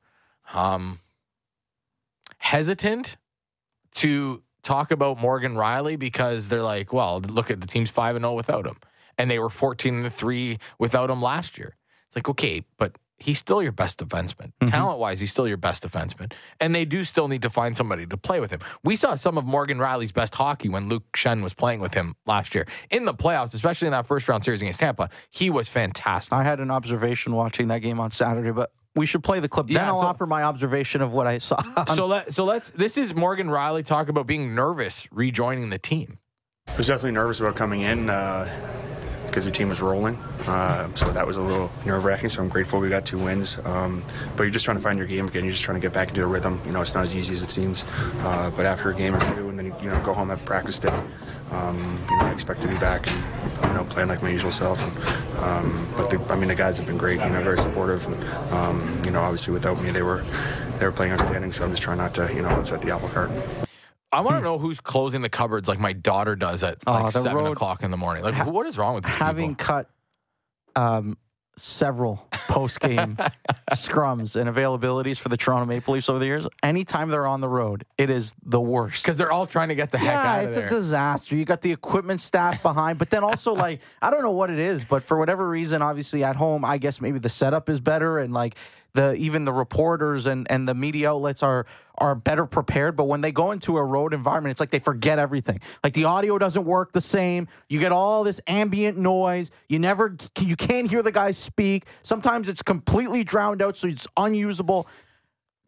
um, 0.53 0.99
hesitant 2.37 3.17
to 3.95 4.41
talk 4.65 4.91
about 4.91 5.19
Morgan 5.19 5.55
Rielly 5.55 5.97
because 5.97 6.49
they're 6.49 6.63
like, 6.63 6.91
well, 6.91 7.21
look 7.21 7.49
at 7.49 7.61
the 7.61 7.67
team's 7.67 7.89
5 7.91 8.17
and 8.17 8.23
0 8.23 8.33
without 8.33 8.65
him. 8.65 8.77
And 9.17 9.31
they 9.31 9.39
were 9.39 9.49
14 9.49 10.03
and 10.03 10.13
3 10.13 10.57
without 10.77 11.09
him 11.09 11.21
last 11.21 11.57
year. 11.57 11.77
It's 12.07 12.15
like, 12.15 12.27
okay, 12.27 12.65
but 12.77 12.97
he's 13.17 13.39
still 13.39 13.63
your 13.63 13.71
best 13.71 13.99
defenseman. 13.99 14.51
Mm-hmm. 14.59 14.67
Talent 14.67 14.99
wise, 14.99 15.19
he's 15.19 15.31
still 15.31 15.47
your 15.47 15.57
best 15.57 15.83
defenseman. 15.83 16.33
And 16.59 16.75
they 16.75 16.83
do 16.83 17.03
still 17.05 17.27
need 17.27 17.43
to 17.43 17.49
find 17.49 17.77
somebody 17.77 18.05
to 18.07 18.17
play 18.17 18.39
with 18.39 18.51
him. 18.51 18.59
We 18.83 18.95
saw 18.95 19.15
some 19.15 19.37
of 19.37 19.45
Morgan 19.45 19.77
Rielly's 19.77 20.11
best 20.11 20.35
hockey 20.35 20.67
when 20.67 20.89
Luke 20.89 21.05
Schenn 21.13 21.41
was 21.41 21.53
playing 21.53 21.79
with 21.79 21.93
him 21.93 22.15
last 22.25 22.53
year. 22.55 22.67
In 22.89 23.05
the 23.05 23.13
playoffs, 23.13 23.53
especially 23.53 23.87
in 23.87 23.93
that 23.93 24.07
first 24.07 24.27
round 24.27 24.43
series 24.43 24.61
against 24.61 24.81
Tampa, 24.81 25.09
he 25.29 25.49
was 25.49 25.69
fantastic. 25.69 26.33
I 26.33 26.43
had 26.43 26.59
an 26.59 26.71
observation 26.71 27.33
watching 27.33 27.69
that 27.69 27.79
game 27.79 27.99
on 27.99 28.11
Saturday, 28.11 28.51
but 28.51 28.71
we 28.95 29.05
should 29.05 29.23
play 29.23 29.39
the 29.39 29.49
clip. 29.49 29.67
then 29.67 29.75
Yeah, 29.77 29.89
I'll 29.89 30.01
so- 30.01 30.07
offer 30.07 30.25
my 30.25 30.43
observation 30.43 31.01
of 31.01 31.11
what 31.11 31.27
I 31.27 31.37
saw. 31.37 31.57
so 31.95 32.05
let 32.07 32.33
so 32.33 32.45
let's 32.45 32.69
this 32.71 32.97
is 32.97 33.13
Morgan 33.13 33.47
Rielly 33.47 33.85
talk 33.85 34.09
about 34.09 34.27
being 34.27 34.55
nervous 34.55 35.07
rejoining 35.11 35.69
the 35.69 35.77
team. 35.79 36.19
I 36.67 36.75
was 36.77 36.87
definitely 36.87 37.11
nervous 37.11 37.39
about 37.39 37.55
coming 37.55 37.81
in 37.81 38.09
uh, 38.09 38.49
because 39.35 39.43
the 39.43 39.51
team 39.51 39.67
was 39.67 39.81
rolling. 39.81 40.15
Uh, 40.47 40.87
so 40.95 41.11
that 41.11 41.27
was 41.27 41.35
a 41.35 41.41
little 41.41 41.69
nerve 41.85 42.05
wracking. 42.05 42.29
So 42.29 42.41
I'm 42.41 42.47
grateful 42.47 42.79
we 42.79 42.87
got 42.87 43.05
two 43.05 43.17
wins. 43.17 43.57
Um, 43.65 44.01
but 44.37 44.43
you're 44.43 44.49
just 44.49 44.63
trying 44.63 44.77
to 44.77 44.81
find 44.81 44.97
your 44.97 45.07
game 45.07 45.27
again. 45.27 45.43
You're 45.43 45.51
just 45.51 45.63
trying 45.63 45.75
to 45.75 45.85
get 45.85 45.91
back 45.91 46.07
into 46.07 46.23
a 46.23 46.25
rhythm. 46.25 46.61
You 46.65 46.71
know, 46.71 46.79
it's 46.79 46.93
not 46.93 47.03
as 47.03 47.13
easy 47.13 47.33
as 47.33 47.43
it 47.43 47.49
seems. 47.49 47.83
Uh, 48.19 48.49
but 48.55 48.65
after 48.65 48.91
a 48.91 48.95
game 48.95 49.13
or 49.13 49.19
two, 49.35 49.49
and 49.49 49.59
then 49.59 49.75
you 49.83 49.89
know 49.89 50.01
go 50.05 50.13
home 50.13 50.31
at 50.31 50.45
practice 50.45 50.79
day, 50.79 50.87
um, 51.51 52.01
you 52.09 52.17
know 52.17 52.27
I 52.27 52.31
expect 52.31 52.61
to 52.61 52.69
be 52.69 52.75
back 52.75 53.09
and 53.09 53.71
you 53.71 53.73
know 53.73 53.83
playing 53.83 54.07
like 54.07 54.21
my 54.21 54.29
usual 54.29 54.53
self. 54.53 54.81
And, 54.81 55.37
um, 55.39 55.93
but 55.97 56.09
the, 56.09 56.33
I 56.33 56.37
mean 56.37 56.47
the 56.47 56.55
guys 56.55 56.77
have 56.77 56.87
been 56.87 56.97
great. 56.97 57.19
You 57.19 57.27
know, 57.27 57.43
very 57.43 57.59
supportive. 57.59 58.05
And 58.07 58.23
um, 58.53 59.01
you 59.03 59.11
know, 59.11 59.19
obviously 59.19 59.51
without 59.51 59.83
me, 59.83 59.91
they 59.91 60.01
were 60.01 60.23
they 60.79 60.85
were 60.85 60.93
playing 60.93 61.11
outstanding. 61.11 61.51
So 61.51 61.65
I'm 61.65 61.71
just 61.71 61.83
trying 61.83 61.97
not 61.97 62.15
to 62.15 62.33
you 62.33 62.41
know 62.41 62.51
upset 62.51 62.81
the 62.81 62.91
apple 62.91 63.09
cart. 63.09 63.31
I 64.15 64.21
want 64.21 64.37
to 64.37 64.41
know 64.41 64.57
who's 64.57 64.79
closing 64.79 65.21
the 65.21 65.29
cupboards 65.29 65.67
like 65.67 65.79
my 65.79 65.93
daughter 65.93 66.35
does 66.35 66.63
at 66.63 66.77
Oh, 66.87 66.93
like 66.93 67.13
the 67.13 67.21
seven 67.21 67.35
road- 67.43 67.51
o'clock 67.51 67.83
in 67.83 67.91
the 67.91 67.97
morning. 67.97 68.23
Like, 68.23 68.45
what 68.47 68.65
is 68.65 68.77
wrong 68.77 68.95
with 68.95 69.03
these 69.03 69.13
Having 69.13 69.55
people? 69.55 69.65
cut 69.65 69.89
um, 70.75 71.17
several 71.57 72.27
post 72.47 72.79
game 72.81 73.17
scrums 73.71 74.35
and 74.39 74.49
availabilities 74.49 75.17
for 75.17 75.29
the 75.29 75.37
Toronto 75.37 75.65
Maple 75.65 75.93
Leafs 75.93 76.09
over 76.09 76.19
the 76.19 76.25
years, 76.25 76.47
anytime 76.63 77.09
they're 77.09 77.27
on 77.27 77.39
the 77.41 77.47
road, 77.47 77.85
it 77.97 78.09
is 78.09 78.35
the 78.45 78.59
worst. 78.59 79.03
Because 79.03 79.17
they're 79.17 79.31
all 79.31 79.47
trying 79.47 79.69
to 79.69 79.75
get 79.75 79.91
the 79.91 79.97
heck 79.97 80.07
yeah, 80.07 80.19
out 80.19 80.25
of 80.25 80.25
there. 80.25 80.41
Yeah, 80.41 80.47
it's 80.47 80.55
there. 80.55 80.65
a 80.79 80.81
disaster. 80.81 81.35
You 81.35 81.45
got 81.45 81.61
the 81.61 81.71
equipment 81.71 82.19
staff 82.21 82.61
behind, 82.61 82.97
but 82.97 83.09
then 83.09 83.23
also 83.23 83.53
like 83.55 83.79
I 84.01 84.09
don't 84.09 84.21
know 84.21 84.31
what 84.31 84.49
it 84.49 84.59
is, 84.59 84.83
but 84.85 85.03
for 85.03 85.17
whatever 85.17 85.47
reason, 85.47 85.81
obviously 85.81 86.23
at 86.23 86.35
home, 86.35 86.65
I 86.65 86.77
guess 86.77 86.99
maybe 86.99 87.19
the 87.19 87.29
setup 87.29 87.69
is 87.69 87.79
better 87.79 88.19
and 88.19 88.33
like 88.33 88.55
the 88.95 89.13
even 89.15 89.45
the 89.45 89.53
reporters 89.53 90.25
and 90.25 90.49
and 90.49 90.67
the 90.67 90.73
media 90.73 91.11
outlets 91.11 91.43
are 91.43 91.65
are 91.97 92.15
better 92.15 92.45
prepared. 92.45 92.95
But 92.95 93.03
when 93.05 93.21
they 93.21 93.31
go 93.31 93.51
into 93.51 93.77
a 93.77 93.83
road 93.83 94.13
environment, 94.13 94.51
it's 94.51 94.59
like 94.59 94.71
they 94.71 94.79
forget 94.79 95.19
everything. 95.19 95.59
Like 95.83 95.93
the 95.93 96.05
audio 96.05 96.37
doesn't 96.37 96.65
work 96.65 96.91
the 96.93 97.01
same. 97.01 97.47
You 97.69 97.79
get 97.79 97.91
all 97.91 98.23
this 98.23 98.41
ambient 98.47 98.97
noise. 98.97 99.51
You 99.69 99.79
never 99.79 100.15
you 100.39 100.55
can't 100.55 100.89
hear 100.89 101.03
the 101.03 101.11
guys 101.11 101.37
speak. 101.37 101.85
Sometimes 102.03 102.49
it's 102.49 102.63
completely 102.63 103.23
drowned 103.23 103.61
out, 103.61 103.77
so 103.77 103.87
it's 103.87 104.07
unusable. 104.17 104.87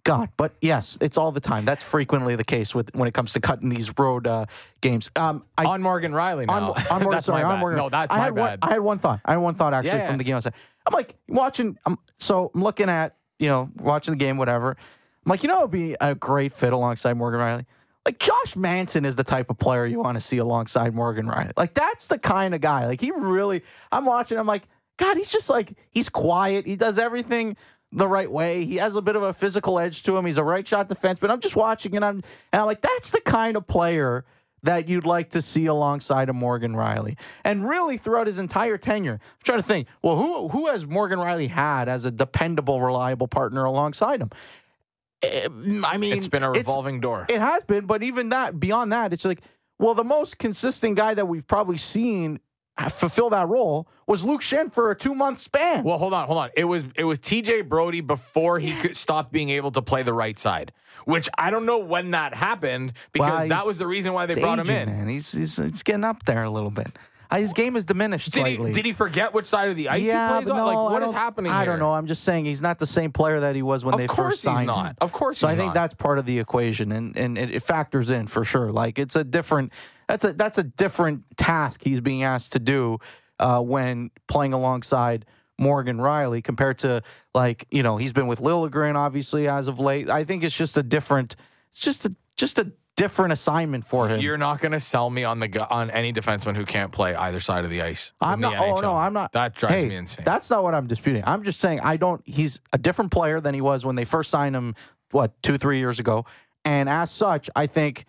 God, 0.03 0.29
but 0.37 0.53
yes, 0.61 0.97
it's 1.01 1.17
all 1.17 1.33
the 1.33 1.41
time. 1.41 1.65
That's 1.65 1.83
frequently 1.83 2.37
the 2.37 2.45
case 2.45 2.73
with 2.73 2.95
when 2.95 3.09
it 3.09 3.13
comes 3.13 3.33
to 3.33 3.41
cutting 3.41 3.67
these 3.67 3.91
road 3.99 4.25
uh, 4.25 4.45
games. 4.79 5.09
Um, 5.17 5.43
I, 5.57 5.65
on 5.65 5.81
Morgan 5.81 6.13
Rielly 6.13 6.47
now. 6.47 6.71
on, 6.71 6.87
on 6.87 7.03
Morgan, 7.03 7.21
sorry, 7.23 7.43
on. 7.43 7.59
Morgan. 7.59 7.77
No, 7.77 7.89
that's 7.89 8.13
I 8.13 8.17
my 8.17 8.23
had 8.23 8.35
bad. 8.35 8.41
One, 8.41 8.59
I 8.61 8.69
had 8.75 8.79
one 8.79 8.99
thought. 8.99 9.19
I 9.25 9.31
had 9.31 9.37
one 9.39 9.55
thought 9.55 9.73
actually 9.73 9.89
Yeah, 9.89 9.97
yeah. 9.97 10.07
from 10.07 10.17
the 10.17 10.23
game. 10.23 10.37
I 10.37 10.39
said, 10.39 10.53
I'm 10.87 10.93
like 10.93 11.15
watching. 11.27 11.77
I'm 11.85 11.97
so 12.19 12.51
I'm 12.55 12.63
looking 12.63 12.87
at 12.87 13.16
you 13.39 13.49
know 13.49 13.69
watching 13.77 14.13
the 14.13 14.17
game, 14.17 14.37
whatever. 14.37 14.71
I'm 14.71 15.29
like, 15.29 15.43
you 15.43 15.49
know, 15.49 15.59
it'd 15.59 15.71
be 15.71 15.95
a 15.99 16.15
great 16.15 16.51
fit 16.51 16.73
alongside 16.73 17.17
Morgan 17.17 17.41
Rielly. 17.41 17.65
Like 18.05 18.19
Josh 18.19 18.55
Manson 18.55 19.03
is 19.03 19.15
the 19.15 19.23
type 19.23 19.49
of 19.49 19.57
player 19.59 19.85
you 19.85 19.99
want 19.99 20.15
to 20.15 20.21
see 20.21 20.37
alongside 20.37 20.93
Morgan 20.95 21.27
Rielly. 21.27 21.51
Like 21.57 21.73
that's 21.73 22.07
the 22.07 22.17
kind 22.17 22.55
of 22.55 22.61
guy. 22.61 22.85
Like 22.85 23.01
he 23.01 23.11
really. 23.11 23.63
I'm 23.91 24.05
watching. 24.05 24.37
I'm 24.37 24.47
like, 24.47 24.63
God, 24.97 25.17
he's 25.17 25.29
just 25.29 25.49
like 25.49 25.73
he's 25.91 26.09
quiet. 26.09 26.65
He 26.65 26.75
does 26.75 26.97
everything 26.97 27.57
the 27.91 28.07
right 28.07 28.31
way. 28.31 28.65
He 28.65 28.75
has 28.75 28.95
a 28.95 29.01
bit 29.01 29.15
of 29.15 29.23
a 29.23 29.33
physical 29.33 29.79
edge 29.79 30.03
to 30.03 30.17
him. 30.17 30.25
He's 30.25 30.37
a 30.37 30.43
right 30.43 30.67
shot 30.67 30.87
defense. 30.87 31.19
But 31.19 31.31
I'm 31.31 31.39
just 31.39 31.55
watching 31.55 31.95
and 31.95 32.05
I'm 32.05 32.23
and 32.51 32.61
I'm 32.61 32.65
like, 32.65 32.81
that's 32.81 33.11
the 33.11 33.21
kind 33.21 33.57
of 33.57 33.67
player 33.67 34.25
that 34.67 34.89
you'd 34.89 35.05
like 35.05 35.29
to 35.29 35.41
see 35.41 35.65
alongside 35.65 36.27
of 36.27 36.35
Morgan 36.35 36.73
Rielly. 36.73 37.17
And 37.45 37.67
really 37.67 37.97
throughout 37.97 38.27
his 38.27 38.37
entire 38.37 38.77
tenure, 38.77 39.13
I'm 39.13 39.43
trying 39.43 39.59
to 39.59 39.63
think, 39.63 39.87
well, 40.01 40.17
who 40.17 40.49
who 40.49 40.67
has 40.67 40.85
Morgan 40.85 41.19
Rielly 41.19 41.49
had 41.49 41.87
as 41.87 42.03
a 42.03 42.11
dependable, 42.11 42.81
reliable 42.81 43.29
partner 43.29 43.63
alongside 43.63 44.21
him? 44.21 44.29
Eh, 45.23 45.47
I 45.85 45.95
mean, 45.95 46.17
it's 46.17 46.27
been 46.27 46.43
a 46.43 46.51
revolving 46.51 46.99
door. 46.99 47.25
It 47.29 47.39
has 47.39 47.63
been, 47.63 47.85
but 47.85 48.03
even 48.03 48.29
that, 48.29 48.59
beyond 48.59 48.91
that, 48.91 49.13
it's 49.13 49.23
like, 49.23 49.41
well, 49.79 49.93
the 49.93 50.03
most 50.03 50.37
consistent 50.37 50.97
guy 50.97 51.13
that 51.13 51.27
we've 51.27 51.47
probably 51.47 51.77
seen 51.77 52.39
fulfill 52.89 53.29
that 53.31 53.47
role 53.47 53.87
was 54.05 54.23
Luke 54.23 54.41
Schenn 54.41 54.71
for 54.71 54.91
a 54.91 54.95
two 54.95 55.15
month 55.15 55.39
span. 55.39 55.83
Well, 55.83 55.97
hold 55.97 56.13
on, 56.13 56.27
hold 56.27 56.39
on. 56.39 56.49
It 56.55 56.65
was 56.65 56.83
it 56.95 57.03
was 57.03 57.19
TJ 57.19 57.67
Brodie 57.67 58.01
before 58.01 58.59
he 58.59 58.73
could 58.75 58.95
stop 58.95 59.31
being 59.31 59.49
able 59.49 59.71
to 59.71 59.81
play 59.81 60.03
the 60.03 60.13
right 60.13 60.37
side, 60.37 60.71
which 61.05 61.27
I 61.37 61.49
don't 61.49 61.65
know 61.65 61.79
when 61.79 62.11
that 62.11 62.33
happened 62.33 62.93
because 63.11 63.29
Well, 63.31 63.47
that 63.49 63.65
was 63.65 63.77
the 63.77 63.87
reason 63.87 64.13
why 64.13 64.25
they 64.27 64.35
He's 64.35 64.41
brought 64.43 64.59
him 64.59 64.69
in. 64.69 64.87
Man, 64.89 65.07
he's, 65.07 65.31
he's 65.31 65.57
he's 65.57 65.83
getting 65.83 66.03
up 66.03 66.23
there 66.25 66.43
a 66.43 66.49
little 66.49 66.71
bit. 66.71 66.87
Uh, 67.29 67.39
His 67.39 67.51
game 67.51 67.73
has 67.75 67.83
diminished 67.83 68.31
Did 68.31 68.45
he, 68.47 68.55
slightly. 68.55 68.71
did 68.71 68.85
he 68.85 68.93
forget 68.93 69.33
which 69.33 69.47
side 69.47 69.67
of 69.69 69.75
the 69.75 69.89
ice 69.89 70.01
yeah, 70.01 70.37
he 70.39 70.45
plays 70.45 70.49
on? 70.49 70.57
no, 70.59 70.65
like, 70.83 70.91
what 70.93 71.03
is 71.03 71.11
happening 71.11 71.51
I 71.51 71.63
here? 71.63 71.73
don't 71.73 71.79
know. 71.79 71.91
I'm 71.93 72.07
just 72.07 72.23
saying 72.23 72.45
he's 72.45 72.61
not 72.61 72.79
the 72.79 72.85
same 72.85 73.11
player 73.11 73.41
that 73.41 73.53
he 73.53 73.61
was 73.61 73.83
when 73.83 73.95
Of 73.95 73.99
they 73.99 74.07
first 74.07 74.37
he's 74.37 74.43
signed 74.43 74.67
not. 74.67 74.91
him. 74.91 74.95
Of 75.01 75.11
course 75.11 75.39
So 75.39 75.47
he's 75.47 75.55
I 75.55 75.57
think 75.57 75.67
not. 75.67 75.73
that's 75.73 75.93
part 75.95 76.19
of 76.19 76.25
the 76.25 76.39
equation, 76.39 76.93
and 76.93 77.17
and 77.17 77.37
it, 77.37 77.51
it 77.51 77.63
factors 77.63 78.11
in 78.11 78.27
for 78.27 78.45
sure. 78.45 78.71
Like 78.71 78.97
it's 78.97 79.17
a 79.17 79.25
different. 79.25 79.73
That's 80.07 80.23
a 80.23 80.33
that's 80.33 80.57
a 80.57 80.63
different 80.63 81.23
task 81.37 81.81
he's 81.83 81.99
being 81.99 82.23
asked 82.23 82.53
to 82.53 82.59
do 82.59 82.99
uh, 83.39 83.61
when 83.61 84.11
playing 84.27 84.53
alongside. 84.53 85.25
Morgan 85.59 85.97
Rielly 85.97 86.43
compared 86.43 86.77
to 86.79 87.01
like 87.33 87.65
you 87.71 87.81
know 87.81 87.97
he's 87.97 88.13
been 88.13 88.27
with 88.27 88.41
Liljegren 88.41 88.95
obviously 88.95 89.47
as 89.47 89.67
of 89.67 89.79
late. 89.79 90.07
I 90.07 90.23
think 90.23 90.43
it's 90.43 90.55
just 90.55 90.77
a 90.77 90.83
different. 90.83 91.35
It's 91.71 91.79
just 91.79 92.05
a 92.05 92.15
just 92.35 92.59
a 92.59 92.71
different 92.97 93.31
assignment 93.31 93.85
for 93.85 94.09
him. 94.09 94.19
You're 94.19 94.37
not 94.37 94.59
going 94.59 94.73
to 94.73 94.79
sell 94.79 95.09
me 95.09 95.23
on 95.23 95.39
the 95.39 95.67
on 95.69 95.89
any 95.91 96.11
defenseman 96.11 96.55
who 96.55 96.65
can't 96.65 96.91
play 96.91 97.15
either 97.15 97.39
side 97.39 97.63
of 97.63 97.69
the 97.69 97.81
ice. 97.81 98.11
I'm 98.19 98.41
not. 98.41 98.57
Oh 98.57 98.81
no, 98.81 98.97
I'm 98.97 99.13
not. 99.13 99.31
That 99.31 99.55
drives 99.55 99.75
hey, 99.75 99.87
me 99.87 99.95
insane. 99.95 100.25
That's 100.25 100.49
not 100.49 100.63
what 100.63 100.75
I'm 100.75 100.87
disputing. 100.87 101.23
I'm 101.25 101.43
just 101.43 101.61
saying 101.61 101.79
I 101.79 101.95
don't. 101.95 102.21
He's 102.25 102.59
a 102.73 102.77
different 102.77 103.11
player 103.11 103.39
than 103.39 103.53
he 103.53 103.61
was 103.61 103.85
when 103.85 103.95
they 103.95 104.05
first 104.05 104.29
signed 104.29 104.55
him. 104.55 104.75
What 105.11 105.41
two, 105.41 105.57
three 105.57 105.79
years 105.79 106.01
ago, 106.01 106.25
and 106.65 106.89
as 106.89 107.09
such, 107.11 107.49
I 107.55 107.67
think 107.67 108.05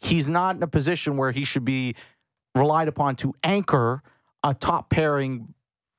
he's 0.00 0.28
not 0.28 0.56
in 0.56 0.62
a 0.62 0.66
position 0.68 1.16
where 1.16 1.32
he 1.32 1.44
should 1.44 1.64
be 1.64 1.94
relied 2.54 2.88
upon 2.88 3.16
to 3.16 3.34
anchor 3.44 4.02
a 4.44 4.54
top 4.54 4.90
pairing 4.90 5.54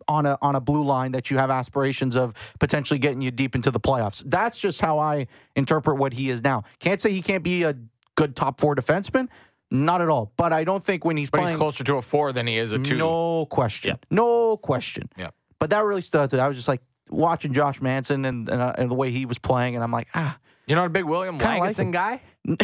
on 0.07 0.25
a 0.25 0.37
on 0.41 0.55
a 0.55 0.59
blue 0.61 0.83
line 0.83 1.11
that 1.11 1.29
you 1.29 1.37
have 1.37 1.51
aspirations 1.51 2.15
of 2.15 2.33
potentially 2.59 2.97
getting 2.97 3.21
you 3.21 3.29
deep 3.31 3.53
into 3.55 3.69
the 3.71 3.79
playoffs. 3.79 4.23
That's 4.25 4.57
just 4.57 4.81
how 4.81 4.97
I 4.99 5.27
interpret 5.55 5.97
what 5.97 6.13
he 6.13 6.29
is 6.29 6.41
now. 6.41 6.63
Can't 6.79 6.99
say 6.99 7.11
he 7.11 7.21
can't 7.21 7.43
be 7.43 7.63
a 7.63 7.75
good 8.15 8.35
top 8.35 8.59
four 8.59 8.75
defenseman, 8.75 9.27
Not 9.71 10.01
at 10.01 10.09
all. 10.09 10.31
But 10.35 10.51
I 10.51 10.63
don't 10.63 10.83
think 10.83 11.05
when 11.05 11.15
he's 11.15 11.29
But 11.29 11.39
playing, 11.41 11.53
he's 11.55 11.59
closer 11.59 11.83
to 11.83 11.95
a 11.97 12.01
four 12.01 12.33
than 12.33 12.47
he 12.47 12.57
is 12.57 12.71
a 12.71 12.79
two. 12.79 12.97
no 12.97 13.45
question, 13.45 13.89
Yeah. 13.91 13.95
no 14.09 14.57
question. 14.57 15.09
Yeah. 15.15 15.29
But 15.59 15.69
that 15.69 15.83
really 15.83 16.01
stood 16.01 16.21
out 16.21 16.29
to 16.31 16.37
me. 16.37 16.41
I 16.41 16.47
was 16.47 16.57
just 16.57 16.67
like 16.67 16.81
watching 17.11 17.53
Josh 17.53 17.79
Manson 17.81 18.25
and 18.25 18.49
and, 18.49 18.61
uh, 18.61 18.73
and 18.77 18.89
the 18.89 18.95
way 18.95 19.11
he 19.11 19.25
was 19.27 19.37
playing, 19.37 19.75
and 19.75 19.83
I'm 19.83 19.91
like, 19.91 20.07
ah, 20.15 20.37
You're 20.69 20.77
not 20.77 20.85
a 20.85 20.89
big 20.89 21.05
William 21.05 21.39
Kinda 21.39 21.57
like 21.59 21.75
him. 21.75 21.91
guy? 21.91 22.21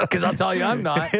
Because 0.00 0.24
I'll 0.24 0.34
tell 0.34 0.54
you, 0.54 0.62
I'm 0.62 0.82
not. 0.82 1.12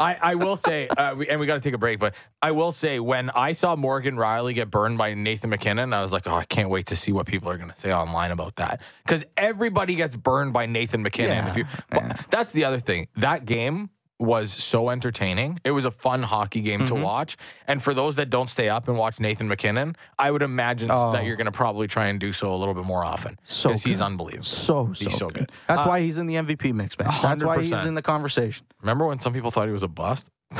I, 0.00 0.16
I 0.20 0.34
will 0.36 0.56
say, 0.56 0.86
uh, 0.88 1.14
we, 1.16 1.28
and 1.28 1.40
we 1.40 1.46
got 1.46 1.54
to 1.54 1.60
take 1.60 1.74
a 1.74 1.78
break, 1.78 1.98
but 1.98 2.14
I 2.40 2.52
will 2.52 2.70
say, 2.70 3.00
when 3.00 3.30
I 3.30 3.52
saw 3.52 3.74
Morgan 3.74 4.16
Rielly 4.16 4.54
get 4.54 4.70
burned 4.70 4.98
by 4.98 5.14
Nathan 5.14 5.50
MacKinnon, 5.50 5.92
I 5.92 6.00
was 6.00 6.12
like, 6.12 6.26
oh, 6.26 6.34
I 6.34 6.44
can't 6.44 6.70
wait 6.70 6.86
to 6.86 6.96
see 6.96 7.10
what 7.12 7.26
people 7.26 7.50
are 7.50 7.56
going 7.56 7.70
to 7.70 7.78
say 7.78 7.92
online 7.92 8.30
about 8.30 8.56
that. 8.56 8.80
Because 9.04 9.24
everybody 9.36 9.96
gets 9.96 10.14
burned 10.14 10.52
by 10.52 10.66
Nathan 10.66 11.02
MacKinnon. 11.02 11.44
Yeah, 11.44 11.50
if 11.50 11.56
you, 11.56 11.64
but 11.90 12.26
That's 12.30 12.52
the 12.52 12.64
other 12.64 12.78
thing. 12.78 13.08
That 13.16 13.46
game 13.46 13.90
was 14.20 14.52
so 14.52 14.90
entertaining. 14.90 15.58
It 15.64 15.72
was 15.72 15.84
a 15.84 15.90
fun 15.90 16.22
hockey 16.22 16.60
game 16.60 16.80
Mm-hmm. 16.82 16.94
to 16.94 17.02
watch. 17.02 17.36
And 17.66 17.82
for 17.82 17.94
those 17.94 18.16
that 18.16 18.30
don't 18.30 18.48
stay 18.48 18.68
up 18.68 18.86
and 18.88 18.96
watch 18.96 19.18
Nathan 19.20 19.48
MacKinnon, 19.48 19.96
I 20.18 20.30
would 20.30 20.42
imagine 20.42 20.88
Oh. 20.90 21.12
that 21.12 21.24
you're 21.24 21.36
going 21.36 21.46
to 21.46 21.52
probably 21.52 21.88
try 21.88 22.06
and 22.06 22.20
do 22.20 22.32
so 22.32 22.54
a 22.54 22.56
little 22.56 22.74
bit 22.74 22.84
more 22.84 23.04
often. 23.04 23.38
So 23.44 23.70
Because 23.70 23.82
he's 23.82 23.98
good. 23.98 24.04
unbelievable. 24.04 24.44
so 24.44 24.92
so, 24.94 25.04
He's 25.04 25.18
so 25.18 25.28
good. 25.30 25.50
That's 25.66 25.80
Uh, 25.80 25.84
why 25.86 26.00
he's 26.00 26.16
in 26.18 26.26
the 26.26 26.36
MVP 26.36 26.72
mix, 26.72 26.96
man. 26.98 27.08
That's 27.22 27.42
why 27.42 27.60
he's 27.60 27.72
in 27.72 27.94
the 27.94 28.02
conversation. 28.02 28.64
Remember 28.80 29.06
when 29.06 29.18
some 29.18 29.32
people 29.32 29.50
thought 29.50 29.66
he 29.66 29.72
was 29.72 29.82
a 29.82 29.88
bust? 29.88 30.28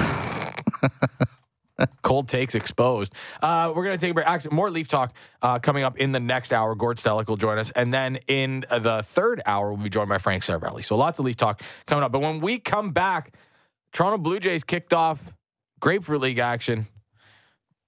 Cold 2.02 2.28
takes 2.28 2.54
exposed. 2.54 3.12
Uh, 3.42 3.72
we're 3.74 3.82
going 3.84 3.98
to 3.98 4.00
take 4.00 4.12
a 4.12 4.14
break. 4.14 4.28
Actually, 4.28 4.54
more 4.54 4.70
Leaf 4.70 4.86
talk 4.86 5.12
uh, 5.42 5.58
coming 5.58 5.82
up 5.82 5.98
in 5.98 6.12
the 6.12 6.20
next 6.20 6.52
hour. 6.52 6.72
Gord 6.76 6.98
Stellick 6.98 7.26
will 7.26 7.36
join 7.36 7.58
us. 7.58 7.70
And 7.72 7.92
then 7.92 8.16
in 8.28 8.64
the 8.70 9.02
third 9.04 9.42
hour, 9.44 9.72
we'll 9.72 9.82
be 9.82 9.90
joined 9.90 10.08
by 10.08 10.18
Frank 10.18 10.44
Seravalli. 10.44 10.84
So 10.84 10.96
lots 10.96 11.18
of 11.18 11.24
Leaf 11.24 11.36
talk 11.36 11.62
coming 11.86 12.04
up. 12.04 12.12
But 12.12 12.20
when 12.20 12.38
we 12.40 12.60
come 12.60 12.92
back, 12.92 13.34
Toronto 13.94 14.18
Blue 14.18 14.38
Jays 14.38 14.62
kicked 14.64 14.92
off 14.92 15.32
Grapefruit 15.80 16.20
League 16.20 16.38
action. 16.38 16.86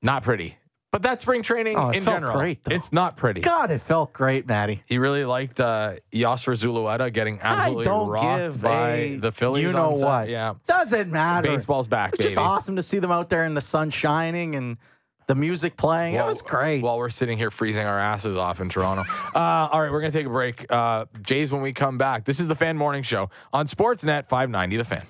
Not 0.03 0.23
pretty. 0.23 0.57
But 0.93 1.03
that's 1.03 1.23
spring 1.23 1.43
training 1.43 1.77
Oh, 1.77 1.91
it 1.91 1.97
in 1.97 2.03
felt 2.05 2.17
general. 2.21 2.39
great. 2.39 2.61
It's 2.71 2.91
not 2.93 3.19
pretty. 3.19 3.43
God, 3.43 3.71
it 3.71 3.83
felt 3.83 4.15
great, 4.15 4.47
Matty. 4.47 4.83
He 4.87 4.97
really 4.99 5.25
liked 5.27 5.61
uh, 5.61 5.97
Yosver 6.11 6.55
Zulueta 6.57 7.13
getting 7.13 7.39
absolutely 7.43 7.87
rocked 7.93 8.63
by 8.63 9.19
the 9.21 9.31
Phillies. 9.31 9.65
You 9.65 9.73
know 9.73 9.91
what? 9.91 10.31
Yeah. 10.31 10.55
doesn't 10.67 11.11
matter. 11.11 11.49
Baseball's 11.55 11.87
back, 11.87 12.15
It's 12.15 12.25
just 12.25 12.39
awesome 12.39 12.77
to 12.77 12.83
see 12.83 12.99
them 12.99 13.11
out 13.11 13.29
there 13.29 13.45
in 13.45 13.53
the 13.53 13.61
sun 13.61 13.91
shining 13.91 14.55
and 14.55 14.79
the 15.27 15.35
music 15.35 15.77
playing. 15.77 16.15
it 16.15 16.19
While- 16.19 16.29
was 16.29 16.41
great. 16.41 16.83
While 16.83 16.97
we're 16.99 17.11
sitting 17.11 17.37
here 17.37 17.51
freezing 17.51 17.85
our 17.85 17.99
asses 17.99 18.37
off 18.39 18.61
in 18.63 18.69
Toronto. 18.71 19.03
uh, 19.35 19.39
all 19.39 19.83
right, 19.83 19.91
we're 19.91 20.01
going 20.01 20.13
to 20.13 20.17
take 20.19 20.27
a 20.27 20.31
break. 20.31 20.65
Uh, 20.73 21.07
Jays, 21.23 21.51
when 21.53 21.61
we 21.63 21.73
come 21.75 21.99
back, 21.99 22.25
this 22.25 22.41
is 22.41 22.49
the 22.49 22.55
Fan 22.55 22.79
Morning 22.79 23.03
Show 23.03 23.29
on 23.53 23.67
Sportsnet 23.67 24.29
590, 24.29 24.77
The 24.79 24.85
Fan. 24.85 25.03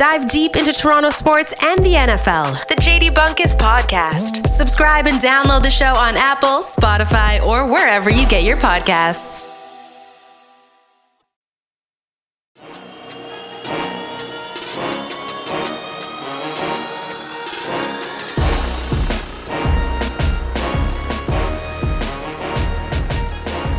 Dive 0.00 0.30
deep 0.30 0.56
into 0.56 0.72
Toronto 0.72 1.10
sports 1.10 1.52
and 1.62 1.78
the 1.80 1.92
NFL. 1.92 2.66
The 2.68 2.74
JD 2.76 3.10
Bunkis 3.10 3.54
Podcast. 3.54 4.46
Subscribe 4.46 5.06
and 5.06 5.20
download 5.20 5.60
the 5.60 5.68
show 5.68 5.92
on 5.92 6.16
Apple, 6.16 6.62
Spotify, 6.62 7.44
or 7.44 7.70
wherever 7.70 8.08
you 8.08 8.26
get 8.26 8.42
your 8.42 8.56
podcasts. 8.56 9.46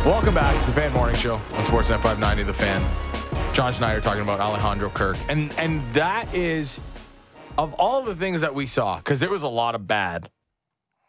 Welcome 0.06 0.34
back 0.34 0.56
to 0.60 0.66
the 0.66 0.72
Fan 0.72 0.92
Morning 0.92 1.16
Show 1.16 1.34
on 1.34 1.64
Sportsnet 1.64 2.00
590, 2.00 2.44
The 2.44 2.52
Fan. 2.52 3.11
John 3.52 3.72
Schneider 3.72 4.00
talking 4.00 4.22
about 4.22 4.40
Alejandro 4.40 4.88
Kirk. 4.90 5.18
And, 5.28 5.52
and 5.58 5.86
that 5.88 6.32
is, 6.34 6.80
of 7.58 7.74
all 7.74 8.02
the 8.02 8.16
things 8.16 8.40
that 8.40 8.54
we 8.54 8.66
saw, 8.66 8.96
because 8.96 9.20
there 9.20 9.28
was 9.28 9.42
a 9.42 9.48
lot 9.48 9.74
of 9.74 9.86
bad 9.86 10.30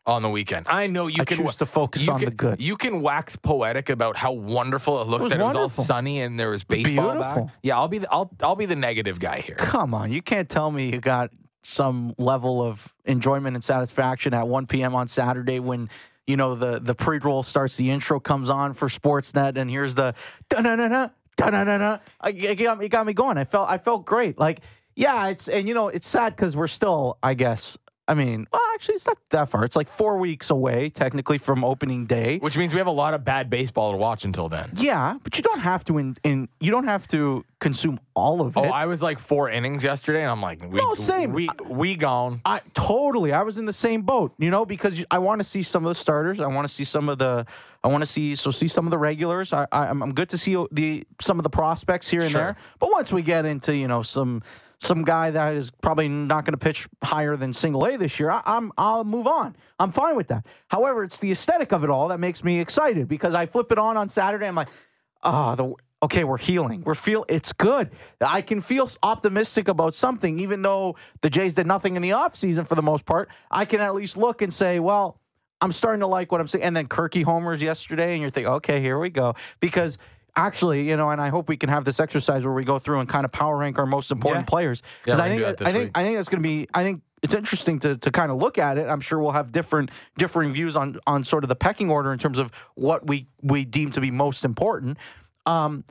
on 0.05 0.21
the 0.21 0.29
weekend. 0.29 0.67
I 0.67 0.87
know 0.87 1.07
you 1.07 1.21
I 1.21 1.25
can 1.25 1.37
choose 1.37 1.55
to 1.57 1.65
focus 1.65 2.05
on 2.09 2.19
can- 2.19 2.29
the 2.29 2.35
good. 2.35 2.61
You 2.61 2.75
can 2.75 3.01
wax 3.01 3.37
poetic 3.37 3.89
about 3.89 4.17
how 4.17 4.33
wonderful 4.33 5.01
it 5.01 5.07
looked. 5.07 5.23
was 5.23 5.31
that 5.31 5.39
it 5.39 5.43
was 5.43 5.55
all 5.55 5.69
sunny 5.69 6.19
and 6.19 6.37
there 6.37 6.49
was 6.49 6.65
baseball 6.65 7.11
Beautiful. 7.13 7.45
back. 7.45 7.55
Yeah, 7.63 7.77
I'll 7.77 7.87
be 7.87 7.99
the, 7.99 8.11
I'll 8.11 8.29
I'll 8.41 8.57
be 8.57 8.65
the 8.65 8.75
negative 8.75 9.19
guy 9.21 9.39
here. 9.39 9.55
Come 9.55 9.93
on, 9.93 10.11
you 10.11 10.21
can't 10.21 10.49
tell 10.49 10.69
me 10.69 10.91
you 10.91 10.99
got 10.99 11.29
some 11.61 12.13
level 12.17 12.61
of 12.61 12.93
enjoyment 13.05 13.55
and 13.55 13.63
satisfaction 13.63 14.33
at 14.33 14.45
1 14.45 14.67
p.m. 14.67 14.93
on 14.93 15.07
Saturday 15.07 15.59
when 15.59 15.89
you 16.27 16.35
know 16.35 16.55
the 16.55 16.81
the 16.81 16.93
pre 16.93 17.19
roll 17.19 17.41
starts, 17.41 17.77
the 17.77 17.89
intro 17.89 18.19
comes 18.19 18.49
on 18.49 18.73
for 18.73 18.89
Sportsnet, 18.89 19.55
and 19.57 19.69
here's 19.69 19.95
the 19.95 20.13
da 20.49 20.59
na 20.59 20.75
na 20.75 20.89
na 20.89 21.09
da 21.35 21.49
na 21.49 21.63
na 21.63 21.77
na. 21.77 21.97
It 22.25 22.55
got 22.55 22.79
me, 22.79 22.85
it 22.85 22.89
got 22.89 23.05
me 23.05 23.13
going. 23.13 23.37
I 23.37 23.45
felt 23.45 23.69
I 23.69 23.77
felt 23.77 24.05
great. 24.05 24.37
Like 24.39 24.61
yeah, 24.95 25.27
it's 25.27 25.47
and 25.47 25.67
you 25.67 25.73
know 25.73 25.87
it's 25.87 26.07
sad 26.07 26.35
because 26.35 26.55
we're 26.55 26.67
still, 26.67 27.17
I 27.23 27.33
guess. 27.33 27.77
I 28.05 28.15
mean, 28.15 28.47
well, 28.51 28.61
actually, 28.73 28.95
it's 28.95 29.07
not 29.07 29.17
that 29.29 29.47
far. 29.47 29.63
It's 29.63 29.77
like 29.77 29.87
four 29.87 30.17
weeks 30.17 30.49
away, 30.49 30.89
technically, 30.89 31.37
from 31.37 31.63
opening 31.63 32.05
day. 32.05 32.37
Which 32.39 32.57
means 32.57 32.73
we 32.73 32.79
have 32.79 32.87
a 32.87 32.91
lot 32.91 33.13
of 33.13 33.23
bad 33.23 33.49
baseball 33.49 33.91
to 33.91 33.97
watch 33.97 34.25
until 34.25 34.49
then. 34.49 34.71
Yeah, 34.75 35.17
but 35.23 35.37
you 35.37 35.43
don't 35.43 35.61
have 35.61 35.85
to 35.85 35.97
in, 35.97 36.17
in 36.23 36.49
you 36.59 36.69
don't 36.69 36.83
have 36.83 37.07
to 37.09 37.45
consume 37.59 38.01
all 38.13 38.41
of 38.41 38.57
oh, 38.57 38.63
it. 38.63 38.67
Oh, 38.67 38.71
I 38.71 38.87
was 38.87 39.01
like 39.01 39.19
four 39.19 39.49
innings 39.49 39.85
yesterday, 39.85 40.21
and 40.21 40.29
I'm 40.29 40.41
like, 40.41 40.61
we, 40.61 40.79
No, 40.79 40.95
same. 40.95 41.31
We 41.31 41.47
we 41.69 41.95
gone. 41.95 42.41
I 42.43 42.59
totally. 42.73 43.31
I 43.31 43.43
was 43.43 43.57
in 43.57 43.65
the 43.65 43.73
same 43.73 44.01
boat, 44.01 44.33
you 44.37 44.49
know, 44.49 44.65
because 44.65 45.05
I 45.09 45.19
want 45.19 45.39
to 45.39 45.45
see 45.45 45.63
some 45.63 45.85
of 45.85 45.89
the 45.89 45.95
starters. 45.95 46.41
I 46.41 46.47
want 46.47 46.67
to 46.67 46.73
see 46.73 46.83
some 46.83 47.07
of 47.07 47.19
the. 47.19 47.45
I 47.85 47.87
want 47.87 48.01
to 48.01 48.05
see 48.05 48.35
so 48.35 48.51
see 48.51 48.67
some 48.67 48.85
of 48.85 48.91
the 48.91 48.97
regulars. 48.97 49.53
I, 49.53 49.65
I 49.71 49.87
I'm 49.87 50.03
I'm 50.03 50.13
good 50.13 50.29
to 50.29 50.37
see 50.37 50.61
the 50.71 51.05
some 51.21 51.39
of 51.39 51.43
the 51.43 51.49
prospects 51.49 52.09
here 52.09 52.21
and 52.21 52.31
Sure. 52.31 52.41
there. 52.41 52.55
But 52.79 52.91
once 52.91 53.13
we 53.13 53.21
get 53.21 53.45
into 53.45 53.73
you 53.75 53.87
know 53.87 54.03
some 54.03 54.41
some 54.83 55.03
guy 55.03 55.31
that 55.31 55.55
is 55.55 55.71
probably 55.71 56.07
not 56.07 56.45
going 56.45 56.53
to 56.53 56.57
pitch 56.57 56.87
higher 57.03 57.35
than 57.35 57.53
single 57.53 57.85
A 57.85 57.97
this 57.97 58.19
year, 58.19 58.29
I, 58.29 58.41
I'm 58.45 58.71
I'll 58.77 59.03
move 59.03 59.27
on. 59.27 59.55
I'm 59.79 59.91
fine 59.91 60.15
with 60.15 60.27
that. 60.27 60.45
However, 60.67 61.03
it's 61.03 61.19
the 61.19 61.31
aesthetic 61.31 61.71
of 61.71 61.83
it 61.83 61.89
all 61.89 62.09
that 62.09 62.19
makes 62.19 62.43
me 62.43 62.59
excited 62.59 63.07
because 63.07 63.33
I 63.33 63.45
flip 63.45 63.71
it 63.71 63.77
on 63.77 63.97
on 63.97 64.09
Saturday. 64.09 64.47
I'm 64.47 64.55
like, 64.55 64.69
oh, 65.23 65.55
the 65.55 65.73
okay, 66.03 66.25
we're 66.25 66.37
healing. 66.37 66.83
We're 66.83 66.95
feel 66.95 67.25
it's 67.29 67.53
good. 67.53 67.91
I 68.19 68.41
can 68.41 68.59
feel 68.59 68.89
optimistic 69.01 69.69
about 69.69 69.95
something, 69.95 70.39
even 70.39 70.61
though 70.61 70.97
the 71.21 71.29
Jays 71.29 71.53
did 71.53 71.65
nothing 71.65 71.95
in 71.95 72.01
the 72.01 72.09
offseason 72.09 72.67
for 72.67 72.75
the 72.75 72.81
most 72.81 73.05
part. 73.05 73.29
I 73.49 73.63
can 73.63 73.79
at 73.79 73.95
least 73.95 74.17
look 74.17 74.41
and 74.41 74.53
say, 74.53 74.79
well, 74.79 75.21
I'm 75.61 75.71
starting 75.71 76.01
to 76.01 76.07
like 76.07 76.29
what 76.29 76.41
I'm 76.41 76.47
seeing. 76.47 76.63
And 76.63 76.75
then 76.75 76.87
Kirky 76.87 77.23
homers 77.23 77.63
yesterday, 77.63 78.11
and 78.11 78.21
you're 78.21 78.29
thinking, 78.29 78.51
okay, 78.55 78.81
here 78.81 78.99
we 78.99 79.09
go. 79.09 79.35
Because 79.61 79.97
actually, 80.35 80.87
you 80.87 80.97
know, 80.97 81.09
and 81.09 81.21
I 81.21 81.29
hope 81.29 81.47
we 81.49 81.57
can 81.57 81.69
have 81.69 81.85
this 81.85 81.99
exercise 81.99 82.43
where 82.45 82.53
we 82.53 82.63
go 82.63 82.79
through 82.79 82.99
and 82.99 83.07
kind 83.09 83.25
of 83.25 83.31
power 83.31 83.57
rank 83.57 83.77
our 83.77 83.85
most 83.85 84.11
important 84.11 84.45
Yeah. 84.45 84.49
players. 84.49 84.81
Yeah, 85.05 85.15
Because 85.15 85.17
we 85.17 85.23
I 85.23 85.27
think 85.29 85.39
do 85.39 85.45
that 85.45 85.57
this 85.57 85.67
I 85.67 85.71
think 85.71 85.83
week. 85.85 85.91
I 85.97 86.03
think 86.03 86.17
that's 86.17 86.29
going 86.29 86.41
to 86.43 86.47
be. 86.47 86.67
I 86.73 86.83
think 86.83 87.01
it's 87.21 87.33
interesting 87.33 87.79
to 87.79 87.97
to 87.97 88.11
kind 88.11 88.31
of 88.31 88.37
look 88.37 88.57
at 88.57 88.77
it. 88.77 88.87
I'm 88.89 88.99
sure 88.99 89.19
we'll 89.19 89.31
have 89.31 89.51
different 89.51 89.91
differing 90.17 90.51
views 90.53 90.75
on 90.75 90.99
on 91.07 91.23
sort 91.23 91.43
of 91.43 91.49
the 91.49 91.55
pecking 91.55 91.89
order 91.89 92.11
in 92.11 92.19
terms 92.19 92.39
of 92.39 92.51
what 92.75 93.05
we 93.07 93.27
we 93.41 93.63
deem 93.65 93.91
to 93.91 94.01
be 94.01 94.11
most 94.11 94.43
important. 94.43 94.97
Um, 95.45 95.83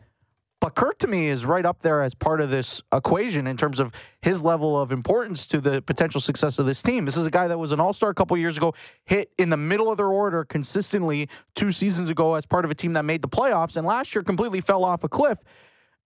but 0.62 0.76
Kirk 0.76 0.96
to 1.00 1.08
me 1.08 1.26
is 1.26 1.44
right 1.44 1.66
up 1.66 1.82
there 1.82 2.02
as 2.02 2.14
part 2.14 2.40
of 2.40 2.48
this 2.48 2.80
equation 2.92 3.48
in 3.48 3.56
terms 3.56 3.80
of 3.80 3.92
his 4.20 4.44
level 4.44 4.80
of 4.80 4.92
importance 4.92 5.44
to 5.48 5.60
the 5.60 5.82
potential 5.82 6.20
success 6.20 6.56
of 6.60 6.66
this 6.66 6.80
team. 6.80 7.04
This 7.04 7.16
is 7.16 7.26
a 7.26 7.32
guy 7.32 7.48
that 7.48 7.58
was 7.58 7.72
an 7.72 7.80
all 7.80 7.92
star 7.92 8.10
a 8.10 8.14
couple 8.14 8.36
years 8.36 8.58
ago, 8.58 8.72
hit 9.04 9.32
in 9.38 9.50
the 9.50 9.56
middle 9.56 9.90
of 9.90 9.96
their 9.96 10.06
order 10.06 10.44
consistently 10.44 11.28
two 11.56 11.72
seasons 11.72 12.10
ago 12.10 12.34
as 12.34 12.46
part 12.46 12.64
of 12.64 12.70
a 12.70 12.76
team 12.76 12.92
that 12.92 13.04
made 13.04 13.22
the 13.22 13.28
playoffs, 13.28 13.76
and 13.76 13.84
last 13.84 14.14
year 14.14 14.22
completely 14.22 14.60
fell 14.60 14.84
off 14.84 15.02
a 15.02 15.08
cliff. 15.08 15.38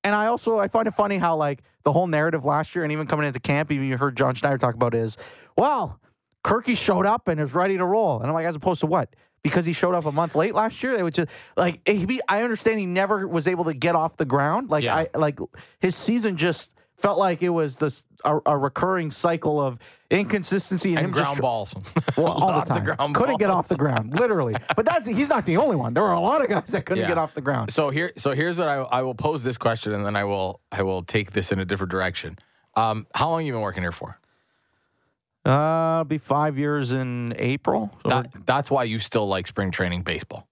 And 0.03 0.15
I 0.15 0.25
also 0.25 0.59
I 0.59 0.69
find 0.69 0.89
it 0.89 0.95
funny 0.95 1.19
how 1.19 1.37
like 1.37 1.63
the 1.85 1.93
whole 1.93 2.07
narrative 2.07 2.47
last 2.47 2.75
year 2.75 2.83
and 2.83 2.91
even 2.95 3.07
coming 3.07 3.27
into 3.27 3.41
camp, 3.41 3.71
even 3.71 3.87
you 3.87 3.99
heard 3.99 4.17
John 4.17 4.35
Schneider 4.35 4.57
talk 4.57 4.75
about 4.75 4.95
is, 4.95 5.19
well, 5.59 6.01
Kirky 6.43 6.79
showed 6.79 7.05
up 7.05 7.29
and 7.29 7.39
is 7.41 7.55
ready 7.55 7.77
to 7.77 7.85
roll. 7.85 8.21
And 8.21 8.29
I'm 8.29 8.33
like, 8.33 8.47
as 8.47 8.57
opposed 8.57 8.81
to 8.81 8.87
what? 8.87 9.15
Because 9.49 9.65
he 9.67 9.73
showed 9.73 9.95
up 9.95 10.05
a 10.07 10.13
month 10.13 10.35
late 10.35 10.55
last 10.55 10.83
year, 10.83 11.03
was 11.05 11.15
just 11.15 11.29
like 11.57 11.81
he, 11.89 12.21
I 12.29 12.43
understand 12.43 12.79
he 12.81 12.87
never 12.87 13.27
was 13.29 13.47
able 13.47 13.65
to 13.65 13.75
get 13.75 13.95
off 13.95 14.17
the 14.17 14.25
ground. 14.25 14.71
Like 14.71 14.85
Yeah. 14.85 14.97
I 14.97 15.09
like 15.17 15.39
his 15.81 15.95
season 15.95 16.37
just 16.37 16.71
felt 16.97 17.19
like 17.19 17.43
it 17.43 17.51
was 17.51 17.77
this 17.77 18.03
a, 18.25 18.39
a 18.47 18.57
recurring 18.57 19.11
cycle 19.11 19.61
of 19.61 19.79
inconsistency 20.11 20.91
and, 20.91 20.99
And 20.99 21.05
him 21.09 21.13
ground 21.13 21.29
just, 21.37 21.43
balls. 21.43 21.75
well, 22.17 22.29
all 22.29 22.61
the 22.61 22.67
time. 22.67 22.85
ground 22.85 23.15
Couldn't 23.15 23.37
get 23.39 23.51
off 23.51 23.69
the 23.69 23.77
ground, 23.77 24.19
literally. 24.19 24.57
But 24.75 24.87
that's 24.87 25.07
he's 25.07 25.29
not 25.29 25.45
the 25.47 25.59
only 25.59 25.77
one. 25.77 25.95
There 25.95 26.03
were 26.03 26.13
a 26.13 26.21
lot 26.21 26.43
of 26.43 26.49
guys 26.49 26.67
that 26.69 26.87
couldn't 26.87 27.03
Yeah. 27.03 27.09
get 27.09 27.19
off 27.19 27.35
the 27.35 27.41
ground. 27.41 27.71
So 27.71 27.91
here, 27.91 28.13
so 28.17 28.33
here's 28.33 28.59
what 28.59 28.69
I, 28.69 28.77
I 28.77 29.03
will 29.03 29.15
pose 29.15 29.43
this 29.43 29.57
question, 29.59 29.93
and 29.93 30.05
then 30.05 30.17
I 30.17 30.25
will 30.25 30.61
I 30.73 30.83
will 30.83 31.03
take 31.03 31.33
this 31.33 31.53
in 31.53 31.59
a 31.61 31.65
different 31.65 31.91
direction. 31.91 32.39
Um, 32.75 33.07
how 33.15 33.31
long 33.31 33.45
you 33.47 33.53
been 33.53 33.61
working 33.63 33.83
here 33.83 33.93
for? 33.93 34.19
Uh, 35.47 35.99
it'll 36.01 36.05
be 36.05 36.19
five 36.19 36.59
years 36.59 36.91
in 36.93 37.35
April. 37.39 37.97
So 38.03 38.09
That, 38.09 38.47
that's 38.47 38.71
why 38.71 38.85
you 38.85 38.99
still 38.99 39.29
like 39.29 39.47
spring 39.47 39.71
training 39.71 40.03
baseball. 40.03 40.49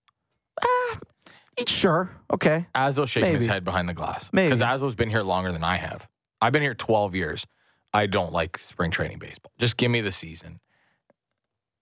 we're- 0.62 1.66
sure, 1.66 2.10
okay. 2.32 2.66
Azo's 2.74 3.10
shaking 3.10 3.34
his 3.36 3.46
head 3.46 3.64
behind 3.64 3.88
the 3.88 3.94
glass 3.94 4.30
Maybe. 4.32 4.48
because 4.54 4.60
Azo's 4.62 4.94
been 4.94 5.10
here 5.10 5.22
longer 5.22 5.52
than 5.52 5.64
I 5.64 5.76
have. 5.76 6.06
I've 6.40 6.52
been 6.52 6.62
here 6.62 6.74
12 6.74 7.14
years. 7.14 7.46
I 7.92 8.06
don't 8.06 8.32
like 8.32 8.58
spring 8.58 8.90
training 8.90 9.18
baseball. 9.18 9.52
Just 9.58 9.76
give 9.76 9.90
me 9.90 10.00
the 10.00 10.10
season. 10.12 10.60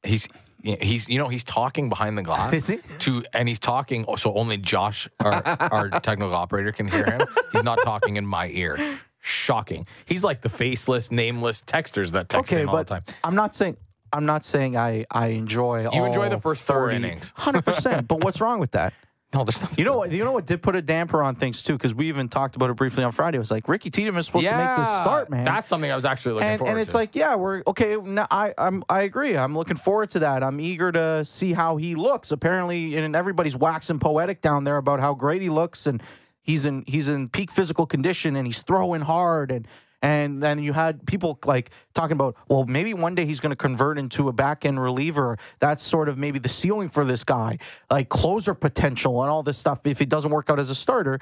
He's 0.02 0.28
he's 0.62 1.08
you 1.08 1.18
know 1.18 1.28
he's 1.28 1.42
talking 1.44 1.88
behind 1.88 2.16
the 2.18 2.22
glass 2.22 2.52
Is 2.52 2.66
he? 2.68 2.78
to 3.00 3.24
and 3.32 3.48
he's 3.48 3.58
talking 3.58 4.04
so 4.16 4.32
only 4.34 4.56
Josh 4.58 5.08
our, 5.20 5.42
our 5.46 5.88
technical 6.00 6.34
operator 6.34 6.70
can 6.72 6.86
hear 6.88 7.04
him. 7.04 7.20
He's 7.52 7.62
not 7.64 7.78
talking 7.84 8.16
in 8.16 8.26
my 8.26 8.48
ear. 8.48 8.78
Shocking. 9.22 9.86
He's 10.04 10.22
like 10.22 10.42
the 10.42 10.50
faceless, 10.50 11.10
nameless 11.10 11.62
texters 11.62 12.10
that 12.10 12.28
text 12.28 12.52
okay, 12.52 12.62
him 12.62 12.68
all 12.68 12.76
but 12.76 12.88
the 12.88 12.94
time. 12.96 13.02
I'm 13.24 13.34
not 13.34 13.54
saying 13.54 13.78
I'm 14.12 14.26
not 14.26 14.44
saying 14.44 14.76
I 14.76 15.06
I 15.10 15.28
enjoy. 15.28 15.88
You 15.90 16.04
enjoy 16.04 16.28
the 16.28 16.40
first 16.40 16.62
four 16.62 16.90
innings. 16.90 17.32
hundred 17.36 17.64
percent. 17.64 18.06
But 18.06 18.22
what's 18.22 18.40
wrong 18.40 18.60
with 18.60 18.72
that? 18.72 18.92
No, 19.34 19.44
there's 19.44 19.62
nothing. 19.62 19.78
You 19.78 19.86
know 19.86 19.96
what? 19.96 20.12
You 20.12 20.24
know 20.24 20.32
what 20.32 20.44
did 20.44 20.60
put 20.60 20.76
a 20.76 20.82
damper 20.82 21.22
on 21.22 21.36
things 21.36 21.62
too, 21.62 21.72
because 21.72 21.94
we 21.94 22.08
even 22.08 22.28
talked 22.28 22.54
about 22.54 22.68
it 22.68 22.76
briefly 22.76 23.02
on 23.02 23.12
Friday. 23.12 23.36
It 23.36 23.38
was 23.38 23.50
like 23.50 23.66
Ricky 23.66 23.88
Tiedemann 23.88 24.20
is 24.20 24.26
supposed 24.26 24.46
to 24.46 24.54
make 24.54 24.76
this 24.76 24.86
start, 24.86 25.30
man. 25.30 25.44
That's 25.44 25.70
something 25.70 25.90
I 25.90 25.96
was 25.96 26.04
actually 26.04 26.34
looking 26.34 26.48
and, 26.50 26.58
forward 26.58 26.72
and 26.72 26.80
it's 26.80 26.90
to. 26.90 26.98
like, 26.98 27.14
yeah, 27.14 27.34
we're 27.36 27.62
okay. 27.66 27.96
No, 27.96 28.26
I 28.30 28.52
I'm, 28.58 28.84
I 28.90 29.02
agree. 29.02 29.34
I'm 29.34 29.56
looking 29.56 29.78
forward 29.78 30.10
to 30.10 30.18
that. 30.18 30.42
I'm 30.42 30.60
eager 30.60 30.92
to 30.92 31.24
see 31.24 31.54
how 31.54 31.78
he 31.78 31.94
looks. 31.94 32.30
Apparently, 32.30 32.96
and 32.96 33.16
everybody's 33.16 33.56
waxing 33.56 33.98
poetic 33.98 34.42
down 34.42 34.64
there 34.64 34.76
about 34.76 35.00
how 35.00 35.14
great 35.14 35.40
he 35.40 35.48
looks, 35.48 35.86
and 35.86 36.02
he's 36.42 36.64
in 36.66 36.84
he's 36.86 37.08
in 37.08 37.28
peak 37.28 37.50
physical 37.50 37.86
condition, 37.86 38.36
and 38.36 38.46
he's 38.46 38.60
throwing 38.62 39.00
hard, 39.00 39.50
and 39.50 39.66
and 40.02 40.42
then 40.42 40.58
you 40.58 40.72
had 40.72 41.06
people 41.06 41.38
like 41.44 41.70
talking 41.94 42.14
about, 42.14 42.36
well, 42.48 42.64
maybe 42.64 42.92
one 42.92 43.14
day 43.14 43.24
he's 43.24 43.38
going 43.38 43.50
to 43.50 43.56
convert 43.56 43.98
into 43.98 44.28
a 44.28 44.32
back 44.32 44.64
end 44.64 44.82
reliever. 44.82 45.38
That's 45.60 45.82
sort 45.82 46.08
of 46.08 46.18
maybe 46.18 46.40
the 46.40 46.48
ceiling 46.48 46.88
for 46.88 47.04
this 47.04 47.22
guy, 47.22 47.58
like 47.90 48.08
closer 48.08 48.52
potential 48.52 49.22
and 49.22 49.30
all 49.30 49.44
this 49.44 49.58
stuff. 49.58 49.78
If 49.84 50.00
it 50.00 50.08
doesn't 50.08 50.30
work 50.30 50.50
out 50.50 50.58
as 50.58 50.70
a 50.70 50.74
starter. 50.74 51.20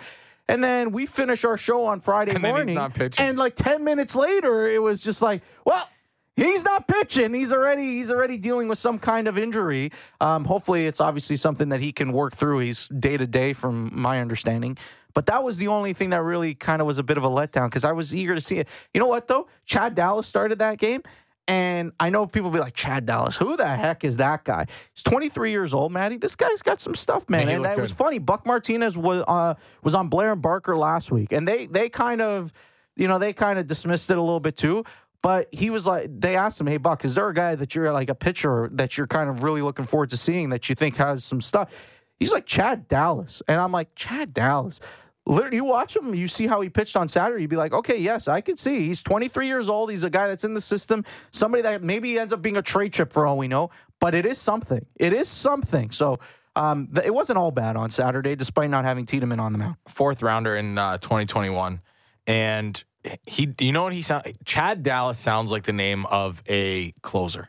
And 0.49 0.65
then 0.65 0.91
we 0.91 1.07
finish 1.07 1.45
our 1.45 1.57
show 1.57 1.85
on 1.85 2.01
Friday 2.01 2.33
And 2.33 2.43
morning, 2.43 2.75
and 3.21 3.39
like 3.39 3.55
ten 3.55 3.85
minutes 3.85 4.17
later, 4.17 4.67
it 4.67 4.83
was 4.83 5.01
just 5.01 5.23
like, 5.23 5.43
well, 5.65 5.87
he's 6.35 6.65
not 6.65 6.89
pitching. 6.89 7.35
He's 7.35 7.53
already 7.53 7.99
he's 7.99 8.11
already 8.11 8.37
dealing 8.37 8.67
with 8.67 8.79
some 8.79 8.99
kind 8.99 9.29
of 9.29 9.39
injury. 9.39 9.93
Um, 10.21 10.45
hopefully, 10.45 10.87
it's 10.87 11.01
obviously 11.01 11.37
something 11.37 11.69
that 11.69 11.81
he 11.81 11.93
can 11.93 12.11
work 12.11 12.35
through. 12.35 12.61
He's 12.61 12.89
day 12.89 13.17
to 13.17 13.29
day, 13.29 13.53
from 13.53 13.93
my 13.93 14.21
understanding. 14.21 14.77
But 15.15 15.27
that 15.27 15.43
was 15.43 15.57
the 15.57 15.69
only 15.69 15.93
thing 15.93 16.11
that 16.11 16.23
really 16.23 16.55
kind 16.55 16.81
of 16.81 16.87
was 16.87 16.99
a 16.99 17.03
bit 17.03 17.19
of 17.19 17.25
a 17.25 17.29
letdown 17.29 17.67
because 17.67 17.85
I 17.85 17.93
was 17.93 18.15
eager 18.15 18.35
to 18.35 18.41
see 18.41 18.59
it. 18.59 18.69
You 18.95 19.01
know 19.01 19.07
what 19.07 19.29
though? 19.29 19.49
Chad 19.65 19.95
Dallas 19.95 20.27
started 20.27 20.59
that 20.59 20.79
game. 20.79 21.03
And 21.49 21.91
I 21.99 22.11
know 22.11 22.29
people 22.29 22.51
be 22.51 22.61
like, 22.61 22.75
Chad 22.75 23.07
Dallas, 23.07 23.37
who 23.37 23.57
the 23.57 23.67
heck 23.67 24.05
is 24.05 24.19
that 24.19 24.45
guy? 24.45 24.67
He's 24.95 25.03
23 25.03 25.51
years 25.51 25.75
old, 25.75 25.91
Maddie. 25.91 26.17
This 26.17 26.37
guy's 26.37 26.63
got 26.63 26.81
some 26.81 26.95
stuff, 26.95 27.29
man. 27.29 27.49
Yeah, 27.49 27.55
and 27.55 27.65
that 27.65 27.77
was 27.77 27.91
funny. 27.91 28.19
Buck 28.21 28.47
Martinez 28.47 28.97
was 28.97 29.25
uh, 29.27 29.55
was 29.83 29.97
on 29.97 30.09
Blair 30.09 30.33
and 30.33 30.41
Barker 30.41 30.77
last 30.77 31.11
week, 31.11 31.33
and 31.33 31.49
they 31.49 31.67
they 31.67 31.89
kind 31.89 32.21
of, 32.21 32.53
you 32.95 33.09
know, 33.09 33.19
they 33.19 33.33
kind 33.33 33.59
of 33.59 33.67
dismissed 33.67 34.11
it 34.11 34.19
a 34.19 34.23
little 34.23 34.39
bit 34.39 34.57
too. 34.57 34.85
But 35.23 35.49
he 35.53 35.71
was 35.71 35.89
like, 35.89 36.09
they 36.21 36.37
asked 36.37 36.61
him, 36.61 36.69
"Hey 36.69 36.77
Buck, 36.77 37.05
is 37.05 37.17
there 37.17 37.29
a 37.29 37.35
guy 37.35 37.57
that 37.57 37.75
you're 37.75 37.93
like 37.93 38.11
a 38.11 38.15
pitcher 38.15 38.71
that 38.75 38.97
you're 38.97 39.09
kind 39.09 39.29
of 39.29 39.43
really 39.43 39.61
looking 39.61 39.87
forward 39.87 40.11
to 40.11 40.17
seeing 40.17 40.51
that 40.51 40.69
you 40.69 40.77
think 40.77 40.97
has 40.97 41.25
some 41.25 41.41
stuff?" 41.41 41.73
He's 42.21 42.33
like 42.33 42.47
Chad 42.47 42.87
Dallas, 42.87 43.43
and 43.49 43.59
I'm 43.61 43.73
like 43.73 43.95
Chad 43.97 44.33
Dallas. 44.35 44.79
Literally, 45.27 45.57
you 45.57 45.65
watch 45.65 45.97
him, 45.97 46.15
you 46.15 46.29
see 46.29 46.47
how 46.47 46.61
he 46.61 46.69
pitched 46.69 46.97
on 46.97 47.09
Saturday. 47.09 47.43
You'd 47.43 47.51
be 47.51 47.57
like, 47.57 47.73
okay, 47.73 47.99
yes, 47.99 48.29
I 48.29 48.41
could 48.41 48.59
see. 48.59 48.87
He's 48.87 49.03
23 49.03 49.47
years 49.47 49.69
old. 49.69 49.91
He's 49.91 50.05
a 50.05 50.11
guy 50.11 50.29
that's 50.29 50.45
in 50.45 50.55
the 50.55 50.61
system. 50.61 51.05
Somebody 51.31 51.63
that 51.63 51.83
maybe 51.83 52.19
ends 52.19 52.33
up 52.33 52.43
being 52.43 52.57
a 52.57 52.63
trade 52.63 52.93
chip 52.93 53.13
for 53.13 53.27
all 53.27 53.39
we 53.39 53.49
know, 53.49 53.71
but 54.01 54.15
it 54.15 54.27
is 54.27 54.39
something. 54.39 54.85
It 54.97 55.13
is 55.13 55.29
something. 55.29 55.91
So 55.91 56.19
um, 56.57 56.89
th- 56.95 57.07
it 57.07 57.15
wasn't 57.15 57.39
all 57.39 57.51
bad 57.51 57.77
on 57.77 57.91
Saturday, 57.91 58.35
despite 58.35 58.71
not 58.71 58.85
having 58.85 59.07
Tiedemann 59.07 59.41
on 59.41 59.53
the 59.53 59.59
mound. 59.59 59.77
fourth 59.89 60.23
rounder 60.23 60.57
in 60.57 60.77
uh, 60.77 60.99
2021, 60.99 61.81
and 62.27 62.83
he, 63.27 63.55
you 63.61 63.73
know 63.73 63.85
what 63.85 63.93
he 63.93 64.03
sounds 64.03 64.25
Chad 64.45 64.83
Dallas 64.83 65.19
sounds 65.19 65.51
like 65.51 65.65
the 65.65 65.73
name 65.73 66.07
of 66.07 66.43
a 66.49 66.93
closer. 67.03 67.49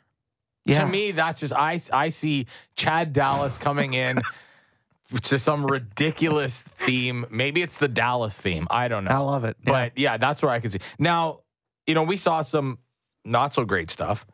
To 0.67 0.85
me, 0.85 1.11
that's 1.11 1.39
just 1.39 1.53
I. 1.53 1.81
I 1.91 2.09
see 2.09 2.45
Chad 2.75 3.13
Dallas 3.13 3.57
coming 3.57 3.93
in 3.95 4.21
to 5.23 5.37
some 5.39 5.65
ridiculous 5.65 6.61
theme. 6.61 7.25
Maybe 7.29 7.61
it's 7.61 7.77
the 7.77 7.87
Dallas 7.87 8.37
theme. 8.37 8.67
I 8.69 8.87
don't 8.87 9.03
know. 9.03 9.11
I 9.11 9.17
love 9.17 9.43
it. 9.43 9.57
Yeah. 9.65 9.71
But 9.71 9.97
yeah, 9.97 10.17
that's 10.17 10.41
where 10.41 10.51
I 10.51 10.59
can 10.59 10.69
see. 10.69 10.79
Now, 10.99 11.41
you 11.87 11.93
know, 11.95 12.03
we 12.03 12.17
saw 12.17 12.41
some 12.41 12.79
not 13.25 13.53
so 13.53 13.65
great 13.65 13.89
stuff. 13.89 14.25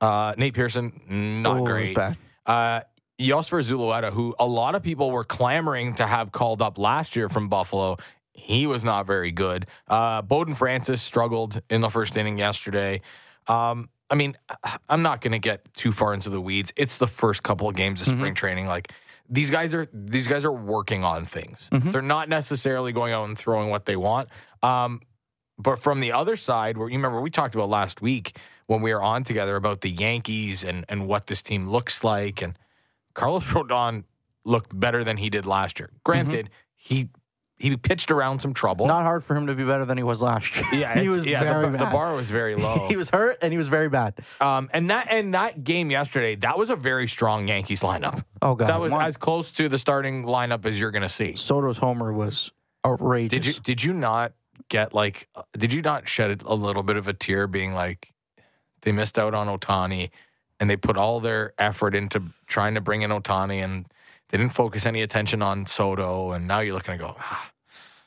Uh, 0.00 0.34
Nate 0.38 0.54
Pearson, 0.54 1.42
not 1.42 1.56
Oh, 1.58 1.62
was 1.62 1.70
great. 1.70 1.98
Uh, 2.46 2.80
Yosver 3.20 3.62
Zulueta, 3.62 4.12
who 4.12 4.34
a 4.38 4.46
lot 4.46 4.74
of 4.74 4.82
people 4.82 5.10
were 5.10 5.24
clamoring 5.24 5.94
to 5.96 6.06
have 6.06 6.32
called 6.32 6.62
up 6.62 6.78
last 6.78 7.14
year 7.16 7.28
from 7.28 7.48
Buffalo, 7.48 7.98
he 8.32 8.66
was 8.66 8.82
not 8.82 9.06
very 9.06 9.30
good. 9.30 9.66
Uh, 9.88 10.22
Bowden 10.22 10.54
Francis 10.54 11.02
struggled 11.02 11.60
in 11.68 11.82
the 11.82 11.90
first 11.90 12.16
inning 12.16 12.38
yesterday. 12.38 13.02
Um, 13.46 13.90
I 14.08 14.14
mean, 14.14 14.36
I'm 14.88 15.02
not 15.02 15.20
going 15.20 15.32
to 15.32 15.38
get 15.38 15.72
too 15.74 15.92
far 15.92 16.14
into 16.14 16.30
the 16.30 16.40
weeds. 16.40 16.72
It's 16.76 16.96
the 16.96 17.06
first 17.06 17.42
couple 17.42 17.68
of 17.68 17.76
games 17.76 18.00
of 18.00 18.08
Mm-hmm. 18.08 18.18
spring 18.20 18.34
training. 18.34 18.66
Like 18.66 18.90
these 19.30 19.50
guys 19.50 19.72
are 19.72 19.86
these 19.92 20.26
guys 20.26 20.44
are 20.44 20.52
working 20.52 21.04
on 21.04 21.24
things. 21.24 21.68
Mm-hmm. 21.72 21.92
They're 21.92 22.02
not 22.02 22.28
necessarily 22.28 22.92
going 22.92 23.12
out 23.12 23.28
and 23.28 23.38
throwing 23.38 23.70
what 23.70 23.86
they 23.86 23.96
want. 23.96 24.28
Um, 24.62 25.00
but 25.56 25.78
from 25.78 26.00
the 26.00 26.12
other 26.12 26.36
side, 26.36 26.76
where 26.76 26.88
you 26.88 26.96
remember 26.96 27.20
we 27.20 27.30
talked 27.30 27.54
about 27.54 27.68
last 27.68 28.02
week 28.02 28.36
when 28.66 28.82
we 28.82 28.92
were 28.92 29.02
on 29.02 29.24
together 29.24 29.56
about 29.56 29.82
the 29.82 29.90
Yankees 29.90 30.64
and 30.64 30.84
and 30.88 31.06
what 31.06 31.28
this 31.28 31.42
team 31.42 31.68
looks 31.68 32.02
like, 32.02 32.42
and 32.42 32.58
Carlos 33.14 33.44
Rodon 33.52 34.04
looked 34.44 34.78
better 34.78 35.04
than 35.04 35.16
he 35.16 35.30
did 35.30 35.46
last 35.46 35.78
year. 35.78 35.90
Granted, 36.04 36.50
he 36.74 37.08
he 37.60 37.76
pitched 37.76 38.10
around 38.10 38.40
some 38.40 38.54
trouble. 38.54 38.86
Not 38.86 39.02
hard 39.02 39.22
for 39.22 39.36
him 39.36 39.46
to 39.48 39.54
be 39.54 39.64
better 39.64 39.84
than 39.84 39.98
he 39.98 40.02
was 40.02 40.22
last 40.22 40.56
year. 40.56 40.64
yeah, 40.72 40.98
he 41.00 41.08
was 41.08 41.24
yeah. 41.24 41.40
very 41.40 41.70
the, 41.70 41.78
the 41.78 41.84
bar 41.86 42.14
was 42.14 42.30
very 42.30 42.54
low. 42.54 42.86
he 42.88 42.96
was 42.96 43.10
hurt 43.10 43.38
and 43.42 43.52
he 43.52 43.58
was 43.58 43.68
very 43.68 43.88
bad. 43.88 44.14
um, 44.40 44.70
and 44.72 44.90
that 44.90 45.08
and 45.10 45.34
that 45.34 45.62
game 45.62 45.90
yesterday, 45.90 46.36
that 46.36 46.58
was 46.58 46.70
a 46.70 46.76
very 46.76 47.06
strong 47.06 47.46
Yankees 47.46 47.82
lineup. 47.82 48.24
Oh 48.40 48.54
god, 48.54 48.68
that 48.68 48.80
was 48.80 48.92
One- 48.92 49.04
as 49.04 49.16
close 49.16 49.52
to 49.52 49.68
the 49.68 49.78
starting 49.78 50.24
lineup 50.24 50.64
as 50.64 50.80
you're 50.80 50.90
going 50.90 51.02
to 51.02 51.08
see. 51.08 51.36
Soto's 51.36 51.78
homer 51.78 52.12
was 52.12 52.50
outrageous. 52.84 53.30
Did 53.30 53.46
you 53.46 53.52
did 53.62 53.84
you 53.84 53.92
not 53.92 54.32
get 54.68 54.94
like 54.94 55.28
uh, 55.34 55.42
did 55.56 55.72
you 55.72 55.82
not 55.82 56.08
shed 56.08 56.42
a 56.46 56.54
little 56.54 56.82
bit 56.82 56.96
of 56.96 57.08
a 57.08 57.12
tear 57.12 57.46
being 57.46 57.74
like 57.74 58.12
they 58.82 58.92
missed 58.92 59.18
out 59.18 59.34
on 59.34 59.46
Ohtani 59.46 60.10
and 60.58 60.70
they 60.70 60.76
put 60.76 60.96
all 60.96 61.20
their 61.20 61.52
effort 61.58 61.94
into 61.94 62.22
trying 62.46 62.74
to 62.74 62.80
bring 62.80 63.02
in 63.02 63.10
Ohtani 63.10 63.62
and 63.62 63.86
they 64.30 64.38
didn't 64.38 64.52
focus 64.54 64.86
any 64.86 65.02
attention 65.02 65.42
on 65.42 65.66
Soto 65.66 66.32
and 66.32 66.46
now 66.46 66.60
you're 66.60 66.74
looking 66.74 66.94
to 66.96 66.98
go 66.98 67.16
ah, 67.18 67.50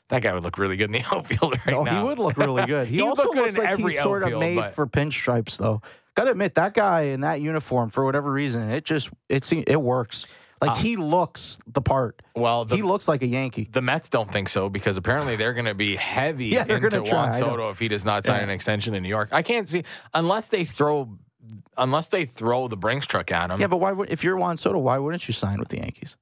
that 0.09 0.21
guy 0.21 0.34
would 0.34 0.43
look 0.43 0.57
really 0.57 0.76
good 0.78 0.86
in 0.86 0.91
the 1.01 1.03
outfield 1.11 1.57
right 1.65 1.76
oh, 1.76 1.84
now. 1.84 2.01
he 2.01 2.07
would 2.07 2.19
look 2.19 2.38
really 2.38 2.65
good. 2.65 2.88
He, 2.89 2.95
He 2.95 3.01
also 3.01 3.24
look 3.24 3.34
good 3.36 3.41
looks 3.43 3.55
in 3.55 3.61
like 3.63 3.69
every 3.71 3.91
he's 3.93 4.01
sort 4.01 4.24
of 4.24 4.39
made 4.39 4.55
but- 4.57 4.74
for 4.74 4.86
pinstripes, 4.88 5.57
though. 5.57 5.82
Got 6.15 6.26
to 6.26 6.32
admit 6.32 6.53
that 6.55 6.76
guy 6.76 7.01
in 7.03 7.21
that 7.21 7.41
uniform 7.41 7.89
for 7.89 8.05
whatever 8.05 8.32
reason, 8.32 8.69
it 8.69 8.86
just 8.86 9.09
it 9.30 9.43
seems 9.45 9.63
it 9.67 9.82
works. 9.82 10.28
Like 10.61 10.78
he 10.78 10.95
looks 10.95 11.57
the 11.67 11.82
part. 11.82 12.21
well, 12.36 12.63
the, 12.63 12.76
he 12.78 12.84
looks 12.84 13.05
like 13.07 13.21
a 13.21 13.28
Yankee. 13.28 13.67
the 13.71 13.82
Mets 13.82 14.07
don't 14.07 14.32
think 14.32 14.47
so 14.47 14.69
because 14.69 14.95
apparently 14.95 15.36
they're 15.36 15.53
going 15.53 15.65
to 15.65 15.74
be 15.74 15.95
heavy 15.97 16.45
Yeah, 16.49 16.65
into 16.65 17.01
Juan 17.01 17.34
Soto 17.34 17.69
if 17.71 17.80
he 17.80 17.89
does 17.89 18.05
not 18.05 18.26
sign 18.26 18.38
Yeah. 18.38 18.43
an 18.43 18.49
extension 18.51 18.93
in 18.93 19.03
New 19.03 19.09
York. 19.09 19.30
I 19.34 19.41
can't 19.41 19.67
see 19.67 19.84
unless 20.13 20.47
they 20.47 20.63
throw 20.63 21.17
unless 21.77 22.07
they 22.07 22.25
throw 22.25 22.67
the 22.67 22.77
Brinks 22.77 23.05
truck 23.05 23.31
at 23.31 23.51
him. 23.51 23.59
Yeah, 23.59 23.67
but 23.67 23.77
why 23.77 23.91
would 23.91 24.09
if 24.09 24.23
you're 24.23 24.37
Juan 24.37 24.57
Soto, 24.57 24.79
why 24.79 24.97
wouldn't 24.97 25.27
you 25.27 25.33
sign 25.33 25.59
with 25.59 25.69
the 25.69 25.77
Yankees? 25.77 26.17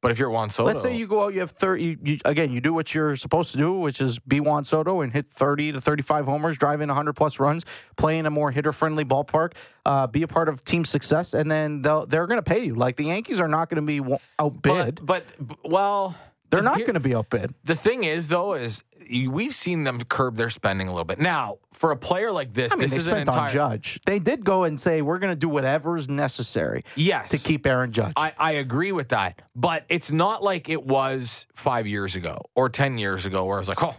But 0.00 0.10
if 0.10 0.18
you're 0.18 0.28
Juan 0.28 0.50
Soto, 0.50 0.66
Let's 0.66 0.82
say 0.82 0.94
you 0.94 1.06
go 1.06 1.24
out, 1.24 1.32
you 1.32 1.40
have 1.40 1.52
thirty. 1.52 1.82
You, 1.82 1.98
you, 2.04 2.18
again, 2.26 2.52
you 2.52 2.60
do 2.60 2.74
what 2.74 2.94
you're 2.94 3.16
supposed 3.16 3.52
to 3.52 3.56
do, 3.56 3.78
which 3.78 4.02
is 4.02 4.18
be 4.18 4.38
Juan 4.38 4.64
Soto 4.64 5.00
and 5.00 5.10
hit 5.10 5.26
thirty 5.26 5.72
to 5.72 5.80
thirty-five 5.80 6.26
homers, 6.26 6.58
drive 6.58 6.82
in 6.82 6.90
hundred 6.90 7.14
plus 7.14 7.40
runs, 7.40 7.64
play 7.96 8.18
in 8.18 8.26
a 8.26 8.30
more 8.30 8.50
hitter-friendly 8.50 9.06
ballpark, 9.06 9.52
uh, 9.86 10.06
be 10.06 10.22
a 10.22 10.28
part 10.28 10.50
of 10.50 10.62
team 10.62 10.84
success, 10.84 11.32
and 11.32 11.50
then 11.50 11.80
they'll, 11.80 12.04
they're 12.04 12.26
going 12.26 12.36
to 12.36 12.42
pay 12.42 12.66
you. 12.66 12.74
Like 12.74 12.96
the 12.96 13.04
Yankees 13.04 13.40
are 13.40 13.48
not 13.48 13.70
going 13.70 13.86
to 13.86 14.02
be 14.02 14.16
outbid. 14.38 15.00
but, 15.06 15.24
but 15.40 15.58
well, 15.64 16.14
they're 16.50 16.62
not 16.62 16.78
going 16.78 16.94
to 16.94 17.00
be 17.00 17.14
outbid. 17.14 17.54
The 17.64 17.74
thing 17.74 18.04
is, 18.04 18.28
though, 18.28 18.54
is 18.54 18.84
we've 19.28 19.54
seen 19.54 19.84
them 19.84 20.02
curb 20.04 20.36
their 20.36 20.50
spending 20.50 20.88
a 20.88 20.90
little 20.92 21.04
bit. 21.04 21.18
Now, 21.18 21.58
for 21.72 21.90
a 21.90 21.96
player 21.96 22.30
like 22.32 22.54
this, 22.54 22.72
I 22.72 22.76
mean, 22.76 22.82
this 22.82 22.92
they 22.92 22.96
is 22.98 23.06
an 23.08 23.14
spent 23.14 23.28
entire 23.28 23.42
on 23.48 23.52
Judge. 23.52 24.00
They 24.06 24.18
did 24.18 24.44
go 24.44 24.64
and 24.64 24.78
say 24.78 25.02
we're 25.02 25.18
going 25.18 25.32
to 25.32 25.38
do 25.38 25.48
whatever 25.48 25.96
is 25.96 26.08
necessary 26.08 26.84
yes 26.96 27.30
to 27.30 27.38
keep 27.38 27.66
Aaron 27.66 27.92
Judge. 27.92 28.12
I, 28.16 28.32
I 28.38 28.52
agree 28.52 28.92
with 28.92 29.08
that, 29.10 29.42
but 29.56 29.84
it's 29.88 30.10
not 30.10 30.42
like 30.42 30.68
it 30.68 30.84
was 30.84 31.46
five 31.54 31.86
years 31.86 32.14
ago 32.16 32.40
or 32.54 32.68
ten 32.68 32.98
years 32.98 33.26
ago, 33.26 33.44
where 33.44 33.56
I 33.56 33.60
was 33.60 33.68
like, 33.68 33.82
oh, 33.82 33.96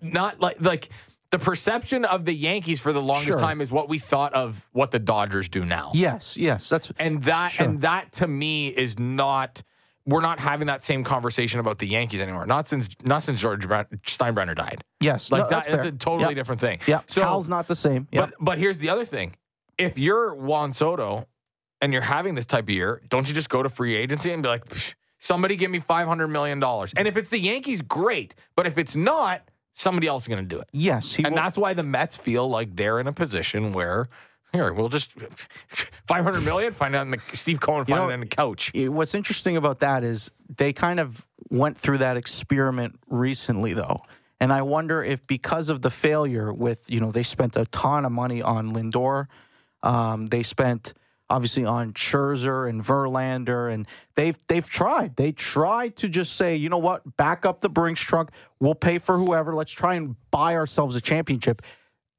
not 0.00 0.40
like 0.40 0.60
like 0.60 0.88
the 1.30 1.38
perception 1.38 2.04
of 2.04 2.24
the 2.24 2.32
Yankees 2.34 2.80
for 2.80 2.92
the 2.92 3.02
longest 3.02 3.26
Sure. 3.32 3.40
time 3.40 3.60
is 3.60 3.72
what 3.72 3.88
we 3.88 3.98
thought 3.98 4.32
of 4.34 4.64
what 4.72 4.90
the 4.92 5.00
Dodgers 5.00 5.48
do 5.48 5.64
now, 5.64 5.90
yes, 5.94 6.36
yes, 6.36 6.68
that's 6.68 6.92
and 6.98 7.22
that 7.24 7.50
Sure. 7.50 7.66
and 7.66 7.80
that 7.80 8.12
to 8.12 8.28
me 8.28 8.68
is 8.68 8.98
not. 8.98 9.62
We're 10.06 10.20
not 10.20 10.38
having 10.38 10.66
that 10.66 10.84
same 10.84 11.02
conversation 11.02 11.60
about 11.60 11.78
the 11.78 11.86
Yankees 11.86 12.20
anymore. 12.20 12.44
Not 12.46 12.68
since 12.68 12.88
not 13.02 13.22
since 13.22 13.40
George 13.40 13.66
Steinbrenner 13.66 14.54
died. 14.54 14.84
yes. 15.00 15.30
Like 15.32 15.44
no, 15.44 15.48
that, 15.48 15.64
that's, 15.64 15.66
that's 15.68 15.86
a 15.86 15.92
totally 15.92 16.28
Yep. 16.30 16.34
different 16.34 16.60
thing. 16.60 16.80
Yeah, 16.86 17.00
So 17.06 17.22
Hal's 17.22 17.48
not 17.48 17.68
the 17.68 17.74
same. 17.76 18.06
Yep. 18.12 18.30
but 18.30 18.44
but 18.44 18.58
here's 18.58 18.78
the 18.78 18.90
other 18.90 19.04
thing: 19.06 19.34
if 19.78 19.98
you're 19.98 20.34
Juan 20.34 20.72
Soto 20.74 21.26
and 21.80 21.92
you're 21.92 22.02
having 22.02 22.34
this 22.34 22.46
type 22.46 22.64
of 22.64 22.70
year, 22.70 23.00
don't 23.08 23.26
you 23.28 23.34
just 23.34 23.48
go 23.48 23.62
to 23.62 23.68
free 23.70 23.94
agency 23.96 24.30
and 24.32 24.42
be 24.42 24.48
like, 24.48 24.64
somebody 25.18 25.56
give 25.56 25.70
me 25.70 25.80
five 25.80 26.06
hundred 26.06 26.28
million 26.28 26.60
dollars? 26.60 26.92
And 26.96 27.08
if 27.08 27.16
it's 27.16 27.30
the 27.30 27.40
Yankees, 27.40 27.80
great. 27.80 28.34
But 28.56 28.66
if 28.66 28.76
it's 28.78 28.94
not, 28.94 29.48
somebody 29.74 30.06
else 30.06 30.24
is 30.24 30.28
going 30.28 30.42
to 30.46 30.48
do 30.48 30.60
it. 30.60 30.68
yes, 30.72 31.16
And 31.16 31.28
will- 31.28 31.34
that's 31.36 31.56
why 31.56 31.72
the 31.72 31.82
Mets 31.82 32.14
feel 32.16 32.46
like 32.48 32.76
they're 32.76 33.00
in 33.00 33.06
a 33.06 33.12
position 33.12 33.72
where. 33.72 34.08
Here, 34.54 34.72
we'll 34.72 34.88
just 34.88 35.10
five 36.06 36.22
hundred 36.22 36.44
million. 36.44 36.72
Find 36.72 36.94
it 36.94 36.98
on 36.98 37.10
the 37.10 37.18
Steve 37.32 37.58
Cohen. 37.60 37.84
Find 37.84 37.98
know, 37.98 38.08
it 38.08 38.12
on 38.12 38.20
the 38.20 38.26
couch. 38.26 38.70
What's 38.72 39.12
interesting 39.12 39.56
about 39.56 39.80
that 39.80 40.04
is 40.04 40.30
they 40.48 40.72
kind 40.72 41.00
of 41.00 41.26
went 41.50 41.76
through 41.76 41.98
that 41.98 42.16
experiment 42.16 43.00
recently, 43.08 43.72
though. 43.72 44.02
And 44.38 44.52
I 44.52 44.62
wonder 44.62 45.02
if 45.02 45.26
because 45.26 45.70
of 45.70 45.82
the 45.82 45.90
failure 45.90 46.52
with, 46.52 46.88
you 46.88 47.00
know, 47.00 47.10
they 47.10 47.24
spent 47.24 47.56
a 47.56 47.64
ton 47.66 48.04
of 48.04 48.12
money 48.12 48.42
on 48.42 48.72
Lindor, 48.72 49.26
um, 49.82 50.26
they 50.26 50.44
spent 50.44 50.94
obviously 51.28 51.64
on 51.64 51.92
Scherzer 51.92 52.68
and 52.68 52.80
Verlander, 52.80 53.72
and 53.74 53.88
they've 54.14 54.38
they've 54.46 54.68
tried. 54.68 55.16
They 55.16 55.32
tried 55.32 55.96
to 55.96 56.08
just 56.08 56.36
say, 56.36 56.54
you 56.54 56.68
know 56.68 56.78
what, 56.78 57.16
back 57.16 57.44
up 57.44 57.60
the 57.60 57.68
Brinks 57.68 58.00
truck. 58.00 58.30
We'll 58.60 58.76
pay 58.76 58.98
for 58.98 59.18
whoever. 59.18 59.52
Let's 59.52 59.72
try 59.72 59.94
and 59.94 60.14
buy 60.30 60.54
ourselves 60.54 60.94
a 60.94 61.00
championship. 61.00 61.62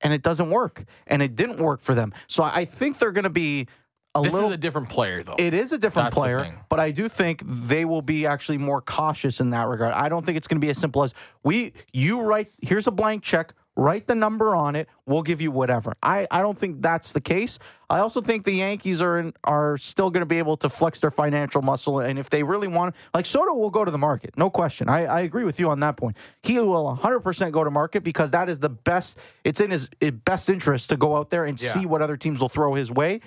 And 0.05 0.13
it 0.13 0.21
doesn't 0.21 0.49
work. 0.49 0.85
And 1.07 1.21
it 1.21 1.35
didn't 1.35 1.59
work 1.59 1.81
for 1.81 1.95
them. 1.95 2.13
So 2.27 2.43
I 2.43 2.65
think 2.65 2.99
they're 2.99 3.11
going 3.11 3.23
to 3.23 3.29
be 3.29 3.67
a 4.13 4.19
little 4.19 4.23
This 4.23 4.33
little 4.33 4.49
is 4.51 4.53
a 4.53 4.57
different 4.57 4.89
player, 4.89 5.23
though. 5.23 5.35
it 5.37 5.53
is 5.53 5.73
a 5.73 5.77
different 5.77 6.11
That's 6.11 6.15
player, 6.15 6.55
but 6.69 6.79
I 6.79 6.91
do 6.91 7.09
think 7.09 7.41
they 7.45 7.83
will 7.83 8.01
be 8.01 8.25
actually 8.25 8.57
more 8.57 8.81
cautious 8.81 9.41
in 9.41 9.49
that 9.49 9.67
regard. 9.67 9.93
I 9.93 10.07
don't 10.07 10.25
think 10.25 10.37
it's 10.37 10.47
going 10.47 10.61
to 10.61 10.65
be 10.65 10.69
as 10.69 10.77
simple 10.77 11.03
as 11.03 11.13
we 11.43 11.73
you 11.91 12.21
write 12.21 12.49
here's 12.61 12.87
a 12.87 12.91
blank 12.91 13.23
check, 13.23 13.53
write 13.75 14.07
the 14.07 14.15
number 14.15 14.55
on 14.55 14.75
it, 14.75 14.87
we'll 15.05 15.21
give 15.21 15.41
you 15.41 15.51
whatever. 15.51 15.93
I, 16.01 16.27
I 16.31 16.41
don't 16.41 16.57
think 16.57 16.81
that's 16.81 17.13
the 17.13 17.21
case. 17.21 17.59
I 17.89 17.99
also 17.99 18.21
think 18.21 18.45
the 18.45 18.53
Yankees 18.53 19.01
are 19.01 19.19
in, 19.19 19.33
are 19.43 19.77
still 19.77 20.09
going 20.09 20.21
to 20.21 20.25
be 20.25 20.37
able 20.37 20.57
to 20.57 20.69
flex 20.69 20.99
their 20.99 21.11
financial 21.11 21.61
muscle, 21.61 21.99
and 21.99 22.17
if 22.17 22.29
they 22.29 22.41
really 22.43 22.67
want, 22.67 22.95
like 23.13 23.25
Soto 23.25 23.53
will 23.53 23.69
go 23.69 23.83
to 23.85 23.91
the 23.91 23.97
market, 23.97 24.37
no 24.37 24.49
question. 24.49 24.89
I, 24.89 25.05
I 25.05 25.19
agree 25.21 25.43
with 25.43 25.59
you 25.59 25.69
on 25.69 25.81
that 25.81 25.97
point. 25.97 26.17
He 26.41 26.59
will 26.59 26.97
100% 26.97 27.51
go 27.51 27.63
to 27.63 27.71
market 27.71 28.03
because 28.03 28.31
that 28.31 28.49
is 28.49 28.59
the 28.59 28.69
best. 28.69 29.17
It's 29.43 29.59
in 29.59 29.71
his, 29.71 29.89
his 29.99 30.11
best 30.11 30.49
interest 30.49 30.89
to 30.89 30.97
go 30.97 31.15
out 31.17 31.29
there 31.29 31.45
and 31.45 31.61
Yeah. 31.61 31.73
see 31.73 31.85
what 31.85 32.01
other 32.01 32.17
teams 32.17 32.39
will 32.39 32.49
throw 32.49 32.73
his 32.75 32.91
way. 32.91 33.21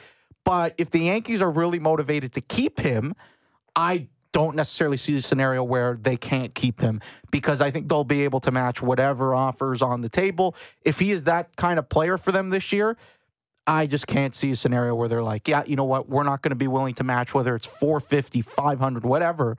But 0.45 0.75
if 0.79 0.91
the 0.91 1.01
Yankees 1.01 1.43
are 1.43 1.51
really 1.51 1.79
motivated 1.79 2.33
to 2.35 2.41
keep 2.41 2.81
him, 2.81 3.15
I 3.77 4.09
don't 4.39 4.55
necessarily 4.55 4.97
see 4.97 5.15
the 5.15 5.21
scenario 5.23 5.65
where 5.65 5.99
they 6.01 6.17
can't 6.17 6.55
keep 6.55 6.81
him 6.81 7.01
because 7.33 7.61
I 7.61 7.73
think 7.73 7.89
they'll 7.89 8.05
be 8.05 8.23
able 8.23 8.39
to 8.41 8.53
match 8.53 8.81
whatever 8.81 9.35
offers 9.35 9.83
on 9.83 10.01
the 10.01 10.09
table. 10.09 10.55
If 10.85 11.01
he 11.01 11.11
is 11.11 11.25
that 11.25 11.57
kind 11.57 11.77
of 11.79 11.89
player 11.89 12.17
for 12.17 12.31
them 12.31 12.51
this 12.51 12.71
year, 12.73 12.97
I 13.67 13.89
just 13.89 14.07
can't 14.07 14.35
see 14.37 14.53
a 14.53 14.57
scenario 14.57 14.95
where 14.95 15.09
they're 15.09 15.25
like, 15.25 15.49
yeah, 15.49 15.65
you 15.67 15.75
know 15.75 15.85
what, 15.85 16.09
we're 16.09 16.23
not 16.23 16.43
going 16.43 16.51
to 16.51 16.57
be 16.57 16.69
willing 16.69 16.95
to 16.95 17.05
match 17.05 17.35
whether 17.35 17.57
it's 17.57 17.67
450, 17.67 18.43
500, 18.43 19.03
whatever, 19.05 19.57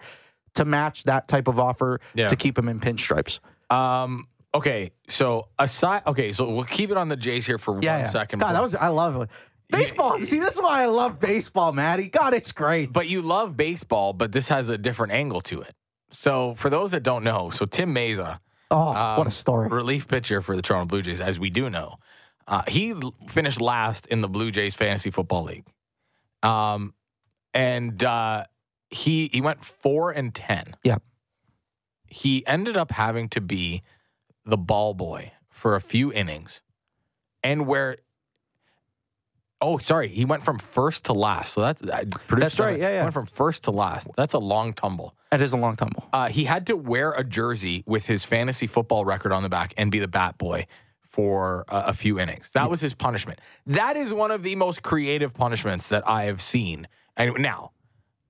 to 0.56 0.64
match 0.64 1.04
that 1.04 1.28
type 1.28 1.50
of 1.50 1.60
offer 1.60 2.00
Yeah. 2.14 2.28
to 2.28 2.38
keep 2.38 2.58
him 2.58 2.70
in 2.70 2.80
pinstripes. 2.80 3.40
Um. 3.70 4.28
Okay. 4.56 4.92
So 5.10 5.50
aside. 5.60 6.04
Okay. 6.08 6.32
So 6.32 6.50
we'll 6.50 6.64
keep 6.64 6.90
it 6.90 6.98
on 6.98 7.08
the 7.10 7.18
Jays 7.18 7.46
here 7.46 7.58
for 7.60 7.74
Yeah, 7.84 7.98
one 7.98 8.00
yeah. 8.00 8.06
second. 8.08 8.40
God, 8.40 8.48
before- 8.48 8.54
that 8.54 8.62
was 8.64 8.76
I 8.76 8.88
love 8.88 9.22
it. 9.22 9.30
Baseball. 9.72 10.20
See, 10.20 10.40
this 10.40 10.56
is 10.56 10.62
why 10.62 10.84
I 10.84 10.86
love 10.88 11.20
baseball, 11.20 11.72
Maddie. 11.72 12.08
God, 12.10 12.34
it's 12.34 12.52
great. 12.52 12.92
But 12.92 13.08
you 13.08 13.22
love 13.22 13.56
baseball, 13.56 14.14
but 14.14 14.32
this 14.32 14.50
has 14.50 14.70
a 14.70 14.78
different 14.78 15.14
angle 15.14 15.42
to 15.42 15.62
it. 15.62 15.76
So 16.12 16.56
for 16.56 16.70
those 16.72 16.92
that 16.92 17.04
don't 17.04 17.24
know, 17.24 17.50
so 17.52 17.66
Tim 17.66 17.94
Mayza, 17.94 18.40
Oh, 18.72 18.90
um, 18.90 19.18
what 19.18 19.28
a 19.28 19.32
story. 19.32 19.68
relief 19.70 20.08
pitcher 20.08 20.42
for 20.42 20.56
the 20.56 20.62
Toronto 20.62 20.86
Blue 20.88 21.02
Jays, 21.04 21.22
as 21.22 21.40
we 21.40 21.50
do 21.52 21.70
know, 21.70 21.96
uh, 22.48 22.64
he 22.68 22.92
l- 22.92 23.14
finished 23.28 23.62
last 23.62 24.06
in 24.08 24.22
the 24.22 24.28
Blue 24.28 24.50
Jays 24.52 24.74
Fantasy 24.76 25.12
Football 25.12 25.44
League, 25.44 25.66
um, 26.44 26.94
and 27.54 28.04
uh, 28.04 28.46
he 28.90 29.30
he 29.32 29.42
went 29.42 29.64
four 29.64 30.12
and 30.12 30.34
ten. 30.34 30.76
Yeah. 30.84 30.98
he 32.08 32.46
ended 32.48 32.76
up 32.78 32.92
having 32.92 33.30
to 33.30 33.42
be 33.42 33.84
the 34.46 34.58
ball 34.58 34.94
boy 34.96 35.32
for 35.52 35.76
a 35.76 35.82
few 35.82 36.12
innings, 36.12 36.62
and 37.44 37.68
where. 37.68 37.98
Oh, 39.62 39.78
sorry. 39.78 40.08
He 40.08 40.24
went 40.26 40.42
from 40.42 40.58
first 40.58 41.06
to 41.06 41.14
last. 41.14 41.54
So 41.54 41.62
that's 41.62 41.82
uh, 41.84 42.06
That's 42.30 42.60
right, 42.60 42.80
yeah, 42.80 42.90
yeah. 42.90 43.02
Went 43.04 43.14
from 43.14 43.26
first 43.26 43.64
to 43.64 43.72
last. 43.72 44.08
That's 44.16 44.34
a 44.34 44.40
long 44.40 44.74
tumble. 44.74 45.16
That 45.32 45.42
is 45.42 45.52
a 45.52 45.58
long 45.58 45.76
tumble. 45.76 46.08
Uh, 46.14 46.30
he 46.30 46.46
had 46.46 46.68
to 46.68 46.78
wear 46.78 47.12
a 47.12 47.24
jersey 47.24 47.84
with 47.86 48.06
his 48.06 48.24
fantasy 48.24 48.68
football 48.68 49.04
record 49.04 49.32
on 49.32 49.44
the 49.44 49.50
back 49.50 49.74
and 49.78 49.92
be 49.92 50.00
the 50.00 50.08
bat 50.08 50.38
boy 50.38 50.66
for 51.04 51.66
a, 51.68 51.86
a 51.88 51.94
few 51.94 52.20
innings. 52.20 52.52
That 52.54 52.70
was 52.70 52.80
his 52.80 52.94
punishment. 52.94 53.40
That 53.68 53.98
is 53.98 54.14
one 54.14 54.32
of 54.32 54.44
the 54.44 54.56
most 54.56 54.82
creative 54.82 55.34
punishments 55.34 55.90
that 55.90 56.08
I 56.08 56.24
have 56.26 56.42
seen. 56.42 56.88
And 57.18 57.38
now, 57.40 57.72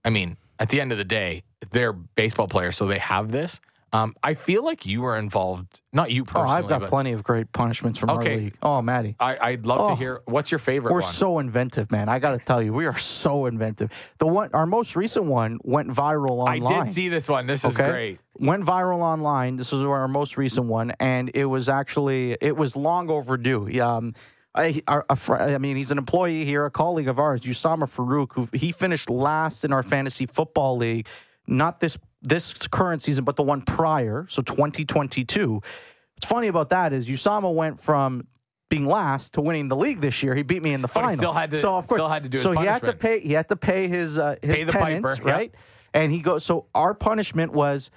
I 0.03 0.09
mean, 0.09 0.37
at 0.57 0.69
the 0.69 0.81
end 0.81 0.91
of 0.91 0.97
the 0.97 1.03
day, 1.05 1.43
they're 1.71 1.93
baseball 1.93 2.47
players, 2.47 2.75
so 2.75 2.87
they 2.87 2.97
have 2.97 3.31
this. 3.31 3.59
Um, 3.91 4.15
I 4.23 4.33
feel 4.35 4.63
like 4.63 4.85
you 4.85 5.01
were 5.01 5.17
involved, 5.17 5.81
not 5.93 6.11
you 6.11 6.23
personally. 6.23 6.49
Oh. 6.49 6.53
I've 6.53 6.67
got 6.67 6.81
but 6.81 6.89
plenty 6.89 7.11
of 7.13 7.23
great 7.23 7.51
punishments 7.51 7.97
from 7.97 8.11
Okay. 8.11 8.31
our 8.33 8.37
league. 8.37 8.57
Oh, 8.61 8.81
Maddie. 8.81 9.15
I, 9.19 9.37
I'd 9.39 9.65
love 9.65 9.77
to 9.87 9.93
Oh. 9.93 9.95
hear 9.95 10.21
what's 10.25 10.51
your 10.51 10.59
favorite 10.59 10.93
We're 10.93 11.01
one. 11.01 11.11
so 11.11 11.39
inventive, 11.39 11.91
man. 11.91 12.09
I 12.09 12.19
got 12.19 12.31
to 12.31 12.39
tell 12.39 12.61
you, 12.61 12.73
we 12.73 12.85
are 12.85 12.97
so 12.97 13.45
inventive. 13.47 13.91
The 14.19 14.27
one, 14.27 14.49
our 14.53 14.65
most 14.65 14.95
recent 14.95 15.25
one 15.25 15.59
went 15.63 15.89
viral 15.89 16.39
online. 16.47 16.65
I 16.81 16.83
did 16.85 16.93
see 16.93 17.09
this 17.09 17.27
one. 17.27 17.47
This 17.47 17.65
is 17.65 17.79
okay? 17.79 17.89
great. 17.89 18.19
Went 18.39 18.63
viral 18.65 18.99
online. 18.99 19.55
This 19.57 19.73
is 19.73 19.81
our 19.83 20.07
most 20.07 20.37
recent 20.37 20.67
one, 20.67 20.93
and 20.99 21.31
it 21.33 21.45
was 21.45 21.67
actually 21.67 22.37
it 22.41 22.55
was 22.55 22.75
long 22.75 23.09
overdue. 23.09 23.81
Um, 23.81 24.13
I, 24.55 24.81
our, 24.87 25.05
a 25.09 25.15
fr- 25.15 25.35
I 25.37 25.57
mean, 25.59 25.75
he's 25.75 25.91
an 25.91 25.97
employee 25.99 26.43
here, 26.43 26.65
a 26.65 26.71
colleague 26.71 27.07
of 27.07 27.19
ours, 27.19 27.41
Usama 27.41 27.83
Farouk, 27.83 28.33
who 28.33 28.47
he 28.51 28.71
finished 28.71 29.09
last 29.09 29.63
in 29.63 29.71
our 29.71 29.83
fantasy 29.83 30.25
football 30.25 30.75
league, 30.77 31.07
not 31.47 31.79
this 31.79 31.97
this 32.21 32.53
current 32.53 33.01
season, 33.01 33.23
but 33.23 33.35
the 33.35 33.43
one 33.43 33.61
prior, 33.61 34.25
so 34.29 34.41
2022. 34.41 35.53
What's 35.53 36.25
funny 36.25 36.47
about 36.47 36.69
that 36.69 36.91
is 36.93 37.07
Usama 37.07 37.53
went 37.53 37.79
from 37.79 38.27
being 38.69 38.85
last 38.85 39.33
to 39.33 39.41
winning 39.41 39.67
the 39.67 39.75
league 39.75 40.01
this 40.01 40.21
year. 40.21 40.35
He 40.35 40.43
beat 40.43 40.61
me 40.61 40.73
in 40.73 40.81
the 40.81 40.87
final. 40.87 41.15
still 41.15 41.33
had 41.33 41.51
to- 41.51 41.57
so 41.57 41.75
of 41.75 41.87
course, 41.87 41.97
still 41.97 42.09
had 42.09 42.23
to 42.23 42.29
do 42.29 42.35
his 42.35 42.43
so 42.43 42.51
he 42.51 42.65
had 42.65 42.81
to 42.83 42.93
pay. 42.93 43.19
He 43.19 43.33
had 43.33 43.49
to 43.49 43.55
pay 43.55 43.87
his 43.87 44.17
uh, 44.17 44.35
his 44.41 44.55
Pay 44.55 44.65
penance, 44.65 45.09
piper, 45.15 45.27
yep. 45.27 45.35
right? 45.35 45.55
And 45.93 46.11
he 46.11 46.19
goes. 46.19 46.45
So 46.45 46.67
our 46.75 46.93
punishment 46.93 47.51
was 47.51 47.89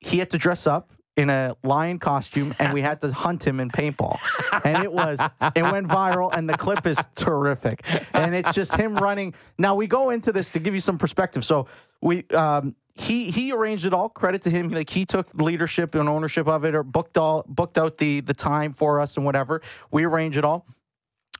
he 0.00 0.18
had 0.18 0.30
to 0.30 0.38
dress 0.38 0.66
up 0.66 0.92
in 1.16 1.28
a 1.28 1.54
lion 1.62 1.98
costume 1.98 2.54
and 2.58 2.72
we 2.72 2.80
had 2.80 3.00
to 3.02 3.12
hunt 3.12 3.44
him 3.46 3.60
in 3.60 3.68
paintball. 3.70 4.16
And 4.64 4.82
it 4.82 4.90
was 4.92 5.20
it 5.54 5.62
went 5.62 5.86
viral 5.88 6.30
and 6.32 6.48
the 6.48 6.56
clip 6.56 6.86
is 6.86 6.98
terrific. 7.14 7.84
And 8.14 8.34
it's 8.34 8.52
just 8.52 8.74
him 8.74 8.96
running. 8.96 9.34
Now 9.58 9.74
we 9.74 9.86
go 9.86 10.10
into 10.10 10.32
this 10.32 10.50
to 10.52 10.58
give 10.58 10.74
you 10.74 10.80
some 10.80 10.98
perspective. 10.98 11.44
So 11.44 11.66
we 12.00 12.24
um 12.28 12.74
he 13.00 13.30
he 13.30 13.52
arranged 13.52 13.86
it 13.86 13.94
all. 13.94 14.08
Credit 14.08 14.42
to 14.42 14.50
him. 14.50 14.68
Like 14.68 14.90
he 14.90 15.04
took 15.04 15.28
leadership 15.34 15.94
and 15.94 16.08
ownership 16.08 16.46
of 16.46 16.64
it 16.64 16.74
or 16.74 16.82
booked 16.82 17.16
all 17.16 17.44
booked 17.48 17.78
out 17.78 17.98
the 17.98 18.20
the 18.20 18.34
time 18.34 18.72
for 18.72 19.00
us 19.00 19.16
and 19.16 19.24
whatever. 19.24 19.62
We 19.90 20.04
arrange 20.04 20.36
it 20.36 20.44
all 20.44 20.66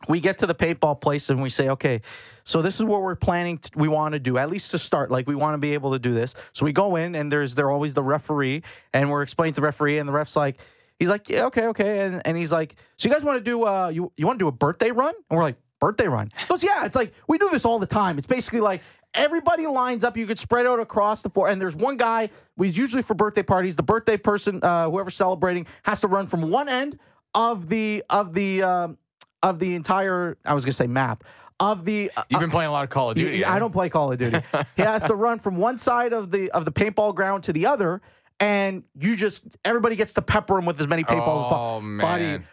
we 0.08 0.20
get 0.20 0.38
to 0.38 0.46
the 0.46 0.54
paintball 0.54 1.00
place 1.00 1.30
and 1.30 1.42
we 1.42 1.50
say, 1.50 1.68
okay, 1.68 2.00
so 2.44 2.62
this 2.62 2.76
is 2.76 2.84
what 2.84 3.02
we're 3.02 3.14
planning. 3.14 3.58
To, 3.58 3.70
we 3.76 3.88
want 3.88 4.12
to 4.12 4.18
do 4.18 4.38
at 4.38 4.50
least 4.50 4.70
to 4.70 4.78
start. 4.78 5.10
Like 5.10 5.26
we 5.26 5.34
want 5.34 5.54
to 5.54 5.58
be 5.58 5.74
able 5.74 5.92
to 5.92 5.98
do 5.98 6.14
this. 6.14 6.34
So 6.52 6.64
we 6.64 6.72
go 6.72 6.96
in 6.96 7.14
and 7.14 7.30
there's 7.30 7.54
they're 7.54 7.70
always 7.70 7.94
the 7.94 8.02
referee 8.02 8.62
and 8.94 9.10
we're 9.10 9.22
explaining 9.22 9.54
to 9.54 9.60
the 9.60 9.66
referee 9.66 9.98
and 9.98 10.08
the 10.08 10.12
ref's 10.12 10.36
like, 10.36 10.58
he's 10.98 11.10
like, 11.10 11.28
yeah, 11.28 11.44
okay, 11.46 11.66
okay, 11.68 12.06
and, 12.06 12.22
and 12.26 12.36
he's 12.36 12.52
like, 12.52 12.76
so 12.96 13.08
you 13.08 13.14
guys 13.14 13.24
want 13.24 13.38
to 13.38 13.44
do 13.44 13.66
uh 13.66 13.88
you 13.88 14.10
you 14.16 14.26
want 14.26 14.38
to 14.38 14.44
do 14.44 14.48
a 14.48 14.52
birthday 14.52 14.90
run? 14.90 15.14
And 15.28 15.36
we're 15.36 15.44
like, 15.44 15.56
birthday 15.80 16.08
run? 16.08 16.30
He 16.38 16.46
goes, 16.46 16.64
yeah. 16.64 16.86
It's 16.86 16.96
like 16.96 17.12
we 17.28 17.38
do 17.38 17.50
this 17.50 17.64
all 17.64 17.78
the 17.78 17.86
time. 17.86 18.18
It's 18.18 18.26
basically 18.26 18.60
like. 18.60 18.82
Everybody 19.14 19.66
lines 19.66 20.04
up. 20.04 20.16
You 20.16 20.26
could 20.26 20.38
spread 20.38 20.66
out 20.66 20.78
across 20.78 21.22
the 21.22 21.30
floor, 21.30 21.48
and 21.48 21.60
there's 21.60 21.74
one 21.74 21.96
guy. 21.96 22.30
We 22.56 22.68
usually 22.68 23.02
for 23.02 23.14
birthday 23.14 23.42
parties. 23.42 23.74
The 23.74 23.82
birthday 23.82 24.16
person, 24.16 24.60
uh, 24.62 24.88
whoever's 24.88 25.16
celebrating, 25.16 25.66
has 25.82 26.00
to 26.00 26.08
run 26.08 26.26
from 26.28 26.50
one 26.50 26.68
end 26.68 26.98
of 27.34 27.68
the 27.68 28.04
of 28.10 28.34
the 28.34 28.62
um, 28.62 28.98
of 29.42 29.58
the 29.58 29.74
entire 29.74 30.38
I 30.44 30.54
was 30.54 30.64
gonna 30.64 30.72
say 30.74 30.86
map 30.86 31.24
of 31.58 31.84
the 31.84 32.10
uh, 32.16 32.22
You've 32.28 32.40
been 32.40 32.50
playing 32.50 32.68
a 32.68 32.72
lot 32.72 32.84
of 32.84 32.90
Call 32.90 33.10
of 33.10 33.16
Duty. 33.16 33.44
I 33.44 33.58
don't 33.58 33.72
play 33.72 33.88
Call 33.88 34.12
of 34.12 34.18
Duty. 34.18 34.40
he 34.76 34.82
has 34.82 35.02
to 35.04 35.14
run 35.16 35.38
from 35.40 35.56
one 35.56 35.76
side 35.78 36.12
of 36.12 36.30
the 36.30 36.50
of 36.52 36.64
the 36.64 36.72
paintball 36.72 37.14
ground 37.14 37.42
to 37.44 37.52
the 37.52 37.66
other, 37.66 38.00
and 38.38 38.84
you 38.98 39.16
just 39.16 39.42
everybody 39.64 39.96
gets 39.96 40.12
to 40.14 40.22
pepper 40.22 40.56
him 40.58 40.66
with 40.66 40.80
as 40.80 40.86
many 40.86 41.02
paintballs 41.02 41.40
as 41.40 41.46
Oh, 41.46 41.50
possible. 41.50 41.80
man. 41.82 42.46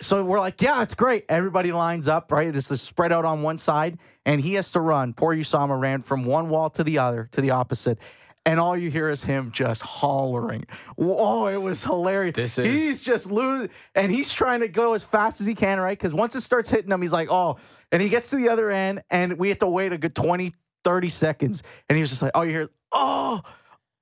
So 0.00 0.24
we're 0.24 0.40
like, 0.40 0.60
yeah, 0.60 0.82
it's 0.82 0.94
great. 0.94 1.24
Everybody 1.28 1.70
lines 1.72 2.08
up, 2.08 2.32
right? 2.32 2.52
This 2.52 2.70
is 2.70 2.82
spread 2.82 3.12
out 3.12 3.24
on 3.24 3.42
one 3.42 3.58
side, 3.58 3.98
and 4.26 4.40
he 4.40 4.54
has 4.54 4.72
to 4.72 4.80
run. 4.80 5.12
Poor 5.14 5.34
Usama 5.34 5.78
ran 5.80 6.02
from 6.02 6.24
one 6.24 6.48
wall 6.48 6.68
to 6.70 6.82
the 6.84 6.98
other, 6.98 7.28
to 7.32 7.40
the 7.40 7.50
opposite. 7.50 7.98
And 8.46 8.60
all 8.60 8.76
you 8.76 8.90
hear 8.90 9.08
is 9.08 9.22
him 9.24 9.52
just 9.52 9.80
hollering. 9.82 10.66
Oh, 10.98 11.46
it 11.46 11.56
was 11.62 11.82
hilarious. 11.82 12.34
This 12.34 12.58
is- 12.58 12.66
he's 12.66 13.00
just 13.02 13.30
losing, 13.30 13.70
and 13.94 14.10
he's 14.12 14.32
trying 14.32 14.60
to 14.60 14.68
go 14.68 14.94
as 14.94 15.04
fast 15.04 15.40
as 15.40 15.46
he 15.46 15.54
can, 15.54 15.78
right? 15.80 15.96
Because 15.96 16.12
once 16.12 16.34
it 16.34 16.42
starts 16.42 16.68
hitting 16.68 16.90
him, 16.90 17.00
he's 17.00 17.12
like, 17.12 17.30
oh, 17.30 17.56
and 17.92 18.02
he 18.02 18.08
gets 18.08 18.30
to 18.30 18.36
the 18.36 18.48
other 18.50 18.70
end, 18.70 19.02
and 19.10 19.38
we 19.38 19.48
have 19.48 19.58
to 19.60 19.68
wait 19.68 19.92
a 19.92 19.98
good 19.98 20.14
20, 20.14 20.52
30 20.82 21.08
seconds. 21.08 21.62
And 21.88 21.96
he 21.96 22.02
was 22.02 22.10
just 22.10 22.20
like, 22.20 22.32
oh, 22.34 22.42
you 22.42 22.50
hear, 22.50 22.68
oh, 22.92 23.40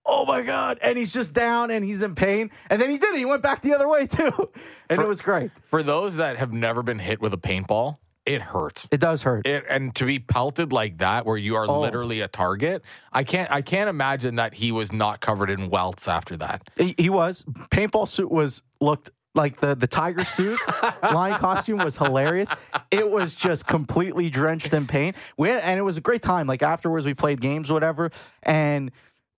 oh 0.06 0.24
my 0.24 0.42
God. 0.42 0.78
And 0.82 0.98
he's 0.98 1.12
just 1.12 1.34
down 1.34 1.70
and 1.70 1.84
he's 1.84 2.02
in 2.02 2.14
pain. 2.14 2.50
And 2.70 2.80
then 2.80 2.90
he 2.90 2.98
did 2.98 3.14
it. 3.14 3.18
He 3.18 3.24
went 3.24 3.42
back 3.42 3.62
the 3.62 3.74
other 3.74 3.88
way 3.88 4.06
too. 4.08 4.50
And 4.90 4.96
For- 4.96 5.02
it 5.04 5.08
was 5.08 5.20
great. 5.20 5.50
For 5.70 5.82
those 5.82 6.16
that 6.16 6.36
have 6.36 6.52
never 6.52 6.82
been 6.82 6.98
hit 6.98 7.20
with 7.20 7.32
a 7.32 7.38
paintball, 7.38 7.98
it 8.24 8.40
hurts. 8.40 8.86
It 8.92 9.00
does 9.00 9.22
hurt. 9.22 9.46
It, 9.46 9.64
and 9.68 9.92
to 9.96 10.04
be 10.04 10.20
pelted 10.20 10.72
like 10.72 10.98
that, 10.98 11.26
where 11.26 11.36
you 11.36 11.56
are 11.56 11.66
Oh. 11.68 11.80
literally 11.80 12.20
a 12.20 12.28
target, 12.28 12.82
I 13.12 13.24
can't. 13.24 13.50
I 13.50 13.62
can't 13.62 13.90
imagine 13.90 14.36
that 14.36 14.54
he 14.54 14.70
was 14.70 14.92
not 14.92 15.20
covered 15.20 15.50
in 15.50 15.70
welts 15.70 16.06
after 16.06 16.36
that. 16.36 16.70
He, 16.76 16.94
he 16.96 17.10
was. 17.10 17.44
Paintball 17.72 18.06
suit 18.06 18.30
was 18.30 18.62
looked 18.80 19.10
like 19.34 19.58
the 19.60 19.74
the 19.74 19.88
tiger 19.88 20.24
suit 20.24 20.56
line 21.02 21.36
costume 21.40 21.78
was 21.78 21.96
hilarious. 21.96 22.48
It 22.92 23.10
was 23.10 23.34
just 23.34 23.66
completely 23.66 24.30
drenched 24.30 24.72
in 24.72 24.86
paint. 24.86 25.16
We 25.36 25.48
had, 25.48 25.62
and 25.62 25.76
it 25.76 25.82
was 25.82 25.96
a 25.96 26.00
great 26.00 26.22
time. 26.22 26.46
Like 26.46 26.62
afterwards, 26.62 27.04
we 27.04 27.14
played 27.14 27.40
games, 27.40 27.72
whatever, 27.72 28.12
and. 28.44 28.92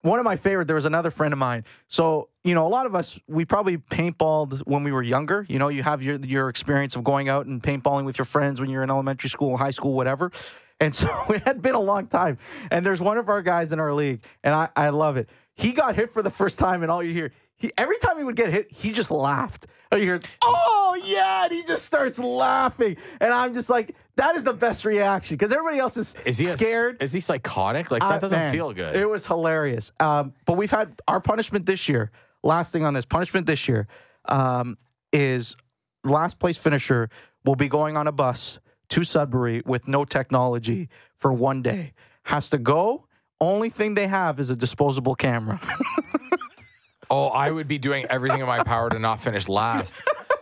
One 0.05 0.19
of 0.19 0.25
my 0.25 0.37
favorite. 0.37 0.67
There 0.67 0.77
was 0.77 0.85
another 0.85 1.11
friend 1.11 1.33
of 1.33 1.39
mine. 1.39 1.65
So 1.89 2.29
you 2.45 2.55
know, 2.55 2.67
a 2.67 2.69
lot 2.69 2.85
of 2.85 2.95
us 2.95 3.19
we 3.27 3.45
probably 3.45 3.79
paintballed 3.79 4.61
when 4.67 4.85
we 4.85 4.93
were 4.93 5.03
younger. 5.03 5.47
You 5.49 5.59
know, 5.59 5.69
you 5.69 5.83
have 5.83 6.03
your 6.03 6.17
your 6.17 6.49
experience 6.51 6.95
of 6.95 7.05
going 7.05 7.29
out 7.29 7.47
and 7.47 7.63
paintballing 7.63 8.05
with 8.05 8.19
your 8.19 8.27
friends 8.27 8.61
when 8.61 8.69
you're 8.69 8.83
in 8.83 8.91
elementary 8.91 9.31
school, 9.31 9.57
high 9.57 9.71
school, 9.71 9.95
whatever. 9.95 10.31
And 10.79 10.95
so 10.95 11.09
it 11.31 11.43
had 11.43 11.63
been 11.63 11.75
a 11.75 11.81
long 11.81 12.07
time. 12.07 12.39
And 12.71 12.85
there's 12.85 13.01
one 13.01 13.17
of 13.17 13.29
our 13.29 13.41
guys 13.41 13.73
in 13.73 13.81
our 13.81 13.93
league, 13.93 14.25
and 14.43 14.55
I, 14.55 14.69
I 14.77 14.91
love 14.91 15.17
it. 15.17 15.31
He 15.55 15.73
got 15.73 15.97
hit 15.97 16.13
for 16.13 16.23
the 16.23 16.31
first 16.31 16.59
time, 16.59 16.83
and 16.83 16.91
all 16.91 17.03
you 17.03 17.13
hear, 17.13 17.33
he 17.57 17.73
every 17.79 17.99
time 17.99 18.19
he 18.19 18.25
would 18.25 18.37
get 18.37 18.51
hit, 18.51 18.71
he 18.71 18.93
just 18.93 19.11
laughed. 19.11 19.67
And 19.91 20.03
hear, 20.03 20.21
oh 20.43 21.01
yeah, 21.05 21.45
and 21.45 21.53
he 21.53 21.63
just 21.63 21.85
starts 21.87 22.19
laughing. 22.19 22.97
And 23.21 23.33
I'm 23.33 23.55
just 23.55 23.71
like, 23.71 23.95
that 24.17 24.37
is 24.37 24.45
the 24.45 24.53
best 24.53 24.85
reaction 24.85 25.37
because 25.37 25.53
everybody 25.53 25.79
else 25.79 25.97
is, 25.97 26.15
Is 26.25 26.39
he 26.39 26.47
a- 26.47 26.49
scared. 26.53 27.03
is 27.03 27.13
he 27.13 27.21
psychotic? 27.21 27.91
Like 27.91 28.01
that 28.03 28.13
Uh, 28.13 28.19
doesn't 28.19 28.39
man, 28.39 28.53
feel 28.53 28.73
good. 28.73 28.95
It 28.95 29.09
was 29.09 29.27
hilarious. 29.27 29.91
Um, 30.01 30.33
but 30.47 30.57
we've 30.57 30.71
had 30.71 31.01
our 31.09 31.21
punishment 31.21 31.67
this 31.67 31.89
year. 31.89 32.11
Last 32.43 32.73
thing 32.73 32.85
on 32.85 32.95
this 32.95 33.05
punishment 33.07 33.47
this 33.47 33.67
year 33.69 33.89
um, 34.27 34.77
is 35.13 35.57
last 36.05 36.39
place 36.39 36.59
finisher 36.59 37.09
will 37.45 37.57
be 37.57 37.69
going 37.69 37.97
on 37.97 38.07
a 38.07 38.13
bus 38.13 38.59
to 38.91 39.03
Sudbury 39.03 39.63
with 39.65 39.89
no 39.89 40.05
technology 40.05 40.89
for 41.17 41.33
one 41.33 41.63
day. 41.63 41.93
Has 42.25 42.51
to 42.51 42.59
go. 42.59 43.07
Only 43.41 43.69
thing 43.71 43.95
they 43.95 44.07
have 44.07 44.39
is 44.39 44.49
a 44.51 44.57
disposable 44.57 45.15
camera. 45.15 45.61
oh, 47.11 47.29
I 47.29 47.51
would 47.51 47.69
be 47.69 47.79
doing 47.79 48.07
everything 48.09 48.41
in 48.41 48.47
my 48.47 48.63
power 48.63 48.89
to 48.91 48.99
not 48.99 49.21
finish 49.21 49.49
last. 49.49 49.95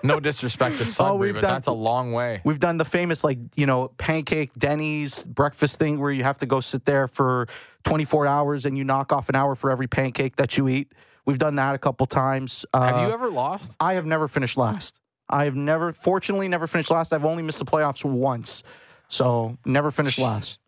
No 0.03 0.19
disrespect 0.21 0.79
to 0.79 0.85
Sudbury, 0.87 1.31
Oh, 1.31 1.35
but 1.35 1.41
done- 1.43 1.51
that's 1.55 1.67
a 1.69 1.73
long 1.73 2.13
way. 2.13 2.41
We've 2.45 2.59
done 2.59 2.77
the 2.79 2.85
famous 2.85 3.23
like 3.25 3.39
you 3.57 3.67
know 3.67 3.89
pancake 3.99 4.53
Denny's 4.59 5.23
breakfast 5.25 5.79
thing 5.79 6.01
where 6.01 6.11
you 6.11 6.25
have 6.25 6.39
to 6.39 6.47
go 6.47 6.61
sit 6.61 6.85
there 6.85 7.09
for 7.09 7.47
24 7.85 8.27
hours 8.27 8.67
and 8.67 8.77
you 8.77 8.85
knock 8.85 9.13
off 9.13 9.29
an 9.29 9.37
hour 9.37 9.55
for 9.55 9.71
every 9.71 9.87
pancake 9.87 10.37
that 10.37 10.57
you 10.59 10.69
eat. 10.69 10.93
We've 11.25 11.39
done 11.39 11.55
that 11.57 11.75
a 11.75 11.79
couple 11.79 12.05
times. 12.07 12.67
Uh, 12.75 12.81
Have 12.93 13.07
you 13.09 13.15
ever 13.15 13.29
lost? 13.31 13.77
I 13.79 13.95
have 13.95 14.07
never 14.07 14.27
finished 14.27 14.57
last. 14.57 15.01
I 15.29 15.45
have 15.45 15.55
never, 15.55 15.93
fortunately, 15.93 16.49
never 16.49 16.67
finished 16.67 16.91
last. 16.91 17.13
I've 17.13 17.25
only 17.25 17.43
missed 17.45 17.61
the 17.61 17.65
playoffs 17.65 18.05
once, 18.05 18.65
so 19.09 19.57
never 19.65 19.91
finished 19.93 20.19
last. 20.19 20.59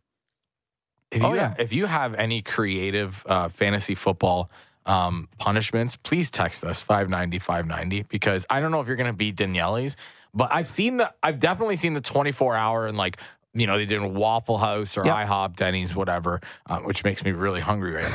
If 1.11 1.23
you, 1.23 1.29
Oh, 1.29 1.35
yeah. 1.35 1.55
if 1.59 1.73
you 1.73 1.87
have 1.87 2.15
any 2.15 2.41
creative 2.41 3.25
uh, 3.29 3.49
fantasy 3.49 3.95
football 3.95 4.51
um, 4.87 5.29
punishments, 5.39 5.97
please 5.97 6.31
text 6.31 6.65
us 6.65 6.81
590 6.81 7.39
590 7.39 8.03
because 8.09 8.47
I 8.51 8.61
don't 8.61 8.71
know 8.71 8.81
if 8.81 8.87
you're 8.87 8.97
going 8.97 9.11
to 9.11 9.17
beat 9.17 9.37
Daniele's, 9.37 9.97
but 10.35 10.53
I've 10.53 10.69
seen 10.69 10.99
the, 10.99 11.13
I've 11.23 11.39
definitely 11.41 11.77
seen 11.77 11.95
the 11.95 12.01
24 12.01 12.55
hour 12.57 12.87
and 12.87 12.97
like, 12.97 13.19
you 13.55 13.67
know, 13.67 13.79
they 13.79 13.87
did 13.87 14.03
in 14.03 14.15
Waffle 14.15 14.59
House 14.59 14.97
or 14.97 15.07
Yep. 15.07 15.15
IHOP, 15.15 15.57
Denny's, 15.57 15.95
whatever, 15.95 16.41
uh, 16.67 16.81
which 16.81 17.05
makes 17.05 17.25
me 17.25 17.31
really 17.31 17.61
hungry 17.61 17.93
right 17.93 18.11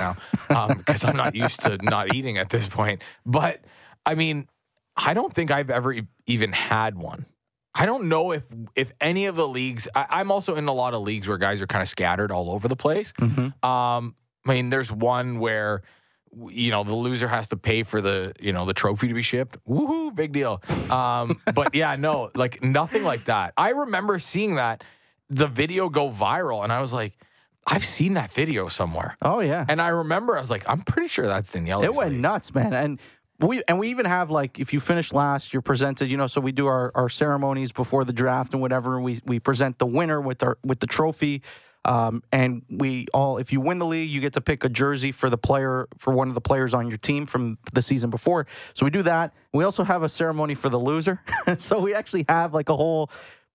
now 0.50 0.68
because 0.76 1.04
I'm 1.06 1.16
not 1.16 1.34
used 1.34 1.62
to 1.62 1.78
not 1.82 2.14
eating 2.14 2.38
at 2.38 2.50
this 2.50 2.68
point. 2.68 3.02
But 3.26 3.62
I 4.06 4.16
mean, 4.16 4.48
I 4.98 5.14
don't 5.14 5.34
think 5.34 5.50
I've 5.50 5.70
ever 5.70 5.94
e- 5.94 6.08
even 6.26 6.52
had 6.52 6.98
one. 6.98 7.26
I 7.74 7.86
don't 7.86 8.10
know 8.10 8.32
if 8.34 8.44
if 8.76 8.92
any 9.00 9.28
of 9.28 9.38
the 9.38 9.48
leagues. 9.48 9.88
I, 9.96 10.08
I'm 10.10 10.30
also 10.32 10.56
in 10.56 10.68
a 10.68 10.74
lot 10.74 10.94
of 10.94 11.04
leagues 11.04 11.28
where 11.28 11.38
guys 11.38 11.62
are 11.62 11.68
kind 11.68 11.82
of 11.82 11.88
scattered 11.88 12.32
all 12.32 12.52
over 12.52 12.68
the 12.68 12.76
place. 12.76 13.14
Mm-hmm. 13.22 13.66
Um, 13.66 14.16
I 14.46 14.54
mean, 14.54 14.70
there's 14.70 14.92
one 14.92 15.40
where 15.40 15.84
you 16.50 16.72
know 16.72 16.84
the 16.84 16.96
loser 16.96 17.28
has 17.28 17.48
to 17.50 17.58
pay 17.58 17.84
for 17.84 18.02
the 18.02 18.34
you 18.40 18.54
know 18.54 18.66
the 18.66 18.74
trophy 18.74 19.08
to 19.08 19.14
be 19.14 19.22
shipped. 19.22 19.58
Woohoo, 19.68 20.14
big 20.16 20.32
deal. 20.32 20.62
Um, 20.90 21.40
but 21.56 21.74
yeah, 21.76 21.96
no, 21.96 22.32
like 22.36 22.64
nothing 22.64 23.04
like 23.04 23.26
that. 23.26 23.54
I 23.58 23.70
remember 23.70 24.20
seeing 24.20 24.56
that 24.56 24.84
the 25.30 25.48
video 25.48 25.90
go 25.90 26.10
viral, 26.10 26.64
and 26.64 26.72
I 26.72 26.82
was 26.82 26.94
like, 26.94 27.14
I've 27.68 27.86
seen 27.86 28.16
that 28.16 28.32
video 28.32 28.68
somewhere. 28.68 29.16
Oh 29.22 29.40
yeah, 29.40 29.66
And 29.68 29.82
I 29.82 29.90
remember 29.90 30.38
I 30.38 30.42
was 30.42 30.50
like, 30.50 30.68
I'm 30.68 30.82
pretty 30.82 31.08
sure 31.08 31.28
that's 31.28 31.52
Daniele. 31.52 31.84
it 31.84 31.94
went 31.94 32.14
nuts, 32.14 32.54
man. 32.54 32.74
And 32.74 33.00
we 33.40 33.62
and 33.68 33.80
we 33.80 33.90
even 33.90 34.06
have 34.06 34.30
like 34.30 34.60
if 34.60 34.74
you 34.74 34.80
finish 34.80 35.14
last, 35.14 35.54
you're 35.54 35.62
presented. 35.62 36.10
You 36.10 36.18
know, 36.18 36.28
so 36.28 36.42
we 36.42 36.52
do 36.52 36.68
our, 36.68 36.92
our 36.96 37.10
ceremonies 37.10 37.72
before 37.72 38.04
the 38.04 38.14
draft 38.14 38.54
and 38.54 38.62
whatever. 38.62 38.96
And 38.96 39.04
we 39.04 39.22
we 39.26 39.40
present 39.40 39.78
the 39.78 39.86
winner 39.86 40.20
with 40.20 40.44
our 40.44 40.58
with 40.64 40.80
the 40.80 40.88
trophy. 40.88 41.42
Um, 41.86 42.24
and 42.32 42.64
we 42.70 43.08
all, 43.14 43.38
if 43.38 43.54
you 43.54 43.62
win 43.62 43.80
the 43.80 43.86
league, 43.86 44.10
you 44.10 44.22
get 44.22 44.34
to 44.34 44.42
pick 44.42 44.64
a 44.64 44.70
jersey 44.70 45.12
for 45.12 45.30
the 45.30 45.38
player 45.38 45.88
for 45.98 46.14
one 46.14 46.28
of 46.28 46.34
the 46.34 46.42
players 46.42 46.74
on 46.74 46.90
your 46.90 46.98
team 46.98 47.26
from 47.26 47.58
the 47.74 47.82
season 47.82 48.10
before. 48.10 48.48
So 48.74 48.86
we 48.86 48.90
do 48.90 49.04
that. 49.04 49.34
We 49.54 49.64
also 49.64 49.84
have 49.84 50.04
a 50.04 50.10
ceremony 50.10 50.56
for 50.56 50.70
the 50.70 50.80
loser. 50.80 51.22
so 51.58 51.80
we 51.80 51.94
actually 51.94 52.26
have 52.28 52.54
like 52.54 52.70
a 52.70 52.76
whole 52.76 53.10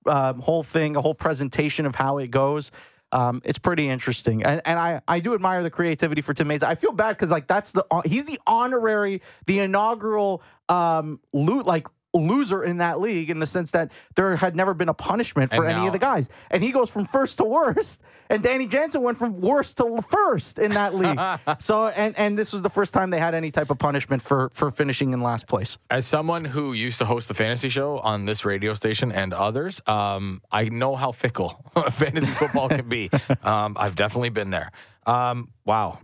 um, 0.07 0.41
whole 0.41 0.63
thing, 0.63 0.97
a 0.97 1.01
whole 1.01 1.15
presentation 1.15 1.87
of 1.87 1.95
how 1.95 2.19
it 2.19 2.31
goes. 2.31 2.71
Um, 3.13 3.43
it's 3.45 3.59
pretty 3.59 3.89
interesting, 3.89 4.43
and 4.43 4.61
and 4.65 4.79
I 4.79 5.01
I 5.07 5.21
do 5.21 5.35
admire 5.35 5.63
the 5.63 5.71
creativity 5.71 6.21
for 6.21 6.35
Tim 6.35 6.49
Mays. 6.49 6.65
I 6.65 6.75
feel 6.75 6.93
bad 6.93 7.11
because 7.11 7.31
like 7.31 7.47
that's 7.47 7.71
the 7.71 7.85
he's 8.05 8.25
the 8.25 8.41
honorary, 8.47 9.23
the 9.47 9.61
inaugural 9.61 10.43
um 10.69 11.21
loot 11.33 11.65
like 11.65 11.87
loser 12.15 12.63
in 12.63 12.79
that 12.79 13.01
league 13.01 13.29
in 13.29 13.41
the 13.41 13.47
sense 13.47 13.73
that 13.73 13.91
there 14.15 14.37
had 14.37 14.55
never 14.55 14.73
been 14.73 14.89
a 14.89 14.95
punishment 14.95 15.53
for 15.53 15.67
any 15.67 15.87
of 15.87 15.93
the 15.93 15.99
guys, 15.99 16.29
and 16.51 16.63
he 16.63 16.71
goes 16.73 16.89
from 16.89 17.05
first 17.05 17.39
to 17.39 17.45
worst, 17.45 18.01
and 18.31 18.43
Danny 18.43 18.67
Jansen 18.67 19.03
went 19.03 19.19
from 19.19 19.41
worst 19.41 19.77
to 19.79 19.99
first 20.09 20.59
in 20.59 20.73
that 20.73 20.95
league. 20.95 21.19
so 21.59 21.89
and 21.89 22.17
and 22.17 22.39
this 22.39 22.53
was 22.53 22.63
the 22.63 22.71
first 22.71 22.95
time 22.95 23.11
they 23.11 23.19
had 23.19 23.35
any 23.35 23.51
type 23.51 23.71
of 23.71 23.79
punishment 23.79 24.23
for 24.23 24.51
for 24.53 24.71
finishing 24.71 25.13
in 25.13 25.21
last 25.21 25.47
place. 25.47 25.77
As 25.91 26.07
someone 26.07 26.45
who 26.45 26.73
used 26.73 26.99
to 26.99 27.05
host 27.05 27.29
the 27.29 27.35
fantasy 27.35 27.69
show 27.69 27.99
on 27.99 28.25
this 28.25 28.45
radio 28.45 28.75
station 28.75 29.13
and 29.13 29.35
others, 29.35 29.81
um, 29.87 30.41
I 30.53 30.69
know 30.69 30.97
how 30.97 31.13
fickle 31.13 31.65
fantasy 31.91 32.31
football 32.31 32.69
can 32.69 32.89
be. 32.89 33.11
Um, 33.43 33.77
I've 33.79 33.95
definitely 33.95 34.31
been 34.31 34.51
there. 34.51 34.71
Um, 35.07 35.51
wow. 35.65 35.99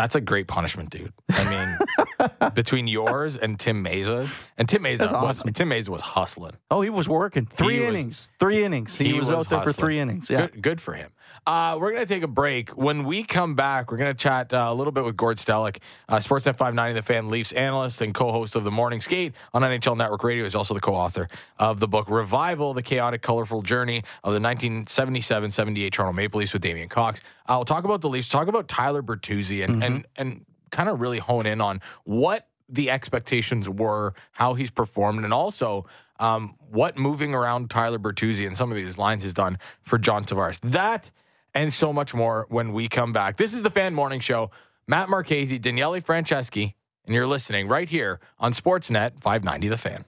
That's 0.00 0.14
a 0.14 0.20
great 0.22 0.46
punishment, 0.46 0.88
dude. 0.88 1.12
I 1.28 1.78
mean, 2.18 2.50
between 2.54 2.88
yours 2.88 3.36
and 3.36 3.60
Tim 3.60 3.84
Mayza's, 3.84 4.32
and 4.56 4.66
Tim 4.66 4.82
Mayza, 4.82 4.96
That's 4.96 5.12
was, 5.12 5.40
awesome. 5.40 5.52
Tim 5.52 5.68
Mayza 5.68 5.90
was 5.90 6.00
hustling. 6.00 6.54
Oh, 6.70 6.80
he 6.80 6.88
was 6.88 7.06
working 7.06 7.44
three 7.44 7.80
was- 7.80 7.88
innings, 7.90 8.32
three 8.40 8.64
innings. 8.64 8.96
He, 8.96 9.12
was, 9.12 9.30
out 9.30 9.50
there 9.50 9.58
for 9.58 9.66
hustling. 9.66 9.74
three 9.74 9.98
innings. 9.98 10.30
Yeah. 10.30 10.46
Good, 10.46 10.62
good 10.62 10.80
for 10.80 10.94
him. 10.94 11.10
Uh, 11.46 11.76
we're 11.78 11.92
going 11.92 12.06
to 12.06 12.14
take 12.14 12.22
a 12.22 12.28
break. 12.28 12.70
When 12.70 13.04
we 13.04 13.24
come 13.24 13.54
back, 13.54 13.90
we're 13.90 13.98
going 13.98 14.10
to 14.10 14.18
chat 14.18 14.54
uh, 14.54 14.68
a 14.70 14.74
little 14.74 14.90
bit 14.90 15.04
with 15.04 15.18
Gord 15.18 15.36
Stellick, 15.36 15.78
uh, 16.08 16.16
Sportsnet 16.16 16.56
590, 16.56 16.94
the 16.94 17.02
fan 17.02 17.28
Leafs 17.28 17.52
analyst 17.52 18.00
and 18.00 18.14
co-host 18.14 18.56
of 18.56 18.64
the 18.64 18.70
Morning 18.70 19.02
Skate 19.02 19.34
on 19.52 19.60
NHL 19.60 19.98
Network 19.98 20.24
Radio. 20.24 20.44
He's 20.44 20.54
also 20.54 20.72
the 20.72 20.80
co-author 20.80 21.28
of 21.58 21.78
the 21.78 21.88
book 21.88 22.08
Revival: 22.08 22.72
The 22.72 22.82
Chaotic, 22.82 23.20
Colorful 23.20 23.60
Journey 23.60 24.02
of 24.24 24.32
the 24.32 24.40
1977-78 24.40 25.92
Toronto 25.92 26.14
Maple 26.14 26.40
Leafs 26.40 26.54
with 26.54 26.62
Damien 26.62 26.88
Cox. 26.88 27.20
Uh, 27.46 27.54
we'll 27.56 27.64
talk 27.64 27.84
about 27.84 28.00
the 28.00 28.08
Leafs, 28.08 28.28
talk 28.28 28.46
about 28.48 28.68
Tyler 28.68 29.02
Bertuzzi, 29.02 29.64
and 29.64 29.82
and 29.90 30.06
and 30.16 30.46
kind 30.70 30.88
of 30.88 31.00
really 31.00 31.18
hone 31.18 31.46
in 31.46 31.60
on 31.60 31.80
what 32.04 32.46
the 32.68 32.90
expectations 32.90 33.68
were, 33.68 34.14
how 34.32 34.54
he's 34.54 34.70
performed, 34.70 35.24
and 35.24 35.34
also 35.34 35.86
um, 36.20 36.54
what 36.70 36.96
moving 36.96 37.34
around 37.34 37.70
Tyler 37.70 37.98
Bertuzzi 37.98 38.46
and 38.46 38.56
some 38.56 38.70
of 38.70 38.76
these 38.76 38.98
lines 38.98 39.24
has 39.24 39.34
done 39.34 39.58
for 39.82 39.98
John 39.98 40.24
Tavares. 40.24 40.60
That 40.60 41.10
and 41.54 41.72
so 41.72 41.92
much 41.92 42.14
more 42.14 42.46
when 42.48 42.72
we 42.72 42.88
come 42.88 43.12
back. 43.12 43.36
This 43.36 43.54
is 43.54 43.62
the 43.62 43.70
Fan 43.70 43.94
Morning 43.94 44.20
Show. 44.20 44.50
Matt 44.86 45.08
Marchese, 45.08 45.58
Daniele 45.58 46.00
Franceschi, 46.00 46.74
and 47.04 47.14
you're 47.14 47.26
listening 47.26 47.68
right 47.68 47.88
here 47.88 48.20
on 48.38 48.52
Sportsnet 48.52 49.20
590 49.20 49.68
The 49.68 49.78
Fan. 49.78 50.04